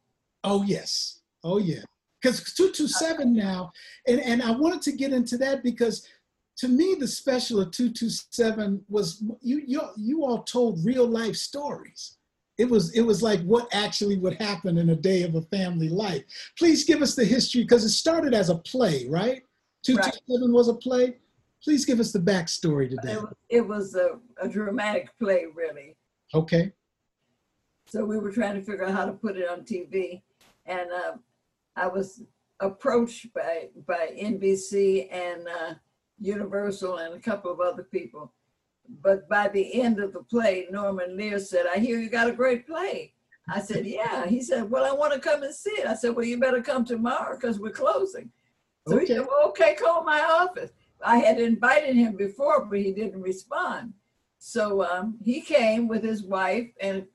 Oh 0.43 0.63
yes. 0.63 1.21
Oh 1.43 1.57
yeah. 1.57 1.83
Because 2.21 2.53
227 2.55 3.35
now, 3.35 3.71
and, 4.07 4.19
and 4.19 4.41
I 4.41 4.49
wanted 4.49 4.81
to 4.83 4.93
get 4.93 5.13
into 5.13 5.37
that 5.37 5.61
because 5.61 6.07
to 6.57 6.67
me, 6.67 6.95
the 6.97 7.07
special 7.07 7.59
of 7.59 7.71
227 7.71 8.85
was 8.87 9.21
you, 9.41 9.61
you, 9.65 9.81
you 9.97 10.23
all 10.23 10.43
told 10.43 10.83
real 10.85 11.05
life 11.05 11.35
stories. 11.35 12.17
It 12.57 12.69
was, 12.69 12.95
it 12.95 13.01
was 13.01 13.21
like 13.21 13.41
what 13.41 13.67
actually 13.73 14.17
would 14.17 14.41
happen 14.41 14.77
in 14.77 14.91
a 14.91 14.95
day 14.95 15.23
of 15.23 15.35
a 15.35 15.41
family 15.41 15.89
life. 15.89 16.23
Please 16.57 16.85
give 16.85 17.01
us 17.01 17.13
the 17.13 17.25
history 17.25 17.63
because 17.63 17.83
it 17.83 17.89
started 17.89 18.33
as 18.33 18.49
a 18.49 18.55
play, 18.55 19.05
right? 19.09 19.43
227 19.83 20.47
right. 20.47 20.53
was 20.53 20.69
a 20.69 20.73
play. 20.73 21.17
Please 21.61 21.83
give 21.83 21.99
us 21.99 22.13
the 22.13 22.19
backstory 22.19 22.89
to 22.89 22.95
that. 23.03 23.27
It 23.49 23.67
was 23.67 23.95
a, 23.95 24.19
a 24.41 24.47
dramatic 24.47 25.09
play, 25.19 25.47
really. 25.53 25.97
Okay. 26.33 26.71
So 27.87 28.05
we 28.05 28.17
were 28.17 28.31
trying 28.31 28.55
to 28.55 28.61
figure 28.61 28.85
out 28.85 28.93
how 28.93 29.05
to 29.05 29.13
put 29.13 29.35
it 29.35 29.49
on 29.49 29.61
TV. 29.61 30.21
And 30.65 30.89
uh, 30.91 31.13
I 31.75 31.87
was 31.87 32.23
approached 32.61 33.33
by, 33.33 33.69
by 33.85 34.11
NBC 34.17 35.11
and 35.11 35.47
uh, 35.47 35.73
Universal 36.19 36.97
and 36.97 37.13
a 37.13 37.19
couple 37.19 37.51
of 37.51 37.59
other 37.59 37.83
people. 37.83 38.33
But 39.01 39.27
by 39.27 39.47
the 39.47 39.81
end 39.81 39.99
of 39.99 40.13
the 40.13 40.23
play, 40.23 40.67
Norman 40.71 41.17
Lear 41.17 41.39
said, 41.39 41.65
I 41.65 41.79
hear 41.79 41.99
you 41.99 42.09
got 42.09 42.29
a 42.29 42.33
great 42.33 42.67
play. 42.67 43.13
I 43.47 43.61
said, 43.61 43.85
yeah. 43.85 44.25
He 44.27 44.41
said, 44.41 44.69
well, 44.69 44.85
I 44.85 44.91
want 44.91 45.13
to 45.13 45.19
come 45.19 45.43
and 45.43 45.53
see 45.53 45.71
it. 45.71 45.87
I 45.87 45.95
said, 45.95 46.15
well, 46.15 46.25
you 46.25 46.39
better 46.39 46.61
come 46.61 46.85
tomorrow 46.85 47.35
because 47.35 47.59
we're 47.59 47.71
closing. 47.71 48.31
So 48.87 48.95
okay. 48.95 49.05
he 49.05 49.13
said, 49.13 49.25
well, 49.27 49.49
okay, 49.49 49.75
call 49.75 50.03
my 50.03 50.21
office. 50.21 50.71
I 51.03 51.17
had 51.17 51.39
invited 51.39 51.95
him 51.95 52.15
before, 52.15 52.65
but 52.65 52.79
he 52.79 52.91
didn't 52.91 53.21
respond. 53.21 53.93
So 54.39 54.83
um, 54.83 55.17
he 55.23 55.41
came 55.41 55.87
with 55.87 56.03
his 56.03 56.23
wife 56.23 56.69
and 56.79 57.05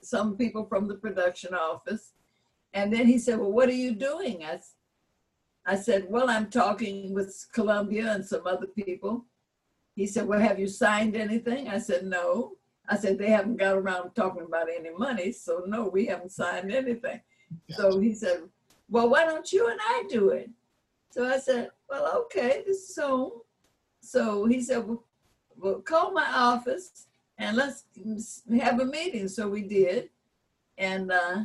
some 0.00 0.36
people 0.36 0.66
from 0.66 0.88
the 0.88 0.94
production 0.94 1.54
office. 1.54 2.12
And 2.74 2.92
then 2.92 3.06
he 3.06 3.18
said, 3.18 3.38
well, 3.38 3.52
what 3.52 3.68
are 3.68 3.72
you 3.72 3.92
doing? 3.92 4.44
I, 4.44 4.60
I 5.66 5.74
said, 5.74 6.06
well, 6.08 6.30
I'm 6.30 6.48
talking 6.48 7.12
with 7.12 7.46
Columbia 7.52 8.12
and 8.12 8.24
some 8.24 8.46
other 8.46 8.68
people. 8.68 9.24
He 9.96 10.06
said, 10.06 10.26
well, 10.26 10.38
have 10.38 10.60
you 10.60 10.68
signed 10.68 11.16
anything? 11.16 11.68
I 11.68 11.78
said, 11.78 12.04
no. 12.04 12.52
I 12.88 12.96
said, 12.96 13.18
they 13.18 13.30
haven't 13.30 13.56
got 13.56 13.76
around 13.76 14.14
talking 14.14 14.44
about 14.46 14.68
any 14.70 14.90
money. 14.90 15.32
So 15.32 15.64
no, 15.66 15.88
we 15.88 16.06
haven't 16.06 16.30
signed 16.30 16.70
anything. 16.70 17.20
So 17.70 17.98
he 17.98 18.14
said, 18.14 18.42
well, 18.88 19.08
why 19.08 19.24
don't 19.24 19.52
you 19.52 19.68
and 19.68 19.80
I 19.82 20.04
do 20.08 20.30
it? 20.30 20.50
So 21.10 21.26
I 21.26 21.38
said, 21.38 21.70
well, 21.90 22.16
okay, 22.24 22.62
this 22.64 22.90
is 22.90 22.96
home. 22.96 23.32
So 24.00 24.46
he 24.46 24.62
said, 24.62 24.86
well, 24.86 25.02
well 25.56 25.80
call 25.80 26.12
my 26.12 26.26
office 26.32 27.06
and 27.38 27.56
let's 27.56 27.84
have 28.60 28.78
a 28.78 28.84
meeting. 28.84 29.26
So 29.26 29.48
we 29.48 29.62
did. 29.62 30.10
And 30.78 31.10
uh, 31.10 31.44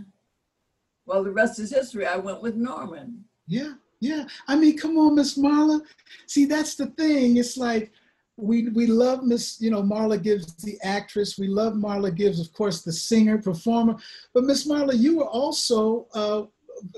well, 1.05 1.23
the 1.23 1.31
rest 1.31 1.57
is 1.59 1.71
history. 1.71 2.05
I 2.05 2.17
went 2.17 2.43
with 2.43 2.55
Norman. 2.55 3.23
Yeah. 3.47 3.73
Yeah, 4.01 4.25
I 4.47 4.55
mean, 4.55 4.77
come 4.77 4.97
on, 4.97 5.15
Miss 5.15 5.37
Marla. 5.37 5.79
See, 6.25 6.45
that's 6.45 6.75
the 6.75 6.87
thing. 6.87 7.37
It's 7.37 7.55
like 7.55 7.91
we 8.35 8.67
we 8.69 8.87
love 8.87 9.23
Miss, 9.23 9.61
you 9.61 9.69
know, 9.69 9.83
Marla 9.83 10.21
Gibbs, 10.21 10.55
the 10.55 10.77
actress. 10.83 11.37
We 11.37 11.47
love 11.47 11.73
Marla 11.73 12.13
Gibbs, 12.13 12.39
of 12.39 12.51
course, 12.51 12.81
the 12.81 12.91
singer, 12.91 13.37
performer. 13.37 13.95
But 14.33 14.45
Miss 14.45 14.67
Marla, 14.67 14.97
you 14.97 15.17
were 15.17 15.27
also 15.27 16.07
a 16.15 16.43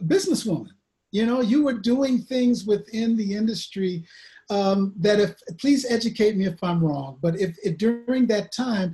businesswoman. 0.06 0.72
You 1.12 1.26
know, 1.26 1.42
you 1.42 1.64
were 1.64 1.74
doing 1.74 2.20
things 2.20 2.66
within 2.66 3.18
the 3.18 3.36
industry 3.36 4.06
um, 4.50 4.94
that 4.98 5.20
if 5.20 5.36
please 5.60 5.86
educate 5.90 6.38
me 6.38 6.46
if 6.46 6.64
I'm 6.64 6.84
wrong, 6.84 7.18
but 7.22 7.40
if, 7.40 7.58
if 7.64 7.78
during 7.78 8.28
that 8.28 8.52
time 8.52 8.94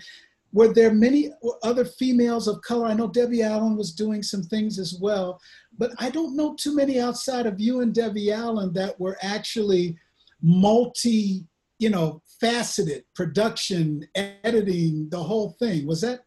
were 0.52 0.74
there 0.74 0.94
many 0.94 1.32
other 1.64 1.86
females 1.86 2.48
of 2.48 2.62
color? 2.62 2.88
I 2.88 2.94
know 2.94 3.08
Debbie 3.08 3.44
Allen 3.44 3.78
was 3.78 3.92
doing 3.92 4.24
some 4.24 4.44
things 4.44 4.80
as 4.80 4.98
well, 5.00 5.40
but 5.78 5.92
I 6.00 6.10
don't 6.10 6.36
know 6.36 6.56
too 6.56 6.76
many 6.76 7.00
outside 7.00 7.46
of 7.46 7.60
you 7.60 7.82
and 7.82 7.94
Debbie 7.94 8.32
Allen 8.32 8.74
that 8.74 9.00
were 9.00 9.18
actually 9.22 9.98
multi, 10.42 11.46
you 11.78 11.90
know, 11.90 12.22
faceted 12.40 13.04
production, 13.16 14.08
editing, 14.16 15.10
the 15.10 15.22
whole 15.22 15.56
thing. 15.60 15.86
Was 15.86 16.02
that? 16.02 16.22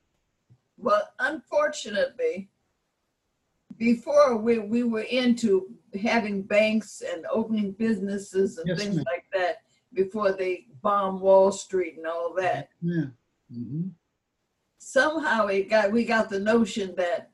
Well, 0.79 1.09
unfortunately, 1.19 2.49
before 3.77 4.37
we, 4.37 4.59
we 4.59 4.85
were 4.85 5.01
into 5.01 5.69
having 6.01 6.43
banks 6.43 7.03
and 7.07 7.27
opening 7.31 7.73
businesses 7.73 8.59
and 8.59 8.69
yes, 8.69 8.79
things 8.79 8.97
like 8.97 9.25
that 9.33 9.57
before 9.93 10.33
they 10.33 10.67
bombed 10.81 11.21
Wall 11.21 11.51
Street 11.51 11.97
and 11.97 12.07
all 12.07 12.35
that. 12.35 12.69
Yeah. 12.81 13.07
Mm-hmm. 13.53 13.89
Somehow 14.83 15.47
it 15.47 15.71
got 15.71 15.93
we 15.93 16.05
got 16.05 16.29
the 16.29 16.41
notion 16.41 16.95
that 16.97 17.31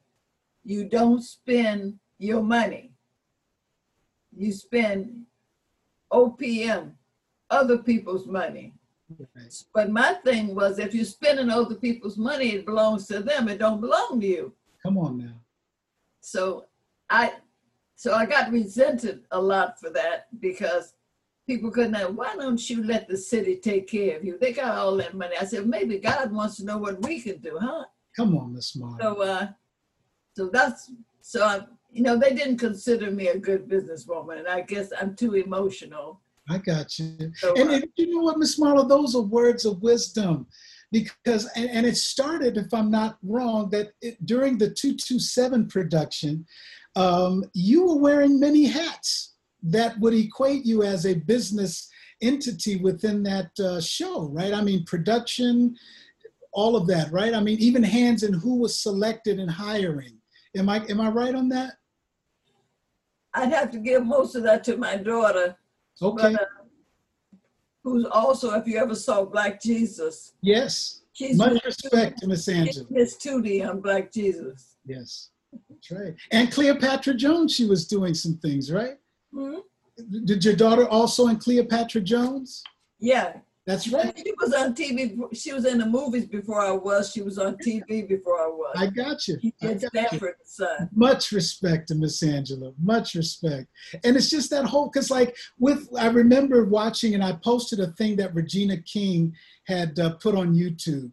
you 0.65 0.85
don't 0.85 1.23
spend 1.23 1.99
your 2.19 2.43
money. 2.43 2.93
You 4.37 4.53
spend 4.53 5.25
OPM, 6.13 6.93
other 7.51 7.79
people's 7.79 8.27
money. 8.27 8.75
Right. 9.35 9.65
But 9.75 9.91
my 9.91 10.15
thing 10.25 10.55
was 10.55 10.79
if 10.79 10.95
you're 10.95 11.07
spending 11.07 11.49
other 11.49 11.75
people's 11.75 12.19
money, 12.19 12.51
it 12.51 12.67
belongs 12.67 13.07
to 13.07 13.21
them. 13.21 13.49
It 13.49 13.59
don't 13.59 13.81
belong 13.81 14.21
to 14.21 14.27
you. 14.27 14.53
Come 14.83 14.99
on 14.99 15.19
now. 15.19 15.41
So 16.21 16.67
I 17.09 17.33
so 17.97 18.13
I 18.15 18.27
got 18.27 18.53
resented 18.53 19.25
a 19.31 19.41
lot 19.41 19.81
for 19.81 19.89
that 19.91 20.27
because 20.39 20.93
people 21.49 21.71
couldn't 21.71 21.95
have, 21.95 22.15
why 22.15 22.37
don't 22.37 22.69
you 22.69 22.85
let 22.85 23.09
the 23.09 23.17
city 23.17 23.57
take 23.57 23.89
care 23.89 24.19
of 24.19 24.25
you? 24.25 24.37
They 24.39 24.53
got 24.53 24.77
all 24.77 24.95
that 24.99 25.15
money. 25.15 25.35
I 25.41 25.47
said, 25.47 25.67
maybe 25.67 25.99
God 25.99 26.31
wants 26.31 26.59
to 26.59 26.65
know 26.65 26.77
what 26.77 27.03
we 27.03 27.21
can 27.21 27.39
do, 27.39 27.59
huh? 27.59 27.87
Come 28.15 28.37
on, 28.37 28.53
Miss 28.53 28.77
Marla. 28.77 29.01
So 29.01 29.23
uh 29.23 29.49
so 30.37 30.49
that's 30.49 30.93
so 31.23 31.43
I 31.43 31.63
you 31.91 32.03
know 32.03 32.17
they 32.17 32.35
didn't 32.35 32.59
consider 32.59 33.11
me 33.11 33.29
a 33.29 33.39
good 33.39 33.67
businesswoman 33.67 34.39
and 34.41 34.49
I 34.49 34.61
guess 34.61 34.93
I'm 35.01 35.17
too 35.17 35.35
emotional. 35.35 36.21
I 36.51 36.59
got 36.59 36.99
you. 36.99 37.33
So 37.37 37.55
And 37.57 37.71
uh, 37.71 37.87
you 37.97 38.15
know 38.15 38.23
what, 38.23 38.39
Miss 38.39 38.61
Marla, 38.61 38.87
those 38.87 39.17
are 39.17 39.23
words 39.23 39.65
of 39.65 39.83
wisdom. 39.83 40.47
Because, 40.91 41.47
and, 41.55 41.69
and 41.69 41.87
it 41.87 41.99
started, 41.99 42.57
if 42.57 42.73
I'm 42.73 42.91
not 42.91 43.19
wrong, 43.23 43.69
that 43.71 43.93
it, 44.01 44.25
during 44.25 44.57
the 44.57 44.71
227 44.71 45.69
production, 45.69 46.47
um, 46.97 47.45
you 47.53 47.87
were 47.87 47.99
wearing 47.99 48.41
many 48.41 48.65
hats 48.65 49.35
that 49.63 49.99
would 50.01 50.15
equate 50.15 50.65
you 50.65 50.83
as 50.83 51.07
a 51.07 51.15
business 51.15 51.89
entity 52.23 52.77
within 52.77 53.23
that 53.25 53.51
uh, 53.61 53.81
show, 53.81 54.27
right? 54.29 54.53
I 54.53 54.61
mean, 54.63 54.85
production, 54.85 55.77
all 56.53 56.77
of 56.77 56.87
that, 56.89 57.13
right? 57.13 57.35
I 57.35 57.41
mean, 57.41 57.59
even 57.61 57.83
hands 57.83 58.23
in 58.23 58.33
who 58.33 58.57
was 58.57 58.79
selected 58.79 59.39
and 59.39 59.51
hiring. 59.51 60.17
Am 60.57 60.69
I 60.69 60.85
am 60.89 61.01
I 61.01 61.11
right 61.11 61.35
on 61.35 61.49
that? 61.51 61.75
I'd 63.35 63.53
have 63.53 63.71
to 63.73 63.79
give 63.79 64.05
most 64.05 64.35
of 64.35 64.43
that 64.45 64.65
to 64.65 64.77
my 64.77 64.97
daughter, 64.97 65.57
Okay. 66.01 66.33
but, 66.33 66.43
uh, 66.43 66.47
who's 67.85 68.07
also, 68.07 68.55
if 68.55 68.67
you 68.67 68.79
ever 68.79 68.95
saw 68.95 69.25
Black 69.25 69.61
Jesus, 69.63 70.33
Yes. 70.43 71.03
she's 71.13 71.37
Much 71.37 71.63
respect 71.65 72.19
to 72.21 72.27
Miss 72.27 72.49
Angela. 72.49 72.87
Miss 72.91 73.17
Tootie 73.17 73.69
on 73.69 73.81
Black 73.81 74.11
Jesus. 74.11 74.77
Yes, 74.87 75.31
that's 75.69 75.91
right. 75.91 76.15
And 76.33 76.51
Cleopatra 76.51 77.15
Jones, 77.15 77.55
she 77.55 77.67
was 77.67 77.87
doing 77.87 78.15
some 78.15 78.39
things, 78.39 78.73
right? 78.73 78.97
Mhm. 79.35 79.61
Did 80.25 80.45
your 80.45 80.55
daughter 80.55 80.89
also 80.89 81.29
in 81.29 81.39
Cleopatra 81.39 82.01
Jones? 82.03 82.63
Yeah, 83.01 83.39
That's 83.67 83.89
right. 83.89 84.17
she 84.17 84.33
was 84.41 84.55
on 84.55 84.75
TV. 84.75 85.17
She 85.35 85.53
was 85.53 85.65
in 85.67 85.79
the 85.79 85.87
movies 85.87 86.27
before 86.27 86.61
I 86.61 86.71
was. 86.71 87.13
She 87.13 87.21
was 87.21 87.39
on 87.39 87.57
TV 87.57 88.09
before 88.09 88.41
I 88.41 88.47
was. 88.47 88.75
I 88.77 88.87
got 88.87 89.27
you. 89.29 89.39
I 89.61 89.75
did 89.75 89.81
got 89.83 89.93
you. 89.95 90.09
Sanford 90.11 90.35
Son. 90.45 90.89
Much 90.95 91.33
respect 91.33 91.89
to 91.89 91.95
Miss 91.95 92.23
Angela. 92.23 92.73
Much 92.81 93.15
respect. 93.15 93.67
And 94.05 94.17
it's 94.17 94.31
just 94.31 94.51
that 94.51 94.65
whole, 94.65 94.89
because 94.89 95.11
like 95.11 95.37
with, 95.59 95.89
I 95.99 96.07
remember 96.07 96.65
watching 96.65 97.15
and 97.15 97.23
I 97.23 97.33
posted 97.45 97.81
a 97.81 97.89
thing 97.93 98.17
that 98.17 98.35
Regina 98.35 98.77
King 98.79 99.35
had 99.67 99.99
uh, 99.99 100.15
put 100.15 100.35
on 100.35 100.55
YouTube 100.55 101.11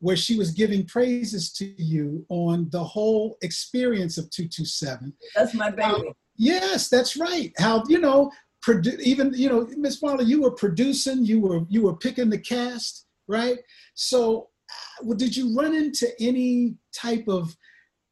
where 0.00 0.16
she 0.16 0.36
was 0.36 0.50
giving 0.52 0.86
praises 0.86 1.52
to 1.52 1.64
you 1.82 2.24
on 2.28 2.68
the 2.70 2.82
whole 2.82 3.36
experience 3.42 4.18
of 4.18 4.30
227. 4.30 5.12
That's 5.34 5.54
my 5.54 5.70
baby. 5.70 6.12
Yes, 6.38 6.88
that's 6.88 7.16
right. 7.16 7.52
How 7.58 7.82
you 7.88 7.98
know, 7.98 8.30
produ- 8.64 9.00
even 9.00 9.32
you 9.34 9.48
know, 9.48 9.66
Miss 9.76 10.00
Marla, 10.00 10.24
you 10.24 10.40
were 10.42 10.52
producing, 10.52 11.24
you 11.24 11.40
were 11.40 11.62
you 11.68 11.82
were 11.82 11.96
picking 11.96 12.30
the 12.30 12.38
cast, 12.38 13.06
right? 13.26 13.58
So, 13.94 14.48
uh, 14.70 15.04
well, 15.04 15.16
did 15.16 15.36
you 15.36 15.54
run 15.54 15.74
into 15.74 16.08
any 16.20 16.76
type 16.94 17.24
of 17.28 17.56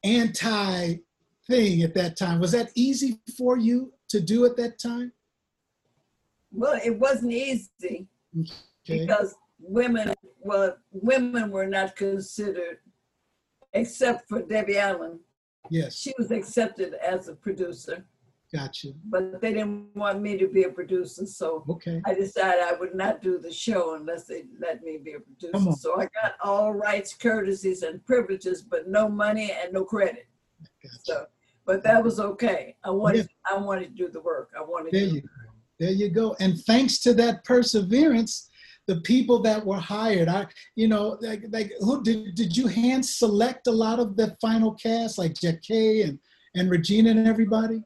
anti 0.04 0.96
thing 1.48 1.82
at 1.82 1.94
that 1.94 2.16
time? 2.16 2.40
Was 2.40 2.52
that 2.52 2.70
easy 2.74 3.20
for 3.38 3.56
you 3.56 3.92
to 4.08 4.20
do 4.20 4.44
at 4.44 4.56
that 4.56 4.78
time? 4.80 5.12
Well, 6.52 6.78
it 6.84 6.98
wasn't 6.98 7.32
easy 7.32 8.08
Okay. 8.38 9.06
because 9.06 9.34
women 9.58 10.12
well 10.40 10.76
women 10.90 11.50
were 11.50 11.66
not 11.66 11.94
considered 11.96 12.78
except 13.72 14.28
for 14.28 14.42
Debbie 14.42 14.78
Allen. 14.78 15.20
Yes, 15.70 15.96
She 15.96 16.12
was 16.18 16.30
accepted 16.30 16.94
as 16.94 17.28
a 17.28 17.34
producer, 17.34 18.04
gotcha. 18.54 18.88
but 19.06 19.40
they 19.40 19.52
didn't 19.52 19.94
want 19.94 20.20
me 20.22 20.36
to 20.38 20.46
be 20.48 20.62
a 20.64 20.68
producer, 20.70 21.26
so 21.26 21.64
Okay. 21.68 22.00
I 22.06 22.14
decided 22.14 22.62
I 22.62 22.72
would 22.78 22.94
not 22.94 23.20
do 23.22 23.38
the 23.38 23.52
show 23.52 23.94
unless 23.94 24.24
they 24.26 24.44
let 24.60 24.82
me 24.82 24.98
be 24.98 25.14
a 25.14 25.20
producer. 25.20 25.72
So 25.72 26.00
I 26.00 26.04
got 26.20 26.34
all 26.42 26.72
rights, 26.72 27.14
courtesies, 27.14 27.82
and 27.82 28.04
privileges, 28.06 28.62
but 28.62 28.88
no 28.88 29.08
money 29.08 29.52
and 29.52 29.72
no 29.72 29.84
credit. 29.84 30.26
Gotcha. 30.82 30.98
So, 31.04 31.26
but 31.66 31.82
that 31.84 32.02
was 32.02 32.20
okay. 32.20 32.76
I 32.84 32.90
wanted, 32.90 33.28
I 33.50 33.56
wanted 33.58 33.88
to 33.96 34.04
do 34.04 34.08
the 34.08 34.20
work. 34.20 34.50
I 34.56 34.62
wanted 34.62 34.92
There 34.92 35.00
to. 35.08 35.14
you 35.14 35.20
go. 35.22 35.28
There 35.80 35.90
you 35.90 36.08
go. 36.08 36.36
And 36.40 36.58
thanks 36.64 36.98
to 37.00 37.12
that 37.14 37.44
perseverance, 37.44 38.48
the 38.86 39.00
people 39.00 39.40
that 39.42 39.66
were 39.66 39.76
hired, 39.80 40.28
I, 40.28 40.46
you 40.76 40.86
know, 40.88 41.18
like, 41.20 41.42
like 41.50 41.72
who 41.80 42.02
did 42.04 42.34
did 42.36 42.56
you 42.56 42.68
hand 42.68 43.04
select 43.04 43.66
a 43.66 43.72
lot 43.72 43.98
of 43.98 44.16
the 44.16 44.36
final 44.40 44.72
cast, 44.74 45.18
like 45.18 45.34
Jackée 45.34 46.04
and 46.08 46.18
and 46.54 46.70
Regina 46.70 47.10
and 47.10 47.26
everybody? 47.26 47.82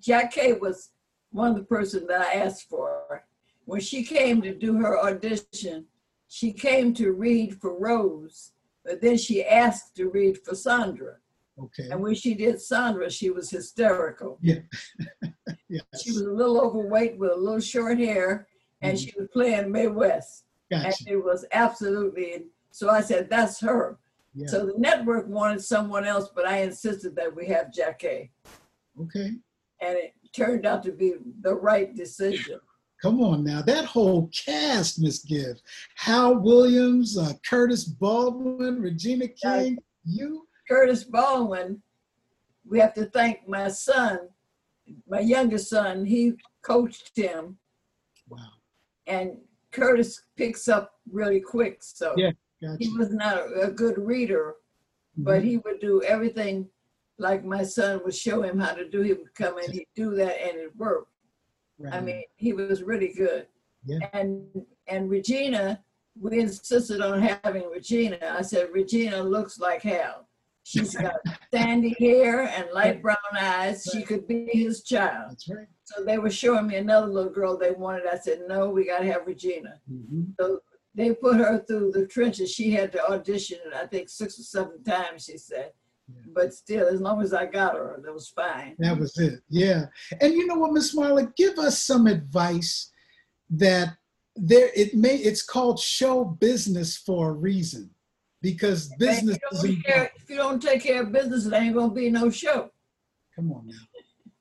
Jackée 0.00 0.58
was 0.58 0.90
one 1.30 1.50
of 1.50 1.56
the 1.56 1.64
person 1.64 2.06
that 2.06 2.20
I 2.20 2.34
asked 2.34 2.68
for. 2.68 3.24
When 3.64 3.80
she 3.80 4.02
came 4.02 4.40
to 4.42 4.54
do 4.54 4.76
her 4.76 4.98
audition, 4.98 5.86
she 6.28 6.52
came 6.52 6.94
to 6.94 7.12
read 7.12 7.60
for 7.60 7.78
Rose, 7.78 8.52
but 8.84 9.00
then 9.00 9.16
she 9.16 9.44
asked 9.44 9.96
to 9.96 10.08
read 10.08 10.38
for 10.44 10.54
Sandra. 10.54 11.16
Okay. 11.62 11.88
And 11.90 12.00
when 12.00 12.14
she 12.14 12.34
did 12.34 12.60
Sandra, 12.60 13.10
she 13.10 13.30
was 13.30 13.50
hysterical. 13.50 14.38
Yeah. 14.40 14.60
Yes. 15.70 15.82
She 16.02 16.12
was 16.12 16.22
a 16.22 16.30
little 16.30 16.58
overweight 16.58 17.18
with 17.18 17.30
a 17.30 17.36
little 17.36 17.60
short 17.60 17.98
hair, 17.98 18.48
and 18.80 18.96
mm-hmm. 18.96 19.04
she 19.04 19.12
was 19.18 19.28
playing 19.34 19.70
Mae 19.70 19.88
West. 19.88 20.44
And 20.70 20.84
Gotcha. 20.84 21.04
it 21.06 21.22
was 21.22 21.44
absolutely, 21.52 22.46
so 22.70 22.88
I 22.88 23.02
said, 23.02 23.28
that's 23.28 23.60
her. 23.60 23.98
Yeah. 24.34 24.46
So 24.46 24.64
the 24.64 24.78
network 24.78 25.28
wanted 25.28 25.62
someone 25.62 26.06
else, 26.06 26.30
but 26.34 26.46
I 26.46 26.62
insisted 26.62 27.14
that 27.16 27.34
we 27.34 27.46
have 27.48 27.66
Jackée. 27.66 28.30
Okay. 28.98 29.32
And 29.80 29.96
it 29.96 30.14
turned 30.32 30.66
out 30.66 30.82
to 30.84 30.92
be 30.92 31.14
the 31.42 31.54
right 31.54 31.94
decision. 31.94 32.60
Come 33.00 33.22
on 33.22 33.44
now. 33.44 33.62
That 33.62 33.84
whole 33.84 34.28
cast, 34.28 35.00
Miss 35.00 35.20
Gibbs. 35.24 35.62
Hal 35.96 36.38
Williams, 36.38 37.16
uh, 37.16 37.32
Curtis 37.48 37.84
Baldwin, 37.84 38.82
Regina 38.82 39.28
King, 39.28 39.78
you. 40.04 40.48
Curtis 40.68 41.04
Baldwin, 41.04 41.80
we 42.68 42.78
have 42.80 42.94
to 42.94 43.04
thank 43.06 43.46
my 43.48 43.68
son, 43.68 44.18
my 45.08 45.20
youngest 45.20 45.70
son, 45.70 46.04
he 46.04 46.32
coached 46.62 47.16
him, 47.16 47.56
Wow. 48.28 48.38
and 49.06 49.38
Curtis 49.70 50.22
picks 50.36 50.66
up 50.68 50.92
really 51.10 51.40
quick. 51.40 51.78
So 51.82 52.14
Yeah, 52.16 52.32
he 52.80 52.88
was 52.98 53.12
not 53.12 53.38
a, 53.56 53.70
good 53.70 53.96
reader, 53.98 54.56
but 55.16 55.42
Mhm. 55.42 55.44
he 55.44 55.56
would 55.58 55.80
do 55.80 56.02
everything 56.02 56.68
like 57.18 57.44
my 57.44 57.62
son 57.62 58.00
would 58.04 58.14
show 58.14 58.42
him 58.42 58.58
how 58.58 58.72
to 58.72 58.88
do. 58.88 59.02
He 59.02 59.12
would 59.12 59.34
come 59.34 59.58
in, 59.58 59.70
he'd 59.70 59.86
do 59.94 60.14
that, 60.14 60.40
and 60.42 60.58
it 60.58 60.76
worked. 60.76 61.10
Right. 61.78 61.94
I 61.94 62.00
mean, 62.00 62.22
he 62.36 62.52
was 62.52 62.82
really 62.82 63.12
good. 63.12 63.46
Yeah. 63.84 64.08
And 64.12 64.46
and 64.86 65.10
Regina, 65.10 65.82
we 66.20 66.40
insisted 66.40 67.00
on 67.00 67.20
having 67.20 67.68
Regina. 67.70 68.18
I 68.22 68.42
said, 68.42 68.68
Regina 68.72 69.22
looks 69.22 69.58
like 69.58 69.82
hell. 69.82 70.28
She's 70.64 70.94
got 70.94 71.14
sandy 71.54 71.96
hair 71.98 72.42
and 72.42 72.66
light 72.74 73.00
brown 73.00 73.16
eyes. 73.34 73.88
She 73.90 74.02
could 74.02 74.26
be 74.28 74.50
his 74.52 74.82
child. 74.82 75.30
That's 75.30 75.48
right. 75.48 75.66
So 75.84 76.04
they 76.04 76.18
were 76.18 76.30
showing 76.30 76.66
me 76.66 76.76
another 76.76 77.06
little 77.06 77.32
girl 77.32 77.56
they 77.56 77.70
wanted. 77.70 78.06
I 78.06 78.18
said, 78.18 78.42
no, 78.46 78.68
we 78.68 78.84
got 78.84 78.98
to 78.98 79.10
have 79.10 79.26
Regina. 79.26 79.80
Mm-hmm. 79.90 80.32
So 80.38 80.60
they 80.94 81.14
put 81.14 81.36
her 81.36 81.64
through 81.66 81.92
the 81.92 82.06
trenches. 82.06 82.52
She 82.52 82.70
had 82.70 82.92
to 82.92 83.10
audition, 83.10 83.58
I 83.74 83.86
think, 83.86 84.10
six 84.10 84.38
or 84.38 84.42
seven 84.42 84.82
times, 84.84 85.24
she 85.24 85.38
said. 85.38 85.72
But 86.34 86.54
still, 86.54 86.86
as 86.86 87.00
long 87.00 87.22
as 87.22 87.34
I 87.34 87.46
got 87.46 87.74
her, 87.74 88.00
that 88.04 88.12
was 88.12 88.28
fine. 88.28 88.76
That 88.78 88.98
was 88.98 89.18
it. 89.18 89.40
Yeah. 89.48 89.86
And 90.20 90.34
you 90.34 90.46
know 90.46 90.54
what, 90.54 90.72
Miss 90.72 90.94
Marla, 90.94 91.34
give 91.36 91.58
us 91.58 91.82
some 91.82 92.06
advice 92.06 92.90
that 93.50 93.96
there 94.36 94.70
it 94.74 94.94
may 94.94 95.16
it's 95.16 95.42
called 95.42 95.80
show 95.80 96.24
business 96.24 96.96
for 96.96 97.30
a 97.30 97.32
reason. 97.32 97.90
Because 98.40 98.88
business 98.98 99.36
if, 99.50 99.62
you 99.64 99.74
don't 99.74 99.84
care, 99.84 100.12
if 100.14 100.30
you 100.30 100.36
don't 100.36 100.62
take 100.62 100.82
care 100.82 101.02
of 101.02 101.10
business, 101.10 101.44
there 101.44 101.60
ain't 101.60 101.74
gonna 101.74 101.92
be 101.92 102.08
no 102.08 102.30
show. 102.30 102.70
Come 103.34 103.52
on 103.52 103.66
now. 103.66 103.74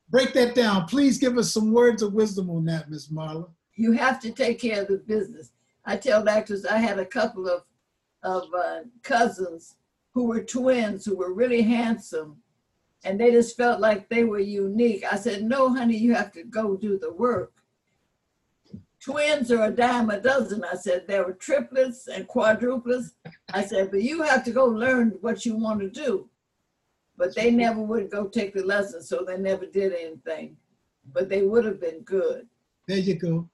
Break 0.10 0.34
that 0.34 0.54
down. 0.54 0.86
Please 0.86 1.18
give 1.18 1.38
us 1.38 1.52
some 1.52 1.74
words 1.74 2.04
of 2.04 2.14
wisdom 2.14 2.50
on 2.50 2.64
that, 2.66 2.90
Miss 2.90 3.12
Marla. 3.12 3.50
You 3.76 3.92
have 3.94 4.20
to 4.22 4.32
take 4.32 4.62
care 4.62 4.84
of 4.84 4.88
the 4.88 4.98
business. 4.98 5.52
I 5.84 5.98
tell 5.98 6.28
actors 6.30 6.66
I 6.66 6.78
had 6.78 7.00
a 7.00 7.06
couple 7.06 7.48
of 7.48 7.64
of 8.24 8.44
uh, 8.54 8.80
cousins 9.04 9.76
who 10.18 10.26
were 10.26 10.44
twins 10.44 11.06
who 11.06 11.16
were 11.16 11.32
really 11.32 11.62
handsome, 11.62 12.38
and 13.04 13.20
they 13.20 13.30
just 13.30 13.56
felt 13.56 13.80
like 13.80 14.10
they 14.10 14.24
were 14.24 14.40
unique. 14.40 15.04
I 15.12 15.16
said, 15.16 15.44
"No, 15.44 15.70
honey, 15.70 15.96
you 15.96 16.16
have 16.16 16.32
to 16.32 16.44
go 16.44 16.76
do 16.76 16.98
the 16.98 17.14
work." 17.14 17.54
twins 19.00 19.52
are 19.52 19.66
a 19.66 19.72
dime 19.72 20.10
a 20.10 20.20
dozen. 20.20 20.64
I 20.64 20.76
said, 20.76 21.08
there 21.08 21.24
were 21.24 21.34
triplets 21.34 22.08
and 22.08 22.28
quadruplets. 22.28 23.12
I 23.54 23.64
said, 23.64 23.92
but 23.92 24.02
you 24.02 24.24
have 24.24 24.44
to 24.46 24.52
go 24.52 24.66
learn 24.66 25.14
what 25.22 25.46
you 25.46 25.56
want 25.56 25.80
to 25.82 25.90
do. 25.90 26.30
But 27.16 27.36
they 27.36 27.52
never 27.52 27.82
would 27.82 28.10
go 28.10 28.28
take 28.28 28.54
the 28.54 28.66
lesson, 28.66 29.02
so 29.02 29.24
they 29.24 29.38
never 29.38 29.66
did 29.66 29.94
anything. 29.94 30.58
But 31.14 31.30
they 31.30 31.44
would 31.44 31.64
have 31.64 31.80
been 31.80 32.02
good. 32.02 32.48
There 32.88 32.98
you 32.98 33.16
go. 33.16 33.50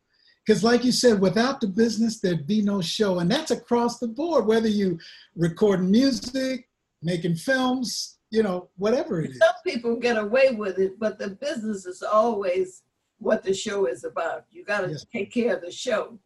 Because, 0.45 0.63
like 0.63 0.83
you 0.83 0.91
said, 0.91 1.21
without 1.21 1.61
the 1.61 1.67
business, 1.67 2.19
there'd 2.19 2.45
be 2.45 2.61
no 2.61 2.81
show. 2.81 3.19
And 3.19 3.31
that's 3.31 3.51
across 3.51 3.99
the 3.99 4.07
board, 4.07 4.45
whether 4.45 4.67
you 4.67 4.99
record 5.35 5.83
music, 5.83 6.67
making 7.01 7.35
films, 7.35 8.17
you 8.29 8.43
know, 8.43 8.69
whatever 8.77 9.21
it 9.21 9.31
is. 9.31 9.39
Some 9.39 9.55
people 9.65 9.95
get 9.95 10.17
away 10.17 10.51
with 10.51 10.79
it, 10.79 10.99
but 10.99 11.17
the 11.17 11.29
business 11.29 11.85
is 11.85 12.01
always 12.01 12.83
what 13.19 13.43
the 13.43 13.53
show 13.53 13.85
is 13.85 14.03
about. 14.03 14.45
You 14.51 14.65
got 14.65 14.81
to 14.81 14.91
yes. 14.91 15.05
take 15.13 15.31
care 15.31 15.55
of 15.55 15.61
the 15.61 15.71
show, 15.71 16.19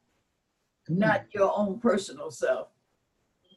not 0.89 1.26
your 1.34 1.51
own 1.55 1.80
personal 1.80 2.32
self. 2.32 2.70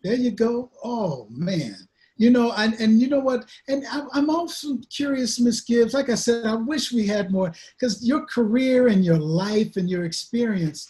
There 0.03 0.15
you 0.15 0.31
go. 0.31 0.71
Oh, 0.85 1.27
man 1.31 1.77
you 2.21 2.31
know 2.31 2.53
and, 2.53 2.75
and 2.75 3.01
you 3.01 3.09
know 3.09 3.21
what? 3.21 3.49
And 3.69 3.85
i'm 4.13 4.31
also 4.31 4.79
curious 4.99 5.41
miss 5.41 5.61
gibbs 5.63 5.95
like 5.95 6.11
i 6.11 6.15
said 6.15 6.45
i 6.45 6.55
wish 6.55 6.93
we 6.93 7.07
had 7.07 7.33
more 7.33 7.53
because 7.73 8.07
your 8.07 8.27
career 8.27 8.89
and 8.89 9.05
your 9.05 9.19
life 9.19 9.77
and 9.77 9.89
your 9.89 10.05
experience 10.05 10.81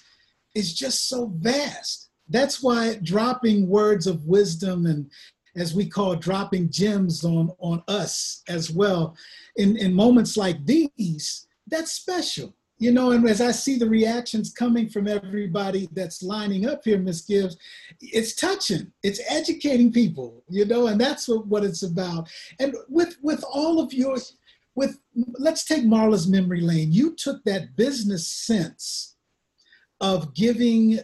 is 0.55 0.75
just 0.75 1.09
so 1.09 1.33
vast. 1.37 2.09
That's 2.29 2.63
why 2.63 2.97
dropping 3.03 3.69
words 3.69 4.07
of 4.07 4.27
wisdom 4.27 4.87
and 4.87 5.11
as 5.57 5.75
we 5.75 5.87
call 5.87 6.15
dropping 6.15 6.71
gems 6.71 7.25
on 7.25 7.51
on 7.59 7.83
us 7.89 8.43
as 8.49 8.71
well 8.71 9.17
in 9.57 9.77
in 9.77 9.93
moments 9.93 10.37
like 10.37 10.65
these 10.65 11.49
that's 11.67 11.91
special 11.91 12.55
you 12.81 12.93
know, 12.93 13.11
and 13.11 13.29
as 13.29 13.43
I 13.43 13.51
see 13.51 13.77
the 13.77 13.89
reactions 13.89 14.55
coming 14.55 14.89
from 14.89 15.07
everybody 15.07 15.87
that's 15.93 16.23
lining 16.23 16.67
up 16.67 16.81
here, 16.83 16.99
Miss 16.99 17.21
Gibbs, 17.21 17.59
it's 18.01 18.35
touching. 18.35 18.91
It's 19.03 19.21
educating 19.29 19.93
people, 19.93 20.43
you 20.49 20.65
know, 20.65 20.87
and 20.87 20.99
that's 20.99 21.29
what, 21.29 21.47
what 21.47 21.63
it's 21.63 21.83
about. 21.83 22.27
And 22.59 22.75
with 22.89 23.19
with 23.21 23.45
all 23.45 23.81
of 23.81 23.93
your, 23.93 24.17
with 24.75 24.99
let's 25.39 25.65
take 25.65 25.85
Marla's 25.85 26.27
memory 26.27 26.63
lane. 26.63 26.91
You 26.91 27.15
took 27.15 27.45
that 27.45 27.77
business 27.77 28.27
sense 28.27 29.15
of 30.01 30.35
giving 30.35 31.01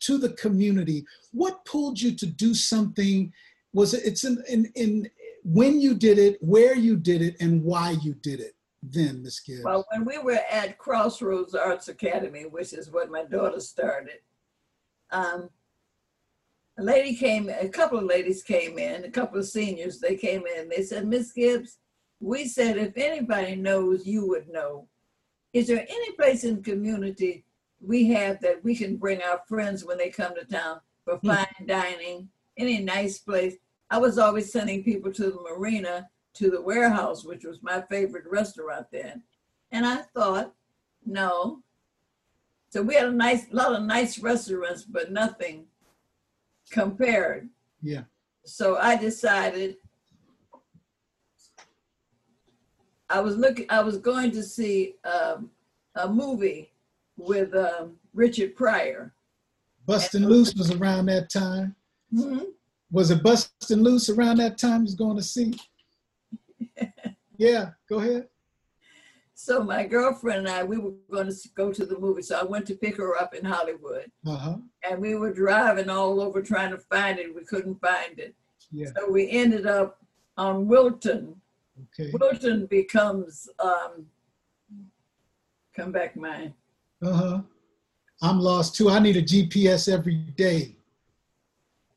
to 0.00 0.16
the 0.16 0.30
community. 0.30 1.04
What 1.32 1.66
pulled 1.66 2.00
you 2.00 2.16
to 2.16 2.26
do 2.26 2.54
something? 2.54 3.30
Was 3.74 3.92
it, 3.92 4.06
it's 4.06 4.24
in, 4.24 4.42
in 4.48 4.72
in 4.74 5.10
when 5.44 5.82
you 5.82 5.94
did 5.94 6.18
it, 6.18 6.38
where 6.40 6.74
you 6.74 6.96
did 6.96 7.20
it, 7.20 7.36
and 7.40 7.62
why 7.62 7.90
you 7.90 8.14
did 8.14 8.40
it? 8.40 8.54
Then, 8.82 9.22
Miss 9.22 9.40
Gibbs? 9.40 9.64
Well, 9.64 9.86
when 9.92 10.04
we 10.04 10.18
were 10.18 10.40
at 10.50 10.78
Crossroads 10.78 11.54
Arts 11.54 11.88
Academy, 11.88 12.44
which 12.44 12.72
is 12.72 12.90
what 12.90 13.10
my 13.10 13.24
daughter 13.24 13.60
started, 13.60 14.20
um, 15.10 15.50
a 16.78 16.82
lady 16.82 17.14
came, 17.14 17.50
a 17.50 17.68
couple 17.68 17.98
of 17.98 18.04
ladies 18.04 18.42
came 18.42 18.78
in, 18.78 19.04
a 19.04 19.10
couple 19.10 19.38
of 19.38 19.46
seniors, 19.46 19.98
they 19.98 20.16
came 20.16 20.44
in, 20.46 20.68
they 20.68 20.82
said, 20.82 21.06
Miss 21.06 21.32
Gibbs, 21.32 21.78
we 22.20 22.46
said 22.46 22.78
if 22.78 22.96
anybody 22.96 23.54
knows, 23.54 24.06
you 24.06 24.26
would 24.28 24.48
know. 24.48 24.88
Is 25.52 25.66
there 25.66 25.84
any 25.86 26.12
place 26.12 26.44
in 26.44 26.56
the 26.56 26.62
community 26.62 27.44
we 27.80 28.06
have 28.08 28.40
that 28.40 28.62
we 28.64 28.74
can 28.74 28.96
bring 28.96 29.20
our 29.22 29.42
friends 29.48 29.84
when 29.84 29.98
they 29.98 30.10
come 30.10 30.34
to 30.34 30.44
town 30.44 30.80
for 31.04 31.16
hmm. 31.16 31.28
fine 31.28 31.66
dining, 31.66 32.28
any 32.56 32.78
nice 32.78 33.18
place? 33.18 33.56
I 33.90 33.98
was 33.98 34.18
always 34.18 34.52
sending 34.52 34.84
people 34.84 35.12
to 35.12 35.24
the 35.24 35.38
marina 35.42 36.08
to 36.34 36.50
the 36.50 36.60
warehouse, 36.60 37.24
which 37.24 37.44
was 37.44 37.62
my 37.62 37.80
favorite 37.82 38.24
restaurant 38.30 38.86
then. 38.92 39.22
And 39.72 39.86
I 39.86 39.96
thought, 40.14 40.52
no. 41.04 41.62
So 42.70 42.82
we 42.82 42.94
had 42.94 43.06
a 43.08 43.12
nice 43.12 43.46
lot 43.50 43.74
of 43.74 43.82
nice 43.82 44.18
restaurants, 44.18 44.84
but 44.84 45.10
nothing 45.10 45.64
compared. 46.70 47.48
Yeah. 47.82 48.02
So 48.44 48.76
I 48.76 48.96
decided 48.96 49.76
I 53.08 53.20
was 53.20 53.36
looking 53.36 53.66
I 53.68 53.82
was 53.82 53.98
going 53.98 54.30
to 54.32 54.42
see 54.42 54.94
um, 55.04 55.50
a 55.96 56.08
movie 56.08 56.72
with 57.16 57.54
um, 57.54 57.96
Richard 58.14 58.54
Pryor. 58.54 59.12
Bustin' 59.86 60.26
Loose 60.26 60.54
was 60.54 60.70
around 60.70 61.06
that 61.06 61.30
time. 61.30 61.74
Mm-hmm. 62.14 62.44
Was 62.92 63.10
it 63.10 63.22
Bustin' 63.22 63.82
Loose 63.82 64.08
around 64.08 64.38
that 64.38 64.58
time? 64.58 64.82
He's 64.82 64.94
going 64.94 65.16
to 65.16 65.22
see. 65.22 65.54
Yeah, 67.40 67.70
go 67.88 68.00
ahead. 68.00 68.28
So 69.32 69.64
my 69.64 69.86
girlfriend 69.86 70.40
and 70.40 70.48
I, 70.48 70.62
we 70.62 70.76
were 70.76 70.92
going 71.10 71.28
to 71.28 71.48
go 71.54 71.72
to 71.72 71.86
the 71.86 71.98
movie. 71.98 72.20
So 72.20 72.38
I 72.38 72.44
went 72.44 72.66
to 72.66 72.74
pick 72.74 72.98
her 72.98 73.16
up 73.16 73.34
in 73.34 73.46
Hollywood. 73.46 74.12
Uh-huh. 74.26 74.56
And 74.84 75.00
we 75.00 75.14
were 75.14 75.32
driving 75.32 75.88
all 75.88 76.20
over 76.20 76.42
trying 76.42 76.70
to 76.72 76.76
find 76.76 77.18
it. 77.18 77.34
We 77.34 77.42
couldn't 77.46 77.80
find 77.80 78.18
it. 78.18 78.34
Yeah. 78.70 78.88
So 78.94 79.10
we 79.10 79.30
ended 79.30 79.66
up 79.66 80.04
on 80.36 80.68
Wilton. 80.68 81.34
Okay. 81.98 82.10
Wilton 82.12 82.66
becomes, 82.66 83.48
um, 83.58 84.04
come 85.74 85.92
back 85.92 86.14
mine. 86.14 86.52
Uh-huh. 87.02 87.40
I'm 88.20 88.38
lost 88.38 88.76
too. 88.76 88.90
I 88.90 88.98
need 88.98 89.16
a 89.16 89.22
GPS 89.22 89.90
every 89.90 90.16
day. 90.36 90.76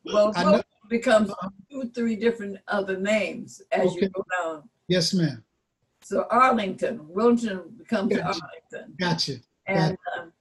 Well, 0.05 0.31
Wilton 0.37 0.63
becomes 0.89 1.31
uh-huh. 1.31 1.49
two, 1.69 1.91
three 1.93 2.15
different 2.15 2.59
other 2.69 2.97
names 2.97 3.61
as 3.73 3.87
okay. 3.87 4.03
you 4.03 4.09
go 4.09 4.23
down. 4.41 4.69
Yes, 4.87 5.13
ma'am. 5.13 5.43
So 6.03 6.25
Arlington, 6.29 7.07
Wilton 7.07 7.61
becomes 7.77 8.15
gotcha. 8.15 8.25
Arlington. 8.25 8.95
Gotcha. 8.99 9.35
And 9.65 9.97
um, 10.17 10.33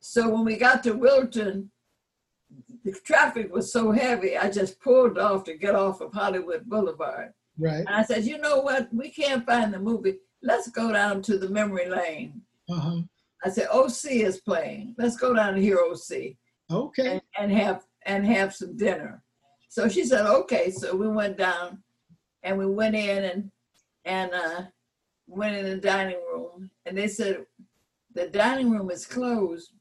so 0.00 0.28
when 0.28 0.44
we 0.44 0.56
got 0.56 0.82
to 0.84 0.92
Wilton, 0.92 1.70
the 2.84 2.92
traffic 2.92 3.52
was 3.52 3.72
so 3.72 3.90
heavy, 3.90 4.36
I 4.36 4.50
just 4.50 4.80
pulled 4.80 5.18
off 5.18 5.44
to 5.44 5.54
get 5.54 5.74
off 5.74 6.00
of 6.00 6.12
Hollywood 6.12 6.66
Boulevard. 6.66 7.32
Right. 7.58 7.78
And 7.78 7.88
I 7.88 8.04
said, 8.04 8.24
you 8.24 8.38
know 8.38 8.60
what? 8.60 8.92
We 8.92 9.10
can't 9.10 9.46
find 9.46 9.72
the 9.72 9.78
movie. 9.78 10.18
Let's 10.42 10.68
go 10.68 10.92
down 10.92 11.22
to 11.22 11.38
the 11.38 11.48
memory 11.48 11.88
lane. 11.88 12.42
Uh-huh. 12.68 13.00
I 13.44 13.50
said, 13.50 13.68
OC 13.72 14.04
is 14.06 14.40
playing. 14.40 14.94
Let's 14.98 15.16
go 15.16 15.34
down 15.34 15.54
to 15.54 15.60
hear 15.60 15.78
OC. 15.78 16.36
Okay. 16.70 17.12
And, 17.12 17.22
and 17.38 17.52
have 17.52 17.84
and 18.06 18.26
have 18.26 18.54
some 18.54 18.76
dinner. 18.76 19.22
So 19.68 19.88
she 19.88 20.04
said, 20.04 20.26
okay. 20.26 20.70
So 20.70 20.94
we 20.94 21.08
went 21.08 21.36
down 21.36 21.82
and 22.44 22.56
we 22.56 22.66
went 22.66 22.94
in 22.94 23.24
and 23.24 23.50
and 24.04 24.32
uh, 24.32 24.62
went 25.26 25.56
in 25.56 25.64
the 25.64 25.76
dining 25.76 26.20
room, 26.32 26.70
and 26.86 26.96
they 26.96 27.08
said 27.08 27.44
the 28.14 28.28
dining 28.28 28.70
room 28.70 28.90
is 28.90 29.06
closed, 29.06 29.72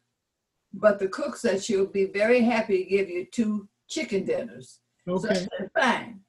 but 0.73 0.97
the 0.97 1.07
cook 1.09 1.35
said 1.35 1.63
she'll 1.63 1.85
be 1.85 2.05
very 2.05 2.41
happy 2.41 2.83
to 2.83 2.89
give 2.89 3.09
you 3.09 3.25
two 3.31 3.67
chicken 3.87 4.25
dinners. 4.25 4.79
Okay. 5.07 5.27
So 5.27 5.33
said, 5.33 5.69
fine. 5.77 6.21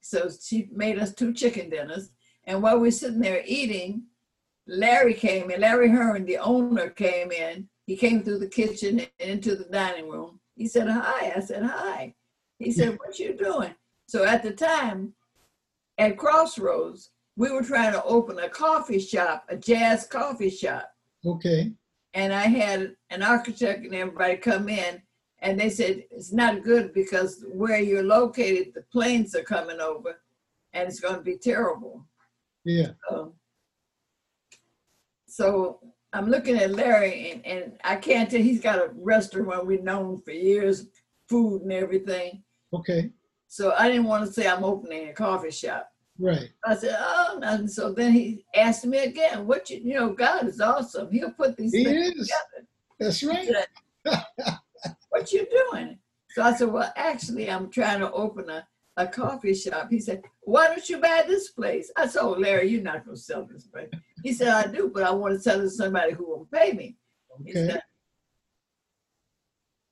So 0.00 0.28
she 0.40 0.68
made 0.72 0.98
us 0.98 1.12
two 1.14 1.32
chicken 1.32 1.70
dinners, 1.70 2.10
and 2.44 2.62
while 2.62 2.78
we're 2.78 2.90
sitting 2.92 3.20
there 3.20 3.42
eating, 3.44 4.04
Larry 4.66 5.14
came 5.14 5.50
in. 5.50 5.62
Larry 5.62 5.88
Hearn, 5.88 6.26
the 6.26 6.38
owner, 6.38 6.90
came 6.90 7.32
in. 7.32 7.68
He 7.86 7.96
came 7.96 8.22
through 8.22 8.40
the 8.40 8.48
kitchen 8.48 9.00
and 9.00 9.30
into 9.30 9.56
the 9.56 9.64
dining 9.64 10.10
room. 10.10 10.40
He 10.56 10.68
said, 10.68 10.88
hi. 10.88 11.32
I 11.34 11.40
said, 11.40 11.62
hi. 11.62 12.14
He 12.58 12.70
said, 12.70 12.98
what 12.98 13.18
you 13.18 13.34
doing? 13.34 13.74
So 14.06 14.24
at 14.24 14.42
the 14.42 14.52
time, 14.52 15.14
at 15.98 16.16
Crossroads, 16.16 17.10
we 17.36 17.50
were 17.50 17.62
trying 17.62 17.92
to 17.92 18.02
open 18.04 18.38
a 18.38 18.48
coffee 18.48 18.98
shop, 18.98 19.44
a 19.48 19.56
jazz 19.56 20.06
coffee 20.06 20.50
shop. 20.50 20.90
Okay. 21.24 21.72
And 22.14 22.32
I 22.32 22.42
had 22.42 22.94
an 23.10 23.22
architect 23.22 23.84
and 23.84 23.94
everybody 23.94 24.36
come 24.36 24.68
in, 24.68 25.02
and 25.40 25.58
they 25.58 25.70
said 25.70 26.04
it's 26.10 26.32
not 26.32 26.64
good 26.64 26.92
because 26.94 27.44
where 27.52 27.80
you're 27.80 28.02
located, 28.02 28.72
the 28.74 28.82
planes 28.92 29.34
are 29.34 29.42
coming 29.42 29.80
over, 29.80 30.20
and 30.72 30.88
it's 30.88 31.00
going 31.00 31.16
to 31.16 31.20
be 31.20 31.36
terrible. 31.36 32.06
Yeah. 32.64 32.92
So, 33.08 33.34
so 35.26 35.80
I'm 36.12 36.28
looking 36.28 36.56
at 36.56 36.72
Larry, 36.72 37.30
and, 37.30 37.46
and 37.46 37.72
I 37.84 37.96
can't 37.96 38.30
tell. 38.30 38.40
He's 38.40 38.60
got 38.60 38.78
a 38.78 38.90
restaurant 38.96 39.66
we've 39.66 39.84
known 39.84 40.20
for 40.22 40.32
years, 40.32 40.86
food 41.28 41.62
and 41.62 41.72
everything. 41.72 42.42
Okay. 42.72 43.10
So 43.48 43.74
I 43.76 43.88
didn't 43.88 44.04
want 44.04 44.26
to 44.26 44.32
say 44.32 44.46
I'm 44.46 44.62
opening 44.62 45.08
a 45.08 45.12
coffee 45.12 45.50
shop. 45.50 45.90
Right. 46.18 46.50
I 46.64 46.76
said, 46.76 46.96
oh, 46.98 47.40
and 47.42 47.70
so 47.70 47.92
then 47.92 48.12
he 48.12 48.44
asked 48.54 48.84
me 48.84 48.98
again, 48.98 49.46
what 49.46 49.70
you, 49.70 49.80
you 49.82 49.94
know, 49.94 50.10
God 50.10 50.46
is 50.46 50.60
awesome. 50.60 51.10
He'll 51.10 51.30
put 51.30 51.56
these 51.56 51.72
he 51.72 51.84
things 51.84 52.14
is. 52.14 52.28
together. 52.28 52.68
That's 52.98 53.22
right. 53.22 53.48
Said, 54.04 54.18
what 55.08 55.32
you 55.32 55.46
doing? 55.70 55.98
So 56.30 56.42
I 56.42 56.54
said, 56.54 56.68
well, 56.68 56.92
actually, 56.96 57.50
I'm 57.50 57.70
trying 57.70 58.00
to 58.00 58.12
open 58.12 58.50
a, 58.50 58.66
a 58.96 59.06
coffee 59.06 59.54
shop. 59.54 59.88
He 59.90 60.00
said, 60.00 60.22
why 60.42 60.66
don't 60.66 60.88
you 60.88 60.98
buy 60.98 61.24
this 61.26 61.50
place? 61.50 61.90
I 61.96 62.06
said, 62.06 62.22
oh, 62.22 62.30
Larry, 62.30 62.68
you're 62.68 62.82
not 62.82 63.04
going 63.04 63.16
to 63.16 63.22
sell 63.22 63.44
this 63.44 63.66
place. 63.66 63.88
He 64.24 64.32
said, 64.32 64.48
I 64.48 64.70
do, 64.70 64.90
but 64.92 65.04
I 65.04 65.10
want 65.12 65.34
to 65.34 65.40
sell 65.40 65.60
it 65.60 65.64
to 65.64 65.70
somebody 65.70 66.12
who 66.12 66.26
will 66.28 66.48
pay 66.52 66.72
me. 66.72 66.96
Okay. 67.40 67.52
Said, 67.52 67.82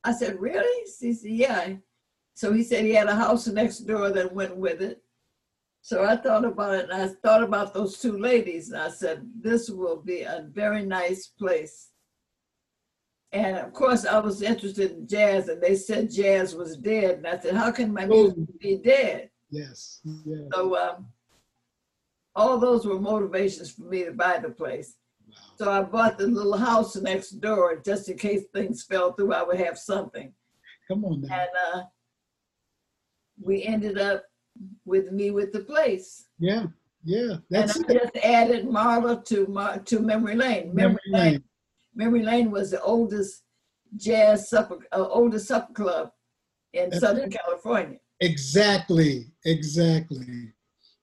I 0.04 0.12
said, 0.12 0.40
really? 0.40 0.84
He 1.00 1.12
said, 1.14 1.30
yeah. 1.30 1.74
So 2.36 2.52
he 2.52 2.62
said 2.62 2.84
he 2.84 2.92
had 2.92 3.08
a 3.08 3.14
house 3.16 3.46
next 3.48 3.78
door 3.90 4.10
that 4.10 4.32
went 4.32 4.56
with 4.56 4.82
it. 4.82 5.02
So 5.80 6.04
I 6.04 6.16
thought 6.16 6.44
about 6.44 6.74
it 6.74 6.90
and 6.90 6.92
I 7.02 7.08
thought 7.08 7.42
about 7.42 7.72
those 7.72 7.98
two 7.98 8.18
ladies 8.18 8.70
and 8.70 8.80
I 8.80 8.90
said, 8.90 9.26
this 9.40 9.70
will 9.70 9.96
be 9.96 10.20
a 10.22 10.46
very 10.52 10.84
nice 10.84 11.26
place 11.28 11.90
And 13.32 13.56
of 13.58 13.72
course, 13.72 14.06
I 14.06 14.18
was 14.20 14.40
interested 14.40 14.92
in 14.92 15.06
jazz, 15.08 15.48
and 15.48 15.60
they 15.60 15.74
said 15.76 16.10
jazz 16.10 16.54
was 16.54 16.76
dead. 16.76 17.12
And 17.18 17.26
I 17.26 17.36
said, 17.38 17.54
"How 17.62 17.70
can 17.72 17.92
my 17.92 18.06
music 18.06 18.36
Oh. 18.38 18.58
be 18.60 18.76
dead?" 18.94 19.30
Yes. 19.50 20.00
Yeah. 20.04 20.46
So 20.54 20.60
um, 20.84 21.06
all 22.34 22.56
those 22.58 22.86
were 22.86 23.00
motivations 23.12 23.68
for 23.74 23.82
me 23.92 24.04
to 24.04 24.12
buy 24.12 24.38
the 24.38 24.50
place. 24.50 24.90
Wow. 25.28 25.34
So 25.58 25.64
I 25.78 25.82
bought 25.82 26.16
the 26.18 26.28
little 26.38 26.56
house 26.70 26.96
next 27.10 27.30
door 27.46 27.64
just 27.88 28.08
in 28.08 28.16
case 28.16 28.44
things 28.54 28.84
fell 28.90 29.12
through. 29.12 29.34
I 29.34 29.42
would 29.46 29.60
have 29.66 29.76
something. 29.92 30.28
Come 30.88 31.04
on 31.04 31.20
now. 31.22 31.34
And 31.40 31.50
uh, 31.66 31.82
we 33.40 33.64
ended 33.64 33.98
up 33.98 34.24
with 34.84 35.12
me 35.12 35.30
with 35.30 35.52
the 35.52 35.60
place. 35.60 36.26
Yeah. 36.38 36.66
Yeah. 37.04 37.32
And 37.32 37.42
That's 37.50 37.78
I 37.78 37.92
just 37.92 38.16
added 38.16 38.66
Marla 38.66 39.24
to 39.26 39.46
Mar- 39.46 39.78
to 39.78 40.00
Memory 40.00 40.36
Lane. 40.36 40.74
memory 40.74 40.98
lane. 41.08 41.44
Memory 41.94 42.22
Lane 42.22 42.50
was 42.50 42.72
the 42.72 42.82
oldest 42.82 43.42
jazz 43.96 44.50
supper, 44.50 44.78
uh, 44.92 45.08
oldest 45.08 45.48
supper 45.48 45.72
club 45.72 46.10
in 46.72 46.90
That's 46.90 47.00
Southern 47.00 47.30
California. 47.30 47.98
Exactly, 48.20 49.26
exactly. 49.44 50.52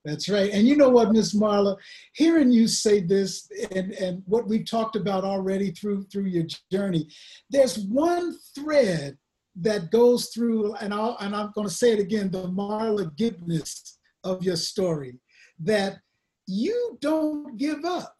That's 0.04 0.28
right. 0.28 0.50
And 0.52 0.68
you 0.68 0.76
know 0.76 0.90
what, 0.90 1.12
Miss 1.12 1.34
Marla, 1.34 1.76
hearing 2.12 2.52
you 2.52 2.68
say 2.68 3.00
this 3.00 3.48
and, 3.70 3.92
and 3.92 4.22
what 4.26 4.46
we've 4.46 4.68
talked 4.68 4.96
about 4.96 5.24
already 5.24 5.70
through 5.70 6.04
through 6.04 6.26
your 6.26 6.44
journey, 6.70 7.08
there's 7.48 7.78
one 7.78 8.36
thread 8.54 9.16
that 9.56 9.90
goes 9.90 10.28
through, 10.28 10.74
and 10.74 10.92
I'll 10.92 11.16
and 11.20 11.34
I'm 11.34 11.52
gonna 11.54 11.70
say 11.70 11.92
it 11.92 12.00
again, 12.00 12.30
the 12.30 12.48
Marla 12.48 13.14
Gibbness 13.16 13.96
of 14.24 14.42
your 14.42 14.56
story, 14.56 15.18
that 15.60 15.98
you 16.46 16.98
don't 17.00 17.56
give 17.56 17.84
up. 17.84 18.16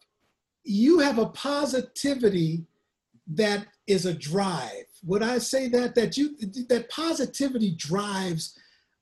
You 0.63 0.99
have 0.99 1.19
a 1.19 1.27
positivity 1.27 2.65
that 3.27 3.67
is 3.87 4.05
a 4.05 4.13
drive. 4.13 4.85
Would 5.03 5.23
I 5.23 5.37
say 5.37 5.67
that? 5.69 5.95
That 5.95 6.17
you 6.17 6.35
that 6.69 6.89
positivity 6.89 7.75
drives 7.75 8.57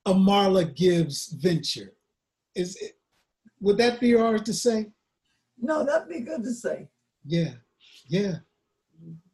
a 0.06 0.14
Marla 0.14 0.76
Gibbs 0.76 1.28
venture. 1.40 1.94
Is 2.56 2.76
it, 2.78 2.98
would 3.62 3.78
that 3.78 4.00
be 4.00 4.16
hard 4.16 4.46
to 4.46 4.54
say? 4.54 4.92
No, 5.60 5.86
that'd 5.86 6.10
be 6.10 6.20
good 6.20 6.44
to 6.44 6.54
say. 6.54 6.88
Yeah, 7.26 7.52
yeah, 8.08 8.36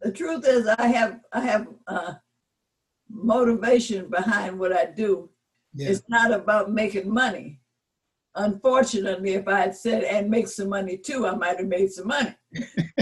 The 0.01 0.11
truth 0.11 0.45
is, 0.47 0.67
I 0.67 0.87
have 0.87 1.19
I 1.33 1.41
have 1.41 1.67
uh, 1.87 2.13
motivation 3.09 4.09
behind 4.09 4.59
what 4.59 4.73
I 4.73 4.85
do. 4.85 5.29
yeah, 5.73 5.89
It's 5.89 6.03
not 6.09 6.31
about 6.31 6.71
making 6.71 7.11
money. 7.13 7.59
Unfortunately, 8.35 9.33
if 9.33 9.47
I 9.47 9.59
had 9.59 9.75
said 9.75 10.03
and 10.03 10.29
make 10.29 10.47
some 10.47 10.69
money 10.69 10.97
too, 10.97 11.25
I 11.27 11.35
might 11.35 11.57
have 11.57 11.67
made 11.67 11.91
some 11.91 12.07
money. 12.07 12.35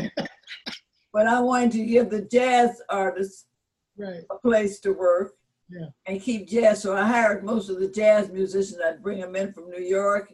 but 1.13 1.27
I 1.27 1.39
wanted 1.41 1.71
to 1.73 1.85
give 1.85 2.09
the 2.09 2.21
jazz 2.21 2.81
artists 2.89 3.45
right. 3.97 4.21
a 4.31 4.35
place 4.39 4.79
to 4.81 4.93
work 4.93 5.33
Yeah. 5.69 5.87
and 6.05 6.21
keep 6.21 6.47
jazz. 6.47 6.81
So 6.81 6.95
I 6.95 7.05
hired 7.05 7.43
most 7.43 7.69
of 7.69 7.79
the 7.79 7.89
jazz 7.89 8.29
musicians. 8.29 8.79
I'd 8.85 9.03
bring 9.03 9.19
them 9.19 9.35
in 9.35 9.53
from 9.53 9.69
New 9.69 9.81
York, 9.83 10.33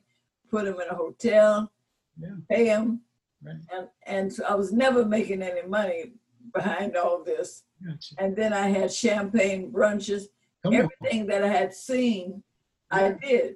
put 0.49 0.65
them 0.65 0.75
in 0.79 0.87
a 0.89 0.95
hotel, 0.95 1.71
Yeah. 2.17 2.35
pay 2.49 2.65
them. 2.65 3.01
Right. 3.43 3.55
And, 3.75 3.87
and 4.05 4.33
so 4.33 4.45
I 4.45 4.55
was 4.55 4.71
never 4.71 5.03
making 5.05 5.41
any 5.41 5.63
money 5.67 6.13
behind 6.53 6.95
all 6.95 7.23
this. 7.23 7.63
Gotcha. 7.85 8.15
And 8.17 8.35
then 8.35 8.53
I 8.53 8.67
had 8.69 8.91
champagne 8.91 9.71
brunches. 9.71 10.23
Come 10.63 10.73
on. 10.75 10.89
Everything 11.01 11.27
that 11.27 11.43
I 11.43 11.47
had 11.47 11.73
seen, 11.73 12.43
I 12.89 13.15
did. 13.21 13.55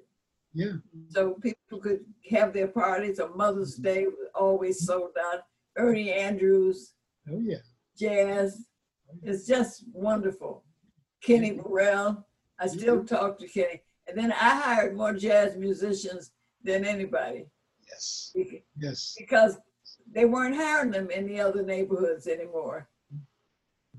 Yeah, 0.53 0.73
So 1.09 1.35
people 1.35 1.79
could 1.79 1.99
have 2.31 2.51
their 2.53 2.67
parties. 2.67 3.19
On 3.19 3.37
Mother's 3.37 3.75
mm-hmm. 3.75 3.83
Day 3.83 4.05
was 4.05 4.29
always 4.33 4.85
sold 4.85 5.11
out. 5.31 5.41
Ernie 5.77 6.11
Andrews, 6.11 6.93
oh 7.29 7.39
yeah, 7.39 7.57
jazz. 7.97 8.65
Oh, 9.11 9.17
it's 9.21 9.45
just 9.45 9.83
wonderful. 9.93 10.63
Kenny 11.21 11.51
Burrell. 11.51 12.25
I 12.59 12.67
still 12.67 13.03
talk 13.03 13.37
to 13.39 13.47
Kenny. 13.47 13.81
And 14.07 14.17
then 14.17 14.31
I 14.31 14.59
hired 14.59 14.97
more 14.97 15.13
jazz 15.13 15.55
musicians 15.55 16.31
than 16.63 16.83
anybody 16.83 17.45
yes, 17.89 18.33
yes. 18.77 19.15
because 19.17 19.57
they 20.13 20.25
weren't 20.25 20.55
hiring 20.55 20.91
them 20.91 21.09
in 21.11 21.27
the 21.27 21.39
other 21.39 21.63
neighborhoods 21.63 22.27
anymore. 22.27 22.89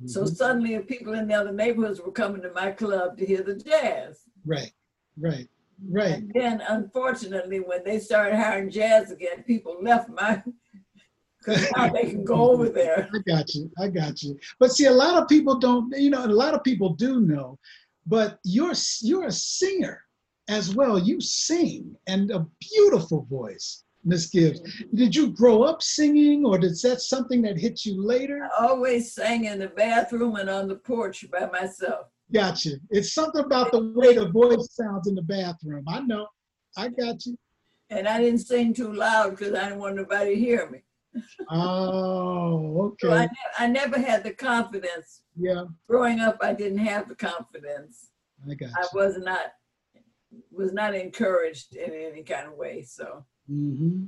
So 0.07 0.23
Mhm. 0.23 0.37
suddenly 0.37 0.79
people 0.81 1.15
in 1.15 1.29
the 1.29 1.35
other 1.35 1.53
neighborhoods 1.53 2.01
were 2.01 2.13
coming 2.13 2.43
to 2.43 2.53
my 2.53 2.71
club 2.71 3.19
to 3.19 3.27
hear 3.27 3.43
the 3.43 3.57
jazz. 3.57 4.23
Right, 4.45 4.73
right, 5.19 5.49
right. 5.91 6.15
And 6.15 6.33
then 6.33 6.61
unfortunately, 6.69 7.61
when 7.61 7.83
they 7.85 7.99
started 7.99 8.37
hiring 8.37 8.71
jazz 8.71 9.11
again, 9.11 9.43
people 9.45 9.77
left 9.83 10.09
my, 10.09 10.43
because 11.39 11.67
now 11.77 11.89
they 11.89 12.11
can 12.11 12.25
go 12.25 12.51
over 12.53 12.69
there. 12.81 13.09
I 13.13 13.19
got 13.27 13.55
you. 13.55 13.71
I 13.79 13.89
got 13.89 14.23
you. 14.23 14.39
But 14.61 14.73
see, 14.73 14.87
a 14.87 14.93
lot 14.93 15.21
of 15.21 15.29
people 15.29 15.59
don't. 15.59 15.93
You 15.97 16.11
know, 16.11 16.23
and 16.23 16.33
a 16.33 16.37
lot 16.37 16.55
of 16.55 16.63
people 16.63 16.95
do 16.95 17.21
know. 17.21 17.59
But 18.07 18.39
you're 18.45 18.75
you're 19.03 19.27
a 19.27 19.33
singer 19.33 20.03
as 20.49 20.75
well. 20.75 20.99
You 20.99 21.21
sing 21.21 21.95
and 22.07 22.31
a 22.31 22.47
beautiful 22.61 23.23
voice, 23.29 23.85
Miss 24.09 24.27
Gibbs. 24.27 24.61
Did 24.95 25.15
you 25.15 25.29
grow 25.33 25.63
up 25.63 25.83
singing, 25.83 26.47
or 26.47 26.59
is 26.65 26.81
that 26.83 27.03
something 27.03 27.43
that 27.43 27.59
hit 27.59 27.85
you 27.85 28.03
later? 28.03 28.49
I 28.59 28.67
always 28.67 29.13
sang 29.13 29.45
in 29.45 29.59
the 29.59 29.69
bathroom 29.69 30.37
and 30.37 30.49
on 30.49 30.67
the 30.67 30.77
porch 30.77 31.27
by 31.31 31.47
myself. 31.47 32.07
Gotcha. 32.33 32.77
It's 32.89 33.13
something 33.13 33.45
about 33.45 33.71
the 33.71 33.93
way 33.95 34.15
the 34.15 34.29
voice 34.31 34.67
sounds 34.73 35.09
in 35.09 35.15
the 35.15 35.23
bathroom. 35.23 35.85
I 35.87 36.01
know. 36.01 36.27
I 36.77 36.89
got 36.89 37.25
you. 37.27 37.37
And 37.91 38.09
I 38.09 38.19
didn't 38.19 38.41
sing 38.41 38.73
too 38.73 38.93
loud 38.93 39.31
because 39.31 39.55
I 39.55 39.65
didn't 39.65 39.79
want 39.81 39.97
nobody 39.97 40.35
to 40.35 40.41
hear 40.41 40.71
me. 40.71 40.83
Oh, 41.51 42.95
So 43.01 43.11
I, 43.11 43.15
okay. 43.15 43.25
ne- 43.25 43.65
I 43.65 43.67
never 43.67 43.99
had 43.99 44.25
the 44.25 44.33
confidence. 44.33 45.23
Yeah, 45.37 45.65
Growing 45.89 46.21
up, 46.21 46.39
I 46.43 46.53
didn't 46.55 46.79
have 46.79 47.09
the 47.09 47.15
confidence. 47.15 48.11
I 48.51 48.55
got 48.55 48.71
I 48.75 48.87
was 48.95 49.19
not 49.19 49.53
was 50.51 50.73
not 50.73 50.95
encouraged 50.95 51.75
in 51.77 51.91
any 51.93 52.23
kind 52.23 52.47
of 52.47 52.55
way. 52.55 52.83
So 52.83 53.25
hmm 53.49 54.05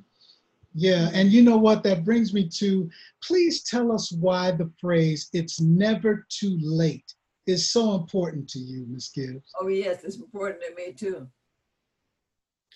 Yeah, 0.74 1.10
and 1.12 1.32
you 1.32 1.42
know 1.42 1.56
what? 1.56 1.82
That 1.82 2.04
brings 2.04 2.32
me 2.32 2.48
to 2.50 2.88
please 3.22 3.64
tell 3.64 3.90
us 3.90 4.12
why 4.12 4.52
the 4.52 4.70
phrase 4.80 5.28
"it's 5.32 5.60
never 5.60 6.26
too 6.28 6.58
late" 6.62 7.14
is 7.46 7.70
so 7.70 7.94
important 7.94 8.48
to 8.50 8.58
you, 8.58 8.86
Miss 8.88 9.08
Gibbs. 9.08 9.50
oh 9.60 9.68
yes, 9.68 10.04
it's 10.04 10.16
important 10.16 10.62
to 10.62 10.74
me 10.74 10.92
too. 10.92 11.26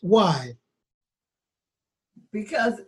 Why? 0.00 0.56
Because 2.32 2.80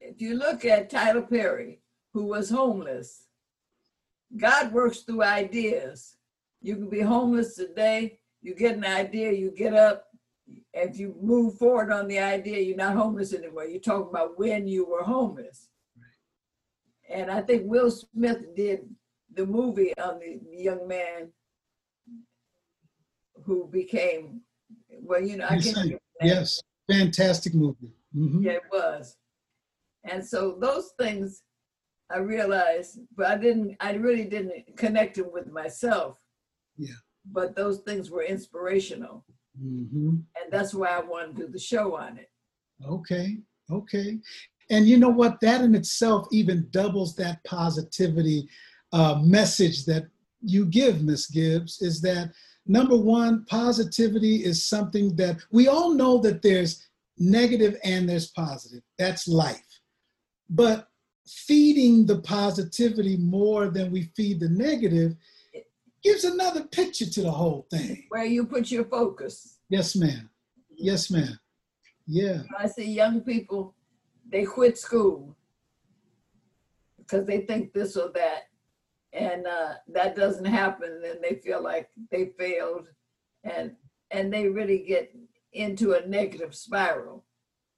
if 0.00 0.20
you 0.20 0.34
look 0.34 0.64
at 0.64 0.90
Tyler 0.90 1.22
Perry, 1.22 1.80
who 2.12 2.24
was 2.26 2.50
homeless, 2.50 3.24
God 4.36 4.72
works 4.72 5.00
through 5.00 5.22
ideas. 5.22 6.16
You 6.60 6.74
can 6.76 6.90
be 6.90 7.00
homeless 7.00 7.54
today, 7.54 8.18
you 8.42 8.54
get 8.54 8.76
an 8.76 8.84
idea, 8.84 9.32
you 9.32 9.50
get 9.50 9.74
up. 9.74 10.08
If 10.72 10.98
you 10.98 11.16
move 11.20 11.58
forward 11.58 11.90
on 11.90 12.06
the 12.06 12.18
idea, 12.18 12.60
you're 12.60 12.76
not 12.76 12.96
homeless 12.96 13.32
anymore. 13.32 13.64
You're 13.64 13.80
talking 13.80 14.08
about 14.10 14.38
when 14.38 14.68
you 14.68 14.86
were 14.86 15.02
homeless. 15.02 15.68
And 17.08 17.30
I 17.30 17.40
think 17.40 17.62
Will 17.64 17.90
Smith 17.90 18.54
did 18.54 18.80
the 19.32 19.46
movie 19.46 19.96
on 19.98 20.18
the 20.18 20.40
young 20.50 20.86
man 20.86 21.32
who 23.44 23.68
became, 23.68 24.40
well, 25.02 25.22
you 25.22 25.36
know, 25.36 25.46
I 25.46 25.60
can't 25.60 25.64
sir. 25.64 25.72
think 25.82 25.94
of 25.94 26.00
his 26.20 26.28
name. 26.28 26.36
Yes, 26.36 26.62
fantastic 26.90 27.54
movie. 27.54 27.92
Mhm. 28.14 28.42
Yeah, 28.44 28.52
it 28.52 28.62
was. 28.72 29.16
And 30.04 30.24
so 30.24 30.56
those 30.60 30.92
things 30.98 31.42
I 32.10 32.18
realized, 32.18 33.00
but 33.16 33.26
I 33.26 33.36
didn't, 33.36 33.76
I 33.80 33.92
really 33.94 34.24
didn't 34.24 34.76
connect 34.76 35.16
them 35.16 35.32
with 35.32 35.48
myself. 35.48 36.18
Yeah. 36.76 36.94
But 37.24 37.56
those 37.56 37.80
things 37.80 38.10
were 38.10 38.22
inspirational. 38.22 39.24
Mhm. 39.62 40.22
And 40.42 40.52
that's 40.52 40.74
why 40.74 40.88
I 40.88 41.00
wanted 41.00 41.36
to 41.36 41.46
do 41.46 41.52
the 41.52 41.58
show 41.58 41.96
on 41.96 42.18
it. 42.18 42.30
Okay, 42.84 43.38
okay. 43.70 44.18
And 44.70 44.86
you 44.86 44.98
know 44.98 45.08
what? 45.08 45.40
That 45.40 45.62
in 45.62 45.74
itself 45.74 46.26
even 46.32 46.68
doubles 46.70 47.14
that 47.16 47.42
positivity 47.44 48.48
uh, 48.92 49.20
message 49.22 49.84
that 49.86 50.06
you 50.42 50.66
give, 50.66 51.02
Miss 51.02 51.26
Gibbs, 51.28 51.80
is 51.80 52.00
that 52.02 52.32
number 52.66 52.96
one, 52.96 53.44
positivity 53.46 54.44
is 54.44 54.64
something 54.64 55.14
that 55.16 55.38
we 55.50 55.68
all 55.68 55.94
know 55.94 56.18
that 56.18 56.42
there's 56.42 56.86
negative 57.18 57.78
and 57.84 58.08
there's 58.08 58.30
positive. 58.30 58.82
That's 58.98 59.26
life. 59.26 59.80
But 60.50 60.88
feeding 61.26 62.06
the 62.06 62.20
positivity 62.20 63.16
more 63.16 63.68
than 63.68 63.90
we 63.90 64.10
feed 64.16 64.40
the 64.40 64.48
negative 64.48 65.16
gives 66.06 66.24
another 66.24 66.64
picture 66.64 67.06
to 67.06 67.22
the 67.22 67.30
whole 67.30 67.66
thing. 67.70 68.04
Where 68.08 68.24
you 68.24 68.46
put 68.46 68.70
your 68.70 68.84
focus. 68.84 69.58
Yes, 69.68 69.96
ma'am. 69.96 70.30
Yes, 70.76 71.10
ma'am. 71.10 71.38
Yeah. 72.06 72.42
I 72.58 72.66
see 72.68 72.90
young 72.90 73.20
people, 73.22 73.74
they 74.30 74.44
quit 74.44 74.78
school 74.78 75.36
because 76.98 77.26
they 77.26 77.40
think 77.40 77.72
this 77.72 77.96
or 77.96 78.10
that. 78.14 78.42
And 79.12 79.46
uh, 79.46 79.74
that 79.88 80.14
doesn't 80.14 80.44
happen, 80.44 81.00
and 81.04 81.18
they 81.22 81.36
feel 81.36 81.62
like 81.62 81.88
they 82.10 82.32
failed, 82.38 82.88
and 83.44 83.74
and 84.10 84.30
they 84.30 84.46
really 84.46 84.80
get 84.86 85.10
into 85.54 85.94
a 85.94 86.06
negative 86.06 86.54
spiral. 86.54 87.24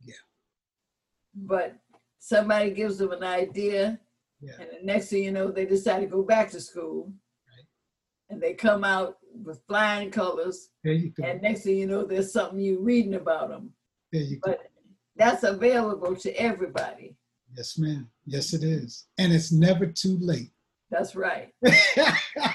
Yeah. 0.04 0.24
But 1.34 1.76
somebody 2.18 2.70
gives 2.72 2.98
them 2.98 3.12
an 3.12 3.22
idea, 3.22 4.00
Yeah. 4.40 4.54
And 4.60 4.68
the 4.80 4.84
next 4.84 5.10
thing 5.10 5.22
you 5.22 5.30
know, 5.30 5.52
they 5.52 5.66
decide 5.66 6.00
to 6.00 6.06
go 6.06 6.22
back 6.22 6.50
to 6.50 6.60
school. 6.60 7.12
And 8.30 8.40
they 8.40 8.54
come 8.54 8.84
out 8.84 9.18
with 9.32 9.60
flying 9.66 10.10
colors. 10.10 10.70
There 10.84 10.92
you 10.92 11.10
go. 11.10 11.24
And 11.24 11.40
next 11.42 11.62
thing 11.62 11.78
you 11.78 11.86
know, 11.86 12.04
there's 12.04 12.32
something 12.32 12.60
you're 12.60 12.80
reading 12.80 13.14
about 13.14 13.48
them. 13.48 13.72
There 14.12 14.22
you 14.22 14.36
go. 14.38 14.56
That's 15.16 15.42
available 15.42 16.14
to 16.16 16.32
everybody. 16.34 17.16
Yes, 17.56 17.78
ma'am. 17.78 18.08
Yes, 18.26 18.52
it 18.52 18.62
is. 18.62 19.06
And 19.18 19.32
it's 19.32 19.50
never 19.50 19.86
too 19.86 20.18
late. 20.20 20.50
That's 20.90 21.16
right. 21.16 21.52
the 21.62 22.54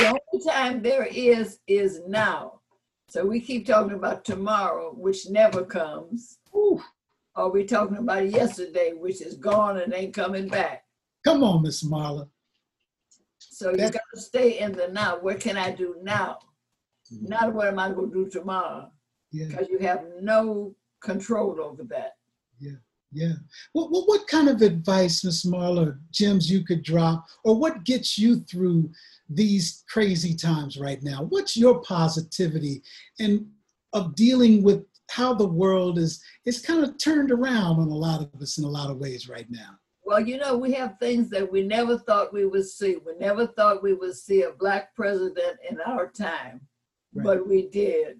only 0.00 0.44
time 0.44 0.82
there 0.82 1.04
is, 1.04 1.58
is 1.66 2.00
now. 2.06 2.60
So 3.08 3.24
we 3.24 3.40
keep 3.40 3.66
talking 3.66 3.96
about 3.96 4.24
tomorrow, 4.24 4.92
which 4.94 5.28
never 5.28 5.64
comes. 5.64 6.38
Ooh. 6.54 6.82
Or 7.36 7.50
we 7.50 7.64
talking 7.64 7.98
about 7.98 8.30
yesterday, 8.30 8.92
which 8.94 9.22
is 9.22 9.36
gone 9.36 9.78
and 9.78 9.94
ain't 9.94 10.14
coming 10.14 10.48
back. 10.48 10.84
Come 11.24 11.44
on, 11.44 11.62
Miss 11.62 11.84
Marla. 11.84 12.28
So 13.62 13.70
you 13.70 13.76
got 13.76 14.02
to 14.12 14.20
stay 14.20 14.58
in 14.58 14.72
the 14.72 14.88
now. 14.88 15.20
What 15.20 15.38
can 15.38 15.56
I 15.56 15.70
do 15.70 15.94
now? 16.02 16.38
Mm-hmm. 17.12 17.26
Not 17.26 17.54
what 17.54 17.68
am 17.68 17.78
I 17.78 17.90
going 17.90 18.10
to 18.10 18.24
do 18.24 18.28
tomorrow? 18.28 18.90
Because 19.32 19.68
yeah. 19.70 19.78
you 19.78 19.78
have 19.86 20.04
no 20.20 20.74
control 21.00 21.56
over 21.60 21.84
that. 21.84 22.14
Yeah. 22.58 22.80
Yeah. 23.12 23.34
Well, 23.72 23.88
well, 23.92 24.04
what 24.06 24.26
kind 24.26 24.48
of 24.48 24.62
advice, 24.62 25.24
Miss 25.24 25.46
Marla, 25.46 25.96
gems 26.10 26.50
you 26.50 26.64
could 26.64 26.82
drop, 26.82 27.24
or 27.44 27.54
what 27.54 27.84
gets 27.84 28.18
you 28.18 28.40
through 28.40 28.90
these 29.28 29.84
crazy 29.88 30.34
times 30.34 30.76
right 30.76 31.00
now? 31.02 31.22
What's 31.28 31.56
your 31.56 31.82
positivity 31.82 32.82
and 33.20 33.46
of 33.92 34.16
dealing 34.16 34.64
with 34.64 34.84
how 35.10 35.34
the 35.34 35.46
world 35.46 35.98
is 35.98 36.20
is 36.46 36.62
kind 36.62 36.82
of 36.82 36.98
turned 36.98 37.30
around 37.30 37.78
on 37.78 37.88
a 37.88 37.94
lot 37.94 38.22
of 38.22 38.42
us 38.42 38.58
in 38.58 38.64
a 38.64 38.68
lot 38.68 38.90
of 38.90 38.96
ways 38.96 39.28
right 39.28 39.46
now? 39.50 39.78
Well, 40.04 40.20
you 40.20 40.36
know, 40.36 40.56
we 40.56 40.72
have 40.72 40.98
things 40.98 41.28
that 41.30 41.50
we 41.50 41.62
never 41.62 41.98
thought 41.98 42.32
we 42.32 42.44
would 42.44 42.66
see. 42.66 42.96
We 43.06 43.14
never 43.18 43.46
thought 43.46 43.82
we 43.82 43.94
would 43.94 44.16
see 44.16 44.42
a 44.42 44.52
black 44.52 44.94
president 44.94 45.58
in 45.68 45.80
our 45.80 46.08
time, 46.08 46.60
right. 47.14 47.24
but 47.24 47.48
we 47.48 47.68
did. 47.68 48.18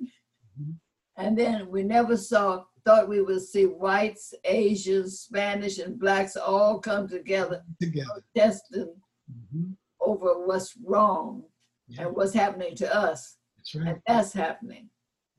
Mm-hmm. 0.60 0.72
And 1.16 1.36
then 1.36 1.68
we 1.68 1.82
never 1.82 2.16
saw 2.16 2.64
thought 2.84 3.08
we 3.08 3.22
would 3.22 3.42
see 3.42 3.64
whites, 3.64 4.34
Asians, 4.44 5.20
Spanish, 5.20 5.78
and 5.78 5.98
blacks 5.98 6.36
all 6.36 6.80
come 6.80 7.08
together, 7.08 7.62
together. 7.80 8.08
protesting 8.34 8.94
mm-hmm. 9.30 9.72
over 10.00 10.46
what's 10.46 10.74
wrong 10.84 11.44
yeah. 11.88 12.02
and 12.02 12.16
what's 12.16 12.34
happening 12.34 12.74
to 12.76 12.94
us. 12.94 13.36
That's 13.56 13.74
right. 13.74 13.88
And 13.88 14.00
that's 14.06 14.32
happening. 14.32 14.88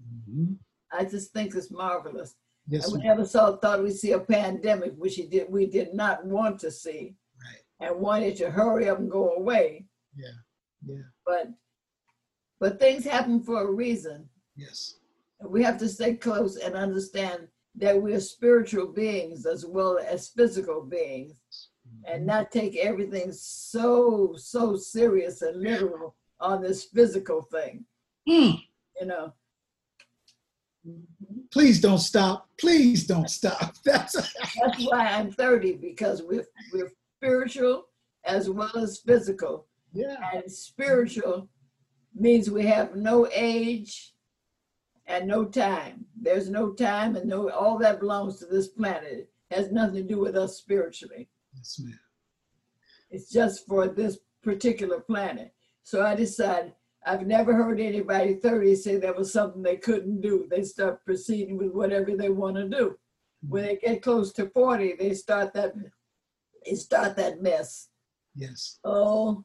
Mm-hmm. 0.02 0.54
I 0.92 1.06
just 1.06 1.34
think 1.34 1.56
it's 1.56 1.72
marvelous. 1.72 2.36
Yes, 2.68 2.86
and 2.86 3.02
we 3.02 3.08
never 3.08 3.26
saw 3.26 3.58
thought 3.58 3.84
we'd 3.84 3.92
see 3.92 4.12
a 4.12 4.20
pandemic, 4.20 4.94
which 4.96 5.18
we 5.18 5.28
did 5.28 5.48
we 5.50 5.66
did 5.66 5.94
not 5.94 6.26
want 6.26 6.60
to 6.60 6.72
see, 6.72 7.16
right. 7.44 7.90
and 7.90 8.00
wanted 8.00 8.36
to 8.38 8.50
hurry 8.50 8.90
up 8.90 9.00
and 9.00 9.12
go 9.12 9.32
away. 9.32 9.86
Yeah, 10.16 10.30
yeah. 10.86 11.02
But 11.26 11.48
but 12.64 12.80
things 12.80 13.04
happen 13.04 13.44
for 13.44 13.62
a 13.62 13.72
reason. 13.72 14.30
Yes. 14.56 14.96
We 15.46 15.62
have 15.64 15.78
to 15.80 15.90
stay 15.90 16.14
close 16.14 16.56
and 16.56 16.76
understand 16.76 17.50
that 17.76 18.02
we 18.02 18.14
are 18.14 18.22
spiritual 18.22 18.88
beings 18.88 19.46
as 19.46 19.66
well 19.66 20.00
as 20.00 20.30
physical 20.30 20.82
beings 20.82 21.34
mm-hmm. 21.86 22.14
and 22.14 22.26
not 22.26 22.52
take 22.52 22.78
everything 22.78 23.34
so, 23.34 24.34
so 24.38 24.78
serious 24.78 25.42
and 25.42 25.62
literal 25.62 26.16
on 26.40 26.62
this 26.62 26.86
physical 26.86 27.42
thing. 27.42 27.84
Mm. 28.30 28.62
You 29.02 29.08
know. 29.08 29.34
Please 31.52 31.80
don't 31.80 32.00
stop. 32.00 32.50
Please 32.60 33.06
don't 33.06 33.30
stop. 33.30 33.76
That's 33.86 34.14
that's 34.14 34.86
why 34.86 35.08
I'm 35.08 35.32
30 35.32 35.74
because 35.74 36.24
we're 36.24 36.46
we're 36.74 36.92
spiritual 37.18 37.86
as 38.26 38.50
well 38.50 38.76
as 38.78 39.00
physical. 39.00 39.68
Yeah. 39.94 40.16
And 40.34 40.52
spiritual 40.52 41.50
means 42.16 42.50
we 42.50 42.66
have 42.66 42.96
no 42.96 43.28
age, 43.32 44.14
and 45.08 45.28
no 45.28 45.46
time. 45.46 46.06
There's 46.20 46.50
no 46.50 46.72
time 46.72 47.16
and 47.16 47.30
no 47.30 47.50
all 47.50 47.78
that 47.80 48.00
belongs 48.00 48.40
to 48.40 48.46
this 48.46 48.70
planet. 48.70 49.30
It 49.52 49.56
has 49.56 49.72
nothing 49.72 49.96
to 49.96 50.04
do 50.04 50.20
with 50.20 50.36
us 50.36 50.58
spiritually. 50.58 51.30
Yes, 51.56 51.80
ma'am. 51.84 52.00
It's 53.10 53.32
just 53.32 53.68
for 53.68 53.88
this 53.88 54.18
particular 54.42 55.00
planet. 55.02 55.54
So 55.84 56.06
I 56.06 56.16
decided 56.16 56.74
I've 57.06 57.28
never 57.28 57.54
heard 57.54 57.80
anybody 57.80 58.36
30 58.36 58.76
say 58.76 58.98
there 58.98 59.14
was 59.14 59.34
something 59.34 59.62
they 59.62 59.78
couldn't 59.78 60.22
do. 60.22 60.48
They 60.50 60.64
start 60.64 61.06
proceeding 61.06 61.58
with 61.58 61.72
whatever 61.72 62.16
they 62.16 62.30
want 62.30 62.56
to 62.58 62.68
do. 62.68 62.98
When 63.48 63.64
they 63.64 63.76
get 63.76 64.02
close 64.02 64.32
to 64.34 64.50
40, 64.50 64.96
they 64.98 65.14
start 65.14 65.54
that 65.54 65.74
they 66.66 66.76
start 66.76 67.18
that 67.18 67.42
mess. 67.42 67.90
Yes. 68.36 68.80
Oh, 68.86 69.44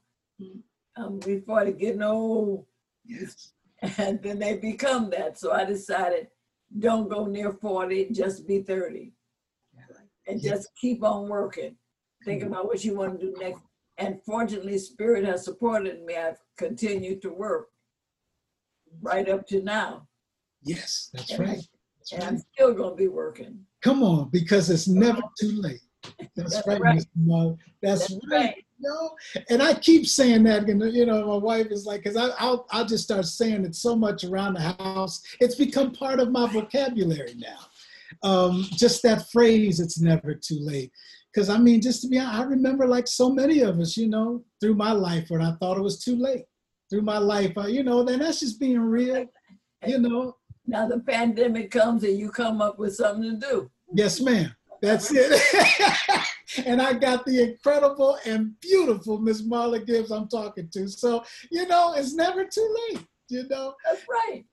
I'm 0.96 1.18
before 1.18 1.64
to 1.64 1.72
getting 1.72 2.02
old. 2.02 2.66
Yes 3.04 3.52
and 3.82 4.22
then 4.22 4.38
they 4.38 4.56
become 4.56 5.10
that. 5.10 5.38
So 5.38 5.52
I 5.52 5.64
decided, 5.64 6.28
don't 6.78 7.08
go 7.08 7.26
near 7.26 7.52
40, 7.52 8.10
just 8.10 8.46
be 8.46 8.62
30. 8.62 9.12
And 10.26 10.42
just 10.42 10.68
keep 10.78 11.02
on 11.02 11.28
working. 11.28 11.76
Think 12.24 12.42
about 12.42 12.66
what 12.66 12.84
you 12.84 12.94
want 12.94 13.18
to 13.18 13.26
do 13.26 13.34
next. 13.40 13.62
And 13.98 14.20
fortunately, 14.24 14.78
Spirit 14.78 15.24
has 15.24 15.44
supported 15.44 16.04
me. 16.04 16.16
I've 16.16 16.38
continued 16.56 17.20
to 17.22 17.30
work 17.30 17.68
right 19.00 19.28
up 19.28 19.46
to 19.48 19.62
now. 19.62 20.06
Yes, 20.62 21.10
that's 21.12 21.30
and 21.30 21.40
right. 21.40 21.62
That's 21.98 22.12
and 22.12 22.22
right. 22.22 22.32
I'm 22.32 22.38
still 22.52 22.74
going 22.74 22.90
to 22.90 22.96
be 22.96 23.08
working. 23.08 23.58
Come 23.82 24.02
on, 24.02 24.28
because 24.30 24.70
it's 24.70 24.88
never 24.88 25.20
too 25.40 25.52
late. 25.60 25.80
That's, 26.36 26.54
that's 26.54 26.66
right, 26.66 26.80
right. 26.80 26.98
Mr. 26.98 27.58
That's, 27.82 28.08
that's 28.08 28.26
right. 28.30 28.40
right 28.40 28.64
know? 28.80 29.10
And 29.48 29.62
I 29.62 29.74
keep 29.74 30.06
saying 30.06 30.44
that, 30.44 30.68
and 30.68 30.92
you 30.92 31.06
know, 31.06 31.26
my 31.26 31.36
wife 31.36 31.68
is 31.70 31.86
like, 31.86 32.02
because 32.02 32.16
I'll 32.16 32.66
I'll 32.70 32.86
just 32.86 33.04
start 33.04 33.26
saying 33.26 33.64
it 33.64 33.74
so 33.74 33.96
much 33.96 34.24
around 34.24 34.54
the 34.54 34.60
house. 34.60 35.22
It's 35.40 35.54
become 35.54 35.92
part 35.92 36.20
of 36.20 36.30
my 36.30 36.46
vocabulary 36.46 37.34
now. 37.36 37.58
Um, 38.22 38.66
just 38.72 39.02
that 39.02 39.30
phrase, 39.30 39.80
"It's 39.80 40.00
never 40.00 40.34
too 40.34 40.58
late." 40.60 40.92
Because 41.38 41.50
I 41.50 41.58
mean, 41.58 41.80
just 41.80 42.02
to 42.02 42.08
be 42.08 42.18
honest, 42.18 42.34
I 42.34 42.42
remember 42.42 42.84
like 42.84 43.06
so 43.06 43.30
many 43.30 43.60
of 43.60 43.78
us, 43.78 43.96
you 43.96 44.08
know, 44.08 44.42
through 44.60 44.74
my 44.74 44.90
life 44.90 45.26
when 45.30 45.40
I 45.40 45.52
thought 45.52 45.78
it 45.78 45.82
was 45.82 46.02
too 46.02 46.16
late. 46.16 46.46
Through 46.90 47.02
my 47.02 47.18
life, 47.18 47.56
uh, 47.56 47.68
you 47.68 47.84
know, 47.84 48.02
then 48.02 48.18
that's 48.18 48.40
just 48.40 48.58
being 48.58 48.80
real, 48.80 49.24
you 49.86 49.98
know. 49.98 50.34
Now 50.66 50.88
the 50.88 50.98
pandemic 50.98 51.70
comes 51.70 52.02
and 52.02 52.18
you 52.18 52.30
come 52.30 52.60
up 52.60 52.80
with 52.80 52.96
something 52.96 53.38
to 53.38 53.46
do. 53.46 53.70
Yes, 53.94 54.20
ma'am. 54.20 54.52
That's 54.82 55.12
it. 55.14 55.40
and 56.66 56.82
I 56.82 56.94
got 56.94 57.24
the 57.24 57.52
incredible 57.52 58.18
and 58.26 58.58
beautiful 58.60 59.18
Miss 59.18 59.42
Marla 59.42 59.86
Gibbs 59.86 60.10
I'm 60.10 60.26
talking 60.26 60.68
to. 60.72 60.88
So, 60.88 61.22
you 61.52 61.68
know, 61.68 61.94
it's 61.94 62.14
never 62.14 62.46
too 62.46 62.76
late. 62.90 63.06
You 63.28 63.46
know, 63.48 63.74
that's 63.84 64.04
right. 64.08 64.44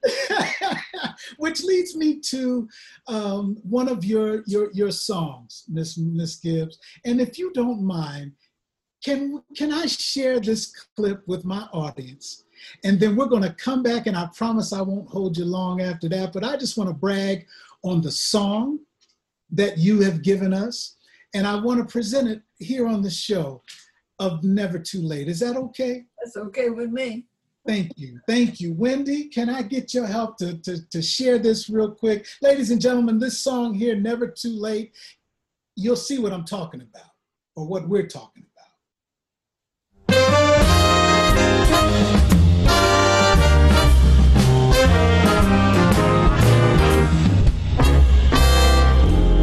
Which 1.37 1.63
leads 1.63 1.95
me 1.95 2.19
to 2.19 2.67
um, 3.07 3.57
one 3.63 3.87
of 3.87 4.03
your 4.03 4.43
your 4.45 4.71
your 4.73 4.91
songs, 4.91 5.63
Miss 5.69 5.97
Miss 5.97 6.35
Gibbs. 6.35 6.77
And 7.05 7.21
if 7.21 7.39
you 7.39 7.53
don't 7.53 7.81
mind, 7.81 8.33
can 9.03 9.41
can 9.55 9.71
I 9.71 9.85
share 9.85 10.39
this 10.39 10.73
clip 10.95 11.25
with 11.27 11.45
my 11.45 11.67
audience? 11.71 12.43
And 12.83 12.99
then 12.99 13.15
we're 13.15 13.27
going 13.27 13.43
to 13.43 13.53
come 13.53 13.83
back, 13.83 14.07
and 14.07 14.17
I 14.17 14.27
promise 14.35 14.73
I 14.73 14.81
won't 14.81 15.09
hold 15.09 15.37
you 15.37 15.45
long 15.45 15.81
after 15.81 16.09
that. 16.09 16.33
But 16.33 16.43
I 16.43 16.57
just 16.57 16.77
want 16.77 16.89
to 16.89 16.93
brag 16.93 17.45
on 17.83 18.01
the 18.01 18.11
song 18.11 18.79
that 19.51 19.77
you 19.77 20.01
have 20.01 20.21
given 20.21 20.53
us. 20.53 20.97
And 21.33 21.45
I 21.45 21.55
want 21.55 21.79
to 21.79 21.91
present 21.91 22.27
it 22.27 22.41
here 22.59 22.87
on 22.87 23.01
the 23.01 23.09
show 23.09 23.61
of 24.19 24.43
Never 24.43 24.79
Too 24.79 25.01
Late. 25.01 25.27
Is 25.27 25.39
that 25.41 25.57
okay? 25.57 26.05
That's 26.19 26.37
okay 26.37 26.69
with 26.69 26.89
me. 26.89 27.25
Thank 27.67 27.97
you. 27.97 28.19
Thank 28.27 28.59
you. 28.59 28.73
Wendy, 28.73 29.27
can 29.27 29.49
I 29.49 29.63
get 29.63 29.93
your 29.93 30.05
help 30.05 30.37
to, 30.37 30.57
to, 30.59 30.87
to 30.89 31.01
share 31.01 31.39
this 31.39 31.67
real 31.67 31.91
quick? 31.91 32.27
Ladies 32.41 32.69
and 32.69 32.79
gentlemen, 32.79 33.17
this 33.17 33.39
song 33.39 33.73
here, 33.73 33.95
Never 33.95 34.27
Too 34.27 34.55
Late, 34.55 34.93
you'll 35.75 35.95
see 35.95 36.19
what 36.19 36.31
I'm 36.31 36.45
talking 36.45 36.81
about 36.81 37.09
or 37.55 37.65
what 37.65 37.89
we're 37.89 38.07
talking 38.07 38.43
about. 38.43 38.55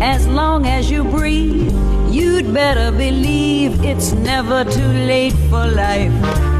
As 0.01 0.29
long 0.29 0.67
as 0.67 0.89
you 0.91 1.03
breathe, 1.03 1.75
you'd 2.13 2.55
better 2.55 2.93
believe 2.93 3.85
it's 3.85 4.13
never 4.13 4.63
too 4.65 4.81
late 4.81 5.33
for 5.51 5.67
life. 5.67 6.52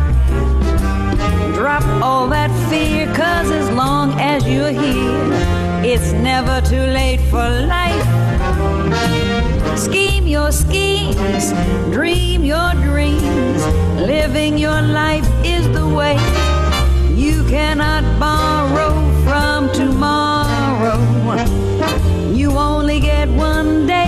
Drop 1.63 1.85
all 2.03 2.27
that 2.31 2.51
fear, 2.69 3.07
cause 3.15 3.49
as 3.53 3.71
long 3.71 4.19
as 4.19 4.45
you're 4.49 4.73
here, 4.73 5.31
it's 5.85 6.11
never 6.11 6.61
too 6.61 6.87
late 6.99 7.21
for 7.31 7.49
life. 7.79 8.03
Scheme 9.79 10.27
your 10.27 10.51
schemes, 10.51 11.53
dream 11.93 12.43
your 12.43 12.73
dreams. 12.83 13.65
Living 13.95 14.59
your 14.59 14.83
life 14.83 15.25
is 15.45 15.69
the 15.69 15.87
way. 15.87 16.17
You 17.15 17.45
cannot 17.45 18.03
borrow 18.19 18.93
from 19.23 19.71
tomorrow. 19.73 20.99
You 22.35 22.59
only 22.59 22.99
get 22.99 23.29
one 23.29 23.87
day. 23.87 24.02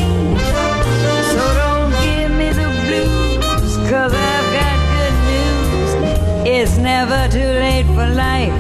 never 6.99 7.27
too 7.29 7.53
late 7.67 7.87
for 7.97 8.07
life. 8.15 8.55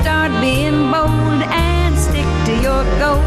Start 0.00 0.32
being 0.40 0.90
bold 0.90 1.40
and 1.70 1.96
stick 1.96 2.28
to 2.46 2.54
your 2.66 2.82
goal. 2.98 3.22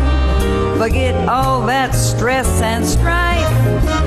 Forget 0.78 1.16
all 1.30 1.66
that 1.66 1.92
stress 1.96 2.62
and 2.62 2.86
strife. 2.86 3.99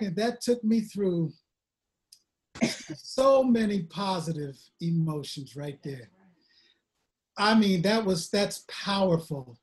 Second. 0.00 0.16
That 0.16 0.40
took 0.40 0.62
me 0.64 0.80
through 0.80 1.32
so 2.96 3.42
many 3.42 3.82
positive 3.84 4.56
emotions 4.80 5.56
right 5.56 5.78
there. 5.82 6.10
I 7.38 7.54
mean, 7.54 7.82
that 7.82 8.04
was 8.04 8.28
that's 8.28 8.64
powerful. 8.68 9.58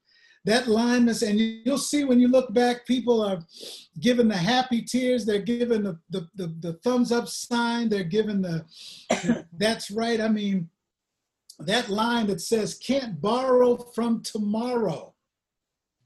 That 0.45 0.67
line 0.67 1.09
is, 1.09 1.23
and 1.23 1.37
you'll 1.37 1.77
see 1.77 2.05
when 2.05 2.21
you 2.21 2.29
look 2.29 2.53
back, 2.53 2.87
people 2.87 3.21
are 3.21 3.39
giving 3.99 4.29
the 4.29 4.37
happy 4.37 4.81
tears. 4.81 5.25
They're 5.25 5.41
giving 5.41 5.83
the 5.83 5.99
the, 6.09 6.27
the, 6.35 6.55
the 6.59 6.73
thumbs 6.83 7.11
up 7.11 7.27
sign. 7.27 7.89
They're 7.89 8.03
giving 8.03 8.41
the 8.41 8.65
that's 9.57 9.91
right. 9.91 10.21
I 10.21 10.29
mean, 10.29 10.69
that 11.59 11.89
line 11.89 12.27
that 12.27 12.41
says 12.41 12.75
can't 12.75 13.19
borrow 13.21 13.77
from 13.93 14.23
tomorrow. 14.23 15.13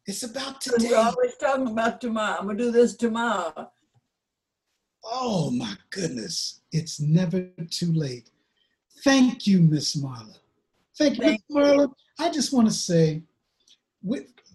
It's 0.07 0.23
about 0.23 0.59
today. 0.59 0.89
We're 0.89 0.97
always 0.97 1.37
talking 1.39 1.67
about 1.67 2.01
tomorrow. 2.01 2.39
I'm 2.39 2.47
gonna 2.47 2.57
do 2.57 2.71
this 2.71 2.97
tomorrow. 2.97 3.71
Oh 5.03 5.51
my 5.51 5.75
goodness. 5.89 6.61
It's 6.71 6.99
never 6.99 7.49
too 7.69 7.91
late. 7.93 8.29
Thank 9.03 9.47
you, 9.47 9.59
Miss 9.59 9.95
Marla. 9.95 10.37
Thank 10.97 11.17
you, 11.17 11.25
Miss 11.25 11.41
Marla. 11.51 11.91
I 12.19 12.29
just 12.29 12.53
want 12.53 12.67
to 12.67 12.73
say, 12.73 13.23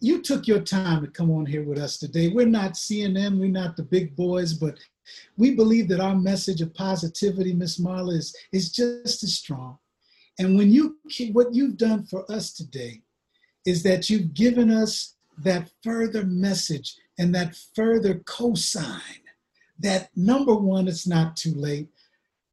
you 0.01 0.23
took 0.23 0.47
your 0.47 0.61
time 0.61 1.03
to 1.03 1.11
come 1.11 1.31
on 1.31 1.47
here 1.47 1.65
with 1.65 1.79
us 1.79 1.99
today. 1.99 2.29
We're 2.29 2.47
not 2.47 2.75
CNN, 2.75 3.39
we're 3.39 3.49
not 3.49 3.77
the 3.77 3.83
big 3.83 4.15
boys, 4.15 4.53
but 4.53 4.79
we 5.37 5.55
believe 5.55 5.89
that 5.89 6.01
our 6.01 6.15
message 6.15 6.61
of 6.61 6.75
positivity, 6.75 7.53
Miss 7.53 7.81
Marla, 7.81 8.17
is, 8.17 8.37
is 8.53 8.71
just 8.71 9.23
as 9.23 9.37
strong. 9.37 9.79
And 10.39 10.57
when 10.59 10.71
you 10.71 10.99
what 11.33 11.55
you've 11.55 11.79
done 11.79 12.05
for 12.05 12.31
us 12.31 12.53
today 12.53 13.01
is 13.65 13.83
that 13.85 14.11
you've 14.11 14.35
given 14.35 14.71
us 14.71 15.15
that 15.39 15.71
further 15.83 16.25
message 16.25 16.97
and 17.19 17.35
that 17.35 17.57
further 17.75 18.17
cosign 18.17 19.21
that 19.81 20.11
number 20.17 20.55
one, 20.55 20.89
it's 20.89 21.07
not 21.07 21.37
too 21.37 21.55
late. 21.55 21.89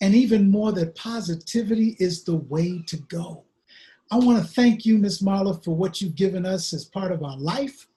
And 0.01 0.13
even 0.13 0.51
more, 0.51 0.71
that 0.73 0.95
positivity 0.95 1.95
is 1.99 2.23
the 2.23 2.35
way 2.35 2.83
to 2.87 2.97
go. 2.97 3.43
I 4.11 4.17
want 4.17 4.43
to 4.43 4.53
thank 4.53 4.85
you, 4.85 4.97
Miss 4.97 5.21
Marla, 5.21 5.63
for 5.63 5.75
what 5.75 6.01
you've 6.01 6.15
given 6.15 6.45
us 6.45 6.73
as 6.73 6.85
part 6.85 7.11
of 7.11 7.23
our 7.23 7.37
life. 7.37 7.87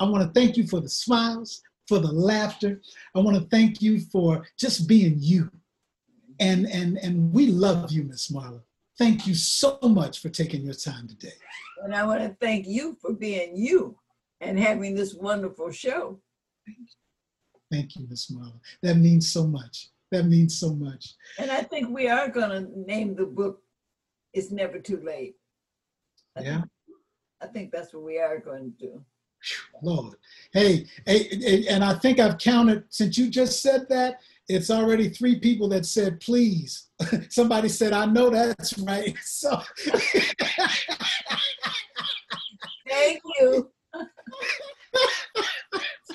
I 0.00 0.04
want 0.04 0.26
to 0.26 0.38
thank 0.38 0.56
you 0.56 0.66
for 0.66 0.80
the 0.80 0.88
smiles, 0.88 1.62
for 1.86 1.98
the 1.98 2.10
laughter. 2.12 2.80
I 3.14 3.20
want 3.20 3.36
to 3.36 3.48
thank 3.48 3.80
you 3.80 4.00
for 4.00 4.46
just 4.58 4.88
being 4.88 5.16
you. 5.18 5.50
And, 6.40 6.66
and, 6.66 6.98
and 6.98 7.32
we 7.32 7.46
love 7.46 7.90
you, 7.92 8.02
Miss 8.02 8.30
Marla. 8.30 8.60
Thank 8.98 9.26
you 9.26 9.34
so 9.34 9.78
much 9.82 10.20
for 10.20 10.28
taking 10.28 10.62
your 10.62 10.74
time 10.74 11.06
today. 11.06 11.34
And 11.84 11.94
I 11.94 12.04
want 12.04 12.20
to 12.22 12.36
thank 12.40 12.66
you 12.66 12.96
for 13.00 13.12
being 13.12 13.56
you 13.56 13.96
and 14.40 14.58
having 14.58 14.94
this 14.94 15.14
wonderful 15.14 15.70
show. 15.70 16.18
Thank 17.70 17.96
you, 17.96 18.06
Miss 18.08 18.30
Marla. 18.30 18.58
That 18.82 18.96
means 18.96 19.30
so 19.32 19.46
much. 19.46 19.88
That 20.12 20.26
means 20.26 20.56
so 20.58 20.72
much. 20.74 21.14
And 21.38 21.50
I 21.50 21.62
think 21.62 21.88
we 21.90 22.08
are 22.08 22.28
gonna 22.28 22.66
name 22.74 23.14
the 23.16 23.26
book 23.26 23.62
It's 24.32 24.50
Never 24.50 24.78
Too 24.78 25.00
Late. 25.00 25.36
I 26.36 26.42
Yeah. 26.42 26.60
think- 26.60 26.70
I 27.40 27.46
think 27.48 27.70
that's 27.72 27.92
what 27.92 28.02
we 28.02 28.18
are 28.18 28.38
going 28.38 28.72
to 28.72 28.78
do. 28.86 29.04
Lord. 29.82 30.16
Hey, 30.52 30.86
hey, 31.04 31.66
and 31.68 31.84
I 31.84 31.94
think 31.98 32.18
I've 32.18 32.38
counted 32.38 32.84
since 32.88 33.18
you 33.18 33.28
just 33.28 33.60
said 33.62 33.86
that, 33.90 34.20
it's 34.48 34.70
already 34.70 35.08
three 35.10 35.38
people 35.38 35.68
that 35.68 35.84
said, 35.86 36.20
please. 36.20 36.88
Somebody 37.28 37.68
said, 37.68 37.92
I 37.92 38.06
know 38.06 38.30
that's 38.30 38.78
right. 38.78 39.14
So 39.22 39.60
Thank 42.88 43.20
you. 43.40 43.70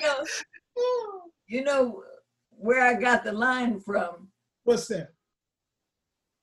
So, 0.00 0.24
you 1.52 1.62
know 1.62 2.02
where 2.50 2.82
I 2.82 2.94
got 2.94 3.24
the 3.24 3.32
line 3.32 3.80
from? 3.80 4.28
what's 4.64 4.88
that? 4.88 5.12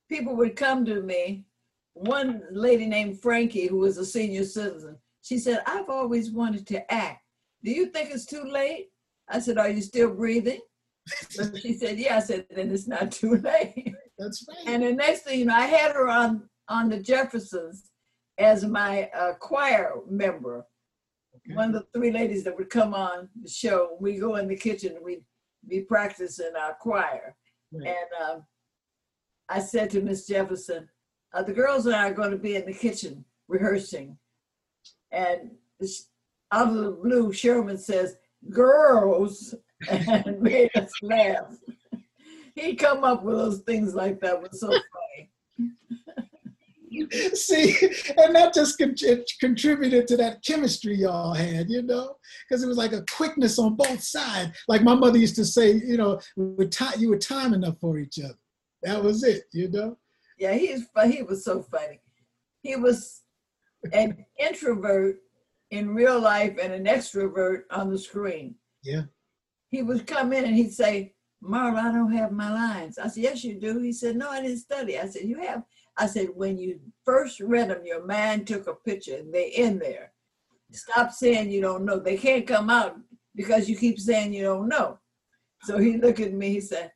People 0.09 0.35
would 0.35 0.55
come 0.55 0.85
to 0.85 1.01
me. 1.01 1.45
One 1.93 2.43
lady 2.51 2.85
named 2.85 3.21
Frankie, 3.21 3.67
who 3.67 3.77
was 3.77 3.97
a 3.97 4.05
senior 4.05 4.43
citizen, 4.43 4.97
she 5.21 5.37
said, 5.37 5.61
I've 5.65 5.89
always 5.89 6.31
wanted 6.31 6.65
to 6.67 6.93
act. 6.93 7.23
Do 7.63 7.71
you 7.71 7.87
think 7.87 8.11
it's 8.11 8.25
too 8.25 8.43
late? 8.43 8.87
I 9.29 9.39
said, 9.39 9.57
Are 9.57 9.69
you 9.69 9.81
still 9.81 10.13
breathing? 10.13 10.59
She 11.61 11.73
said, 11.73 11.99
Yeah. 11.99 12.17
I 12.17 12.19
said, 12.19 12.45
Then 12.49 12.71
it's 12.71 12.87
not 12.87 13.11
too 13.11 13.35
late. 13.43 13.93
That's 14.17 14.45
right. 14.47 14.67
And 14.67 14.83
the 14.83 14.93
next 14.93 15.21
thing 15.23 15.39
you 15.39 15.45
know, 15.45 15.55
I 15.55 15.65
had 15.65 15.93
her 15.93 16.07
on 16.07 16.49
on 16.67 16.89
the 16.89 16.99
Jeffersons 16.99 17.89
as 18.37 18.65
my 18.65 19.09
uh, 19.15 19.33
choir 19.39 19.95
member. 20.09 20.65
One 21.53 21.73
of 21.73 21.73
the 21.73 21.99
three 21.99 22.11
ladies 22.11 22.43
that 22.43 22.57
would 22.57 22.69
come 22.69 22.93
on 22.93 23.29
the 23.41 23.49
show. 23.49 23.97
We 23.99 24.19
go 24.19 24.35
in 24.35 24.47
the 24.47 24.55
kitchen 24.55 24.95
and 24.95 25.05
we 25.05 25.21
be 25.67 25.81
practicing 25.81 26.51
our 26.59 26.75
choir. 26.79 27.35
Right. 27.71 27.87
And 27.87 28.29
um, 28.29 28.43
I 29.47 29.59
said 29.59 29.89
to 29.91 30.01
Miss 30.01 30.27
Jefferson, 30.27 30.87
uh, 31.33 31.43
"The 31.43 31.53
girls 31.53 31.85
and 31.85 31.95
I 31.95 32.09
are 32.09 32.13
going 32.13 32.31
to 32.31 32.37
be 32.37 32.55
in 32.55 32.65
the 32.65 32.73
kitchen 32.73 33.25
rehearsing." 33.47 34.17
And 35.11 35.51
this, 35.79 36.07
out 36.51 36.67
of 36.69 36.75
the 36.75 36.91
blue, 36.91 37.33
Sherman 37.33 37.77
says, 37.77 38.15
girls 38.49 39.55
and 39.89 40.41
made 40.41 40.69
us 40.75 40.91
laugh. 41.01 41.55
He 42.55 42.75
come 42.75 43.03
up 43.03 43.23
with 43.23 43.37
those 43.37 43.59
things 43.59 43.95
like 43.95 44.19
that 44.21 44.41
was 44.41 44.59
so 44.59 44.67
funny. 44.67 45.28
See, 47.33 47.75
and 48.17 48.35
that 48.35 48.53
just 48.53 48.77
con- 48.77 48.95
contributed 49.39 50.07
to 50.07 50.17
that 50.17 50.43
chemistry 50.43 50.95
y'all 50.95 51.33
had, 51.33 51.69
you 51.69 51.81
know, 51.81 52.15
because 52.47 52.63
it 52.63 52.67
was 52.67 52.77
like 52.77 52.93
a 52.93 53.05
quickness 53.15 53.59
on 53.59 53.75
both 53.75 54.01
sides. 54.01 54.57
Like 54.67 54.81
my 54.81 54.95
mother 54.95 55.17
used 55.17 55.35
to 55.35 55.45
say, 55.45 55.73
you 55.73 55.97
know, 55.97 56.19
you 56.35 57.09
were 57.09 57.17
time 57.17 57.53
enough 57.53 57.79
for 57.79 57.97
each 57.97 58.19
other. 58.19 58.37
That 58.83 59.03
was 59.03 59.23
it, 59.23 59.43
you 59.51 59.69
know. 59.69 59.97
Yeah, 60.37 60.53
he's 60.53 60.87
he 61.05 61.21
was 61.21 61.43
so 61.43 61.61
funny. 61.61 61.99
He 62.61 62.75
was 62.75 63.23
an 63.93 64.25
introvert 64.37 65.17
in 65.71 65.93
real 65.93 66.19
life 66.19 66.57
and 66.61 66.73
an 66.73 66.85
extrovert 66.85 67.63
on 67.71 67.89
the 67.89 67.97
screen. 67.97 68.55
Yeah. 68.83 69.03
He 69.69 69.83
would 69.83 70.07
come 70.07 70.33
in 70.33 70.45
and 70.45 70.55
he'd 70.55 70.73
say, 70.73 71.13
Marla, 71.43 71.83
I 71.83 71.91
don't 71.91 72.11
have 72.13 72.31
my 72.31 72.51
lines. 72.51 72.97
I 72.97 73.07
said, 73.07 73.23
Yes, 73.23 73.43
you 73.43 73.59
do. 73.59 73.79
He 73.79 73.93
said, 73.93 74.15
No, 74.15 74.29
I 74.29 74.41
didn't 74.41 74.57
study. 74.57 74.99
I 74.99 75.05
said, 75.05 75.23
You 75.23 75.39
have. 75.41 75.63
I 75.99 76.07
said, 76.07 76.29
When 76.33 76.57
you 76.57 76.79
first 77.05 77.39
read 77.39 77.69
them, 77.69 77.85
your 77.85 78.05
mind 78.05 78.47
took 78.47 78.67
a 78.67 78.73
picture 78.73 79.17
and 79.17 79.33
they 79.33 79.49
in 79.49 79.77
there. 79.79 80.13
Stop 80.71 81.11
saying 81.11 81.51
you 81.51 81.61
don't 81.61 81.85
know. 81.85 81.99
They 81.99 82.17
can't 82.17 82.47
come 82.47 82.69
out 82.69 82.97
because 83.35 83.69
you 83.69 83.75
keep 83.75 83.99
saying 83.99 84.33
you 84.33 84.43
don't 84.43 84.69
know. 84.69 84.99
So 85.63 85.77
he 85.77 85.97
looked 85.97 86.19
at 86.19 86.33
me, 86.33 86.49
he 86.49 86.61
said, 86.61 86.91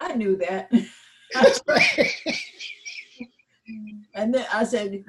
I 0.00 0.14
knew 0.14 0.36
that. 0.36 0.70
and 4.14 4.34
then 4.34 4.46
I 4.52 4.64
said, 4.64 5.04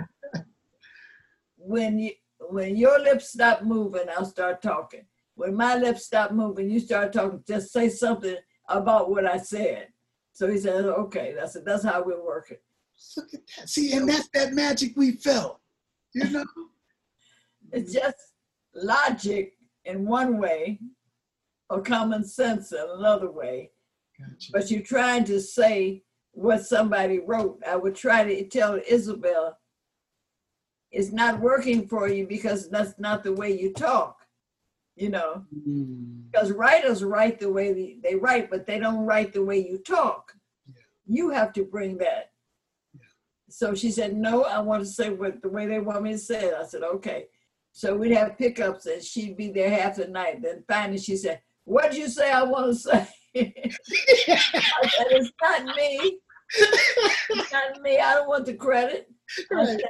when 1.58 2.00
you 2.00 2.12
when 2.50 2.76
your 2.76 3.00
lips 3.00 3.32
stop 3.32 3.64
moving, 3.64 4.06
I'll 4.16 4.26
start 4.26 4.62
talking. 4.62 5.06
When 5.36 5.56
my 5.56 5.76
lips 5.76 6.06
stop 6.06 6.32
moving, 6.32 6.70
you 6.70 6.80
start 6.80 7.12
talking. 7.12 7.44
Just 7.48 7.72
say 7.74 7.90
something 7.90 8.38
about 8.70 9.10
what 9.10 9.26
I 9.26 9.38
said. 9.38 9.88
So 10.34 10.48
he 10.52 10.58
said, 10.58 10.86
okay, 10.86 11.34
that's 11.36 11.56
it. 11.56 11.66
That's 11.66 11.84
how 11.84 12.04
we're 12.04 12.24
working. 12.24 12.58
Look 13.18 13.34
at 13.34 13.42
that. 13.58 13.70
See, 13.70 13.94
and 13.94 14.08
that's 14.08 14.30
that 14.34 14.54
magic 14.54 14.96
we 14.96 15.12
felt. 15.12 15.60
You 16.14 16.30
know? 16.30 16.46
it's 17.72 17.94
just 17.94 18.18
logic 18.74 19.54
in 19.86 20.06
one 20.06 20.38
way 20.38 20.80
or 21.70 21.82
common 21.82 22.24
sense 22.26 22.72
in 22.72 22.86
another 22.98 23.32
way. 23.32 23.72
Gotcha. 24.20 24.52
But 24.52 24.72
you're 24.72 24.82
trying 24.82 25.26
to 25.26 25.42
say 25.42 26.04
what 26.32 26.66
somebody 26.66 27.20
wrote. 27.20 27.62
I 27.68 27.76
would 27.76 27.96
try 27.96 28.24
to 28.24 28.48
tell 28.48 28.80
Isabel, 28.88 29.58
it's 30.92 31.12
not 31.12 31.40
working 31.40 31.88
for 31.88 32.08
you 32.08 32.28
because 32.28 32.70
that's 32.70 32.98
not 33.00 33.24
the 33.24 33.34
way 33.34 33.58
you 33.58 33.74
talk 33.74 34.26
you 34.96 35.10
know 35.10 35.44
mm. 35.68 36.24
because 36.32 36.52
writers 36.52 37.04
write 37.04 37.40
the 37.40 37.52
way 37.52 37.74
they, 37.74 37.98
they, 38.02 38.16
write 38.16 38.50
but 38.50 38.66
they 38.66 38.80
don't 38.80 39.06
write 39.06 39.34
the 39.34 39.44
way 39.44 39.58
you 39.58 39.78
talk 39.78 40.34
yeah. 40.68 40.74
you 41.06 41.30
have 41.30 41.54
to 41.54 41.64
bring 41.64 41.98
that. 41.98 42.32
So 43.56 43.74
she 43.74 43.90
said 43.90 44.14
no 44.14 44.44
i 44.44 44.60
want 44.60 44.84
to 44.84 44.90
say 44.90 45.10
what 45.10 45.42
the 45.42 45.48
way 45.48 45.66
they 45.66 45.80
want 45.80 46.04
me 46.04 46.12
to 46.12 46.18
say 46.18 46.48
it. 46.48 46.54
I 46.54 46.66
said 46.66 46.84
okay. 46.84 47.28
So 47.72 47.96
we'd 47.96 48.12
have 48.12 48.38
pickups 48.38 48.86
and 48.86 49.02
she'd 49.02 49.38
be 49.38 49.50
there 49.50 49.70
half 49.70 49.96
the 49.96 50.08
night. 50.08 50.42
Then 50.42 50.66
finally 50.68 50.98
she 50.98 51.16
said 51.16 51.40
what 51.64 51.92
did 51.92 52.00
you 52.00 52.10
say 52.10 52.32
i 52.32 52.44
want 52.44 52.74
to 52.74 52.76
say? 52.76 53.08
I 53.38 54.90
said 54.90 55.08
it's 55.12 55.32
not 55.42 55.74
me. 55.74 56.20
It's 57.30 57.52
not 57.54 57.82
me. 57.82 57.98
I 57.98 58.16
don't 58.16 58.28
want 58.28 58.46
the 58.46 58.56
credit. 58.56 59.10
Said, 59.30 59.82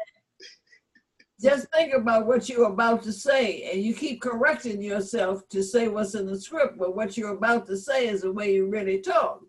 just 1.42 1.68
think 1.74 1.96
about 1.96 2.28
what 2.28 2.48
you're 2.48 2.72
about 2.72 3.02
to 3.04 3.12
say 3.12 3.72
and 3.72 3.84
you 3.84 3.96
keep 3.96 4.22
correcting 4.22 4.80
yourself 4.80 5.42
to 5.50 5.64
say 5.64 5.88
what's 5.88 6.14
in 6.14 6.28
the 6.28 6.40
script 6.40 6.78
but 6.78 6.96
what 6.96 7.18
you're 7.18 7.34
about 7.34 7.66
to 7.66 7.78
say 7.78 8.08
is 8.08 8.22
the 8.22 8.32
way 8.32 8.54
you 8.54 8.70
really 8.70 9.02
talk. 9.02 9.42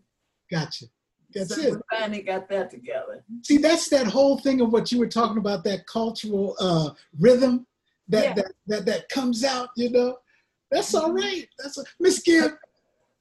Gotcha 0.49 0.87
that's 1.37 1.55
so 1.55 1.61
it 1.61 1.73
we 1.73 1.97
finally 1.97 2.21
got 2.21 2.47
that 2.49 2.69
together 2.69 3.23
see 3.43 3.57
that's 3.57 3.89
that 3.89 4.07
whole 4.07 4.37
thing 4.39 4.61
of 4.61 4.71
what 4.71 4.91
you 4.91 4.99
were 4.99 5.07
talking 5.07 5.37
about 5.37 5.63
that 5.63 5.85
cultural 5.87 6.55
uh, 6.59 6.89
rhythm 7.19 7.65
that, 8.07 8.23
yeah. 8.23 8.33
that 8.33 8.51
that 8.67 8.85
that 8.85 9.09
comes 9.09 9.43
out 9.43 9.69
you 9.75 9.89
know 9.91 10.17
that's 10.71 10.93
all 10.93 11.11
right 11.11 11.47
that's 11.59 11.77
miss 11.99 12.21
gibb 12.21 12.51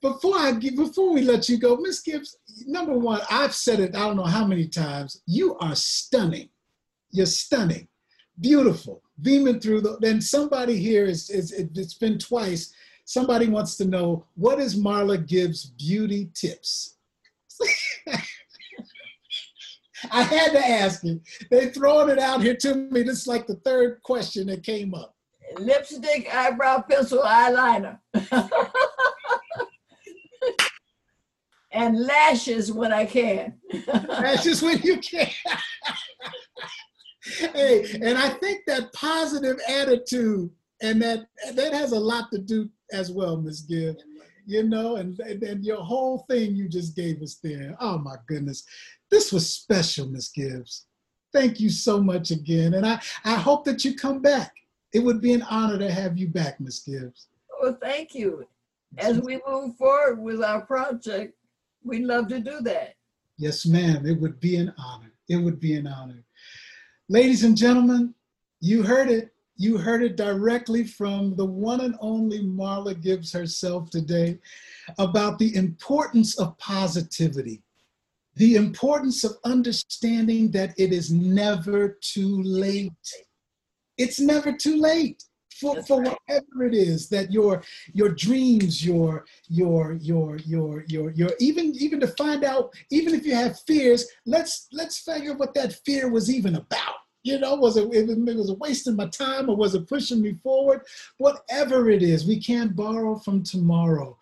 before 0.02 0.38
i 0.38 0.52
give 0.52 0.76
before 0.76 1.12
we 1.12 1.22
let 1.22 1.48
you 1.48 1.58
go 1.58 1.76
miss 1.76 2.00
gibbs 2.00 2.36
number 2.66 2.96
one 2.96 3.20
i've 3.30 3.54
said 3.54 3.80
it 3.80 3.94
i 3.94 4.00
don't 4.00 4.16
know 4.16 4.24
how 4.24 4.46
many 4.46 4.66
times 4.66 5.22
you 5.26 5.56
are 5.58 5.74
stunning 5.74 6.48
you're 7.10 7.26
stunning 7.26 7.88
beautiful, 8.40 9.02
beaming 9.22 9.60
through 9.60 9.82
the. 9.82 9.98
Then 10.00 10.20
somebody 10.20 10.76
here 10.76 11.06
is, 11.06 11.30
is 11.30 11.52
it, 11.52 11.70
it's 11.74 11.94
been 11.94 12.18
twice. 12.18 12.72
Somebody 13.04 13.48
wants 13.48 13.76
to 13.76 13.84
know 13.84 14.24
what 14.34 14.58
is 14.58 14.78
Marla 14.78 15.24
Gibbs' 15.24 15.66
beauty 15.66 16.30
tips. 16.34 16.96
I 20.11 20.22
had 20.22 20.52
to 20.52 20.59
ask 20.59 21.02
you. 21.04 21.20
They 21.50 21.70
throwing 21.70 22.11
it 22.11 22.18
out 22.18 22.42
here 22.42 22.57
to 22.57 22.74
me. 22.74 23.02
This 23.02 23.20
is 23.20 23.26
like 23.26 23.46
the 23.46 23.57
third 23.57 24.02
question 24.02 24.46
that 24.48 24.62
came 24.62 24.94
up. 24.94 25.14
Lipstick, 25.59 26.34
eyebrow 26.34 26.82
pencil, 26.88 27.22
eyeliner. 27.22 27.98
and 31.72 31.98
lashes 32.00 32.70
when 32.72 32.92
I 32.92 33.07
can. 33.07 33.55
lashes 33.86 34.62
when 34.62 34.81
you 34.82 34.98
can 34.98 35.28
hey, 37.26 37.85
and 38.02 38.18
I 38.18 38.31
think 38.31 38.62
that 38.66 38.93
positive 38.93 39.59
attitude 39.68 40.51
and 40.82 41.01
that 41.02 41.26
that 41.55 41.72
has 41.72 41.93
a 41.93 41.98
lot 41.98 42.31
to 42.32 42.39
do 42.39 42.68
as 42.93 43.10
well, 43.10 43.36
Miss 43.36 43.62
Gibb. 43.62 43.97
You 44.48 44.62
know, 44.62 44.97
and, 44.97 45.18
and, 45.18 45.43
and 45.43 45.64
your 45.64 45.82
whole 45.82 46.24
thing 46.31 46.55
you 46.55 46.68
just 46.68 46.94
gave 46.94 47.20
us 47.20 47.40
there. 47.43 47.77
Oh 47.81 47.98
my 47.98 48.14
goodness. 48.28 48.64
This 49.10 49.32
was 49.32 49.51
special, 49.52 50.06
Miss 50.06 50.28
Gibbs. 50.28 50.86
Thank 51.32 51.59
you 51.59 51.68
so 51.68 52.01
much 52.01 52.31
again. 52.31 52.74
And 52.74 52.86
I, 52.86 53.01
I 53.24 53.35
hope 53.35 53.64
that 53.64 53.85
you 53.85 53.97
come 53.97 54.23
back. 54.23 54.55
It 54.94 55.01
would 55.01 55.20
be 55.20 55.32
an 55.32 55.43
honor 55.43 55.78
to 55.78 55.90
have 55.90 56.16
you 56.16 56.28
back, 56.28 56.60
Miss 56.60 56.78
Gibbs. 56.78 57.27
Well, 57.60 57.77
thank 57.82 58.14
you. 58.14 58.47
As 58.98 59.20
we 59.20 59.40
move 59.47 59.77
forward 59.77 60.20
with 60.20 60.43
our 60.43 60.60
project, 60.60 61.35
we'd 61.82 62.05
love 62.05 62.28
to 62.28 62.39
do 62.39 62.60
that. 62.60 62.94
Yes, 63.39 63.66
ma'am. 63.66 64.06
It 64.06 64.18
would 64.20 64.40
be 64.40 64.56
an 64.56 64.73
honor. 64.78 65.12
It 65.28 65.36
would 65.36 65.60
be 65.60 65.74
an 65.74 65.89
honor. 65.89 66.24
Ladies 67.09 67.43
and 67.44 67.56
gentlemen, 67.56 68.14
you 68.60 68.82
heard 68.82 69.10
it. 69.10 69.35
You 69.57 69.78
heard 69.78 70.03
it 70.03 70.16
directly 70.16 70.85
from 70.85 71.35
the 71.37 71.45
one 71.45 71.81
and 71.81 71.97
only 72.01 72.41
Marla 72.41 73.01
Gibbs 73.01 73.33
herself 73.33 73.91
today 73.91 74.39
about 74.99 75.39
the 75.39 75.55
importance 75.57 76.39
of 76.39 76.59
positivity, 76.59 77.62
the 78.35 78.57
importance 78.57 79.24
of 79.24 79.37
understanding 79.45 80.51
that 80.51 80.74
it 80.78 80.93
is 80.93 81.11
never 81.11 81.99
too 82.03 82.43
late. 82.43 82.93
It's 83.97 84.20
never 84.20 84.53
too 84.53 84.77
late 84.77 85.23
for, 85.59 85.83
for 85.83 86.03
whatever 86.03 86.65
it 86.66 86.74
is 86.74 87.09
that 87.09 87.33
your 87.33 87.62
your 87.93 88.11
dreams 88.11 88.85
your 88.85 89.24
your 89.49 89.95
your 89.95 90.37
your 90.39 90.85
your 90.87 91.11
your 91.12 91.31
even 91.41 91.73
even 91.77 91.99
to 92.01 92.09
find 92.09 92.45
out 92.45 92.74
even 92.91 93.15
if 93.15 93.24
you 93.24 93.35
have 93.35 93.59
fears 93.61 94.07
let's 94.27 94.69
let's 94.73 94.99
figure 94.99 95.33
out 95.33 95.39
what 95.39 95.55
that 95.55 95.73
fear 95.85 96.11
was 96.11 96.31
even 96.31 96.57
about 96.57 96.97
you 97.27 97.39
know 97.39 97.55
was 97.55 97.77
it, 97.77 97.89
it, 97.93 98.07
was 98.36 98.53
wasting 98.61 98.97
my 98.97 99.07
time 99.09 99.48
or 99.51 99.57
was 99.57 99.74
it 99.74 99.89
pushing 99.89 100.23
me 100.23 100.35
forward 100.43 100.81
whatever 101.19 101.90
it 101.90 102.03
is 102.03 102.27
we 102.27 102.40
can't 102.40 102.77
borrow 102.77 103.16
from 103.16 103.43
tomorrow 103.43 104.16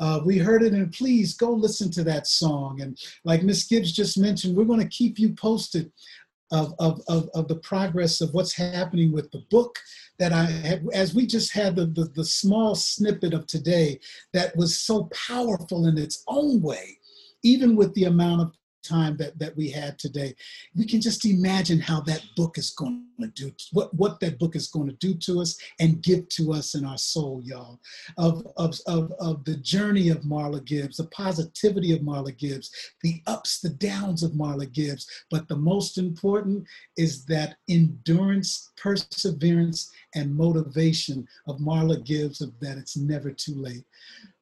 uh, 0.00 0.18
we 0.24 0.38
heard 0.38 0.62
it, 0.62 0.72
and 0.72 0.90
please 0.92 1.34
go 1.34 1.50
listen 1.50 1.90
to 1.90 2.02
that 2.02 2.26
song. 2.26 2.80
And 2.80 2.98
like 3.24 3.42
Miss 3.42 3.64
Gibbs 3.66 3.92
just 3.92 4.18
mentioned, 4.18 4.56
we're 4.56 4.64
going 4.64 4.80
to 4.80 4.88
keep 4.88 5.18
you 5.18 5.34
posted 5.34 5.92
of, 6.50 6.74
of, 6.80 7.00
of, 7.06 7.28
of, 7.34 7.46
the 7.46 7.56
progress 7.56 8.20
of 8.20 8.34
what's 8.34 8.56
happening 8.56 9.12
with 9.12 9.30
the 9.30 9.44
book 9.50 9.78
that 10.18 10.32
I 10.32 10.80
as 10.92 11.14
we 11.14 11.24
just 11.24 11.52
had 11.52 11.76
the, 11.76 11.86
the, 11.86 12.10
the 12.16 12.24
small 12.24 12.74
snippet 12.74 13.34
of 13.34 13.46
today 13.46 14.00
that 14.32 14.56
was 14.56 14.80
so 14.80 15.08
powerful 15.28 15.86
in 15.86 15.96
its 15.96 16.24
own 16.26 16.60
way, 16.60 16.98
even 17.44 17.76
with 17.76 17.94
the 17.94 18.04
amount 18.04 18.40
of 18.40 18.52
time 18.82 19.16
that, 19.18 19.38
that 19.38 19.56
we 19.56 19.70
had 19.70 19.98
today. 19.98 20.34
We 20.76 20.86
can 20.86 21.00
just 21.00 21.24
imagine 21.24 21.80
how 21.80 22.00
that 22.02 22.24
book 22.36 22.58
is 22.58 22.70
going 22.70 23.04
to 23.20 23.28
do, 23.28 23.52
what, 23.72 23.92
what 23.94 24.20
that 24.20 24.38
book 24.38 24.56
is 24.56 24.68
going 24.68 24.88
to 24.88 24.96
do 24.96 25.14
to 25.14 25.40
us 25.40 25.58
and 25.78 26.02
give 26.02 26.28
to 26.30 26.52
us 26.52 26.74
in 26.74 26.84
our 26.84 26.98
soul, 26.98 27.40
y'all. 27.44 27.80
Of, 28.18 28.46
of, 28.56 28.74
of, 28.86 29.12
of 29.20 29.44
the 29.44 29.56
journey 29.56 30.08
of 30.08 30.22
Marla 30.22 30.64
Gibbs, 30.64 30.96
the 30.98 31.04
positivity 31.06 31.92
of 31.92 32.00
Marla 32.00 32.36
Gibbs, 32.36 32.70
the 33.02 33.22
ups, 33.26 33.60
the 33.60 33.70
downs 33.70 34.22
of 34.22 34.32
Marla 34.32 34.70
Gibbs. 34.70 35.06
But 35.30 35.48
the 35.48 35.56
most 35.56 35.98
important 35.98 36.66
is 36.96 37.24
that 37.26 37.56
endurance, 37.68 38.70
perseverance, 38.76 39.90
and 40.14 40.34
motivation 40.34 41.26
of 41.46 41.58
Marla 41.58 42.04
Gibbs 42.04 42.40
of 42.40 42.58
that 42.60 42.78
it's 42.78 42.96
never 42.96 43.30
too 43.30 43.54
late. 43.54 43.84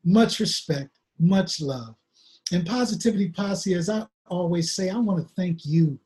Much 0.05 0.41
respect, 0.41 0.91
much 1.19 1.61
love. 1.61 1.95
And 2.53 2.67
Positivity 2.67 3.29
Posse, 3.29 3.75
as 3.75 3.91
I 3.91 4.07
always 4.29 4.75
say, 4.75 4.91
I 4.91 4.97
want 4.99 5.27
to 5.27 5.35
thank 5.35 5.65
you 5.65 5.99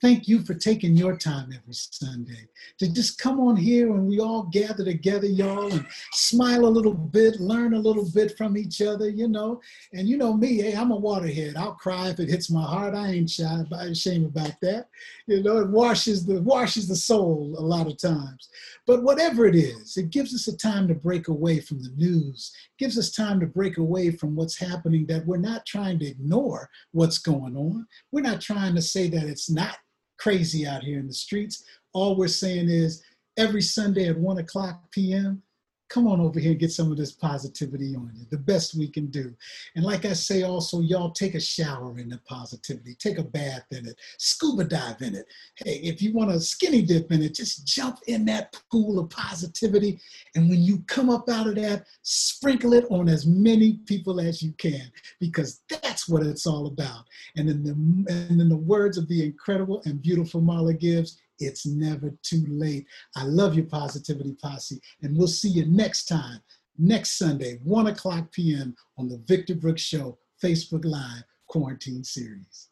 Thank 0.00 0.28
you 0.28 0.42
for 0.42 0.54
taking 0.54 0.96
your 0.96 1.16
time 1.16 1.50
every 1.52 1.74
Sunday 1.74 2.46
to 2.78 2.92
just 2.92 3.18
come 3.18 3.40
on 3.40 3.56
here 3.56 3.92
and 3.92 4.06
we 4.06 4.20
all 4.20 4.44
gather 4.44 4.84
together, 4.84 5.26
y'all, 5.26 5.72
and 5.72 5.84
smile 6.12 6.66
a 6.66 6.68
little 6.68 6.94
bit, 6.94 7.40
learn 7.40 7.74
a 7.74 7.80
little 7.80 8.08
bit 8.14 8.38
from 8.38 8.56
each 8.56 8.80
other, 8.80 9.08
you 9.08 9.26
know. 9.26 9.60
And 9.92 10.08
you 10.08 10.16
know 10.16 10.34
me, 10.34 10.58
hey, 10.58 10.76
I'm 10.76 10.92
a 10.92 10.96
waterhead. 10.96 11.56
I'll 11.56 11.74
cry 11.74 12.10
if 12.10 12.20
it 12.20 12.28
hits 12.28 12.48
my 12.48 12.62
heart. 12.62 12.94
I 12.94 13.08
ain't 13.08 13.28
shy, 13.28 13.64
ashamed 13.72 14.26
about 14.26 14.54
that. 14.62 14.88
You 15.26 15.42
know, 15.42 15.58
it 15.58 15.68
washes 15.68 16.24
the 16.24 16.40
washes 16.42 16.86
the 16.86 16.94
soul 16.94 17.56
a 17.58 17.60
lot 17.60 17.88
of 17.88 17.98
times. 17.98 18.50
But 18.86 19.02
whatever 19.02 19.46
it 19.46 19.56
is, 19.56 19.96
it 19.96 20.10
gives 20.10 20.32
us 20.32 20.46
a 20.46 20.56
time 20.56 20.86
to 20.88 20.94
break 20.94 21.26
away 21.26 21.58
from 21.58 21.82
the 21.82 21.90
news, 21.96 22.52
It 22.54 22.82
gives 22.84 22.96
us 22.98 23.10
time 23.10 23.40
to 23.40 23.46
break 23.46 23.78
away 23.78 24.12
from 24.12 24.36
what's 24.36 24.58
happening. 24.58 25.06
That 25.06 25.26
we're 25.26 25.38
not 25.38 25.66
trying 25.66 25.98
to 25.98 26.06
ignore 26.06 26.70
what's 26.92 27.18
going 27.18 27.56
on. 27.56 27.88
We're 28.12 28.20
not 28.20 28.40
trying 28.40 28.76
to 28.76 28.82
say 28.82 29.08
that 29.08 29.24
it's 29.24 29.50
not 29.50 29.76
crazy 30.18 30.66
out 30.66 30.82
here 30.82 30.98
in 30.98 31.06
the 31.06 31.14
streets. 31.14 31.64
All 31.92 32.16
we're 32.16 32.28
saying 32.28 32.68
is 32.68 33.02
every 33.36 33.62
Sunday 33.62 34.08
at 34.08 34.18
1 34.18 34.38
o'clock 34.38 34.90
p.m., 34.92 35.42
come 35.88 36.06
on 36.06 36.20
over 36.20 36.38
here 36.38 36.50
and 36.50 36.60
get 36.60 36.70
some 36.70 36.90
of 36.90 36.98
this 36.98 37.12
positivity 37.12 37.96
on 37.96 38.10
you, 38.14 38.26
the 38.30 38.38
best 38.38 38.76
we 38.76 38.88
can 38.88 39.06
do. 39.06 39.34
And 39.74 39.84
like 39.84 40.04
I 40.04 40.12
say, 40.12 40.42
also, 40.42 40.80
y'all 40.80 41.10
take 41.10 41.34
a 41.34 41.40
shower 41.40 41.98
in 41.98 42.08
the 42.08 42.18
positivity, 42.26 42.94
take 42.94 43.18
a 43.18 43.22
bath 43.22 43.64
in 43.70 43.86
it, 43.86 43.96
scuba 44.18 44.64
dive 44.64 45.00
in 45.02 45.14
it. 45.14 45.26
Hey, 45.56 45.80
if 45.82 46.02
you 46.02 46.12
want 46.12 46.30
to 46.30 46.40
skinny 46.40 46.82
dip 46.82 47.10
in 47.10 47.22
it, 47.22 47.34
just 47.34 47.66
jump 47.66 47.98
in 48.06 48.24
that 48.26 48.56
pool 48.70 48.98
of 48.98 49.10
positivity. 49.10 50.00
And 50.34 50.48
when 50.48 50.62
you 50.62 50.78
come 50.86 51.10
up 51.10 51.28
out 51.28 51.46
of 51.46 51.54
that, 51.56 51.86
sprinkle 52.02 52.74
it 52.74 52.86
on 52.90 53.08
as 53.08 53.26
many 53.26 53.74
people 53.86 54.20
as 54.20 54.42
you 54.42 54.52
can, 54.52 54.90
because 55.20 55.62
that's 55.68 56.08
what 56.08 56.24
it's 56.24 56.46
all 56.46 56.66
about. 56.66 57.04
And 57.36 57.48
in 57.48 57.62
the, 57.62 57.70
and 58.12 58.40
in 58.40 58.48
the 58.48 58.56
words 58.56 58.98
of 58.98 59.08
the 59.08 59.24
incredible 59.24 59.82
and 59.84 60.02
beautiful 60.02 60.42
Marla 60.42 60.78
Gibbs, 60.78 61.18
it's 61.38 61.66
never 61.66 62.14
too 62.22 62.44
late. 62.48 62.86
I 63.16 63.24
love 63.24 63.54
your 63.54 63.66
positivity 63.66 64.36
posse, 64.40 64.80
and 65.02 65.16
we'll 65.16 65.28
see 65.28 65.48
you 65.48 65.66
next 65.66 66.06
time, 66.06 66.40
next 66.78 67.18
Sunday, 67.18 67.58
1 67.64 67.86
o'clock 67.88 68.32
p.m. 68.32 68.74
on 68.96 69.08
the 69.08 69.18
Victor 69.26 69.54
Brooks 69.54 69.82
Show 69.82 70.18
Facebook 70.42 70.84
Live 70.84 71.24
Quarantine 71.48 72.04
Series. 72.04 72.67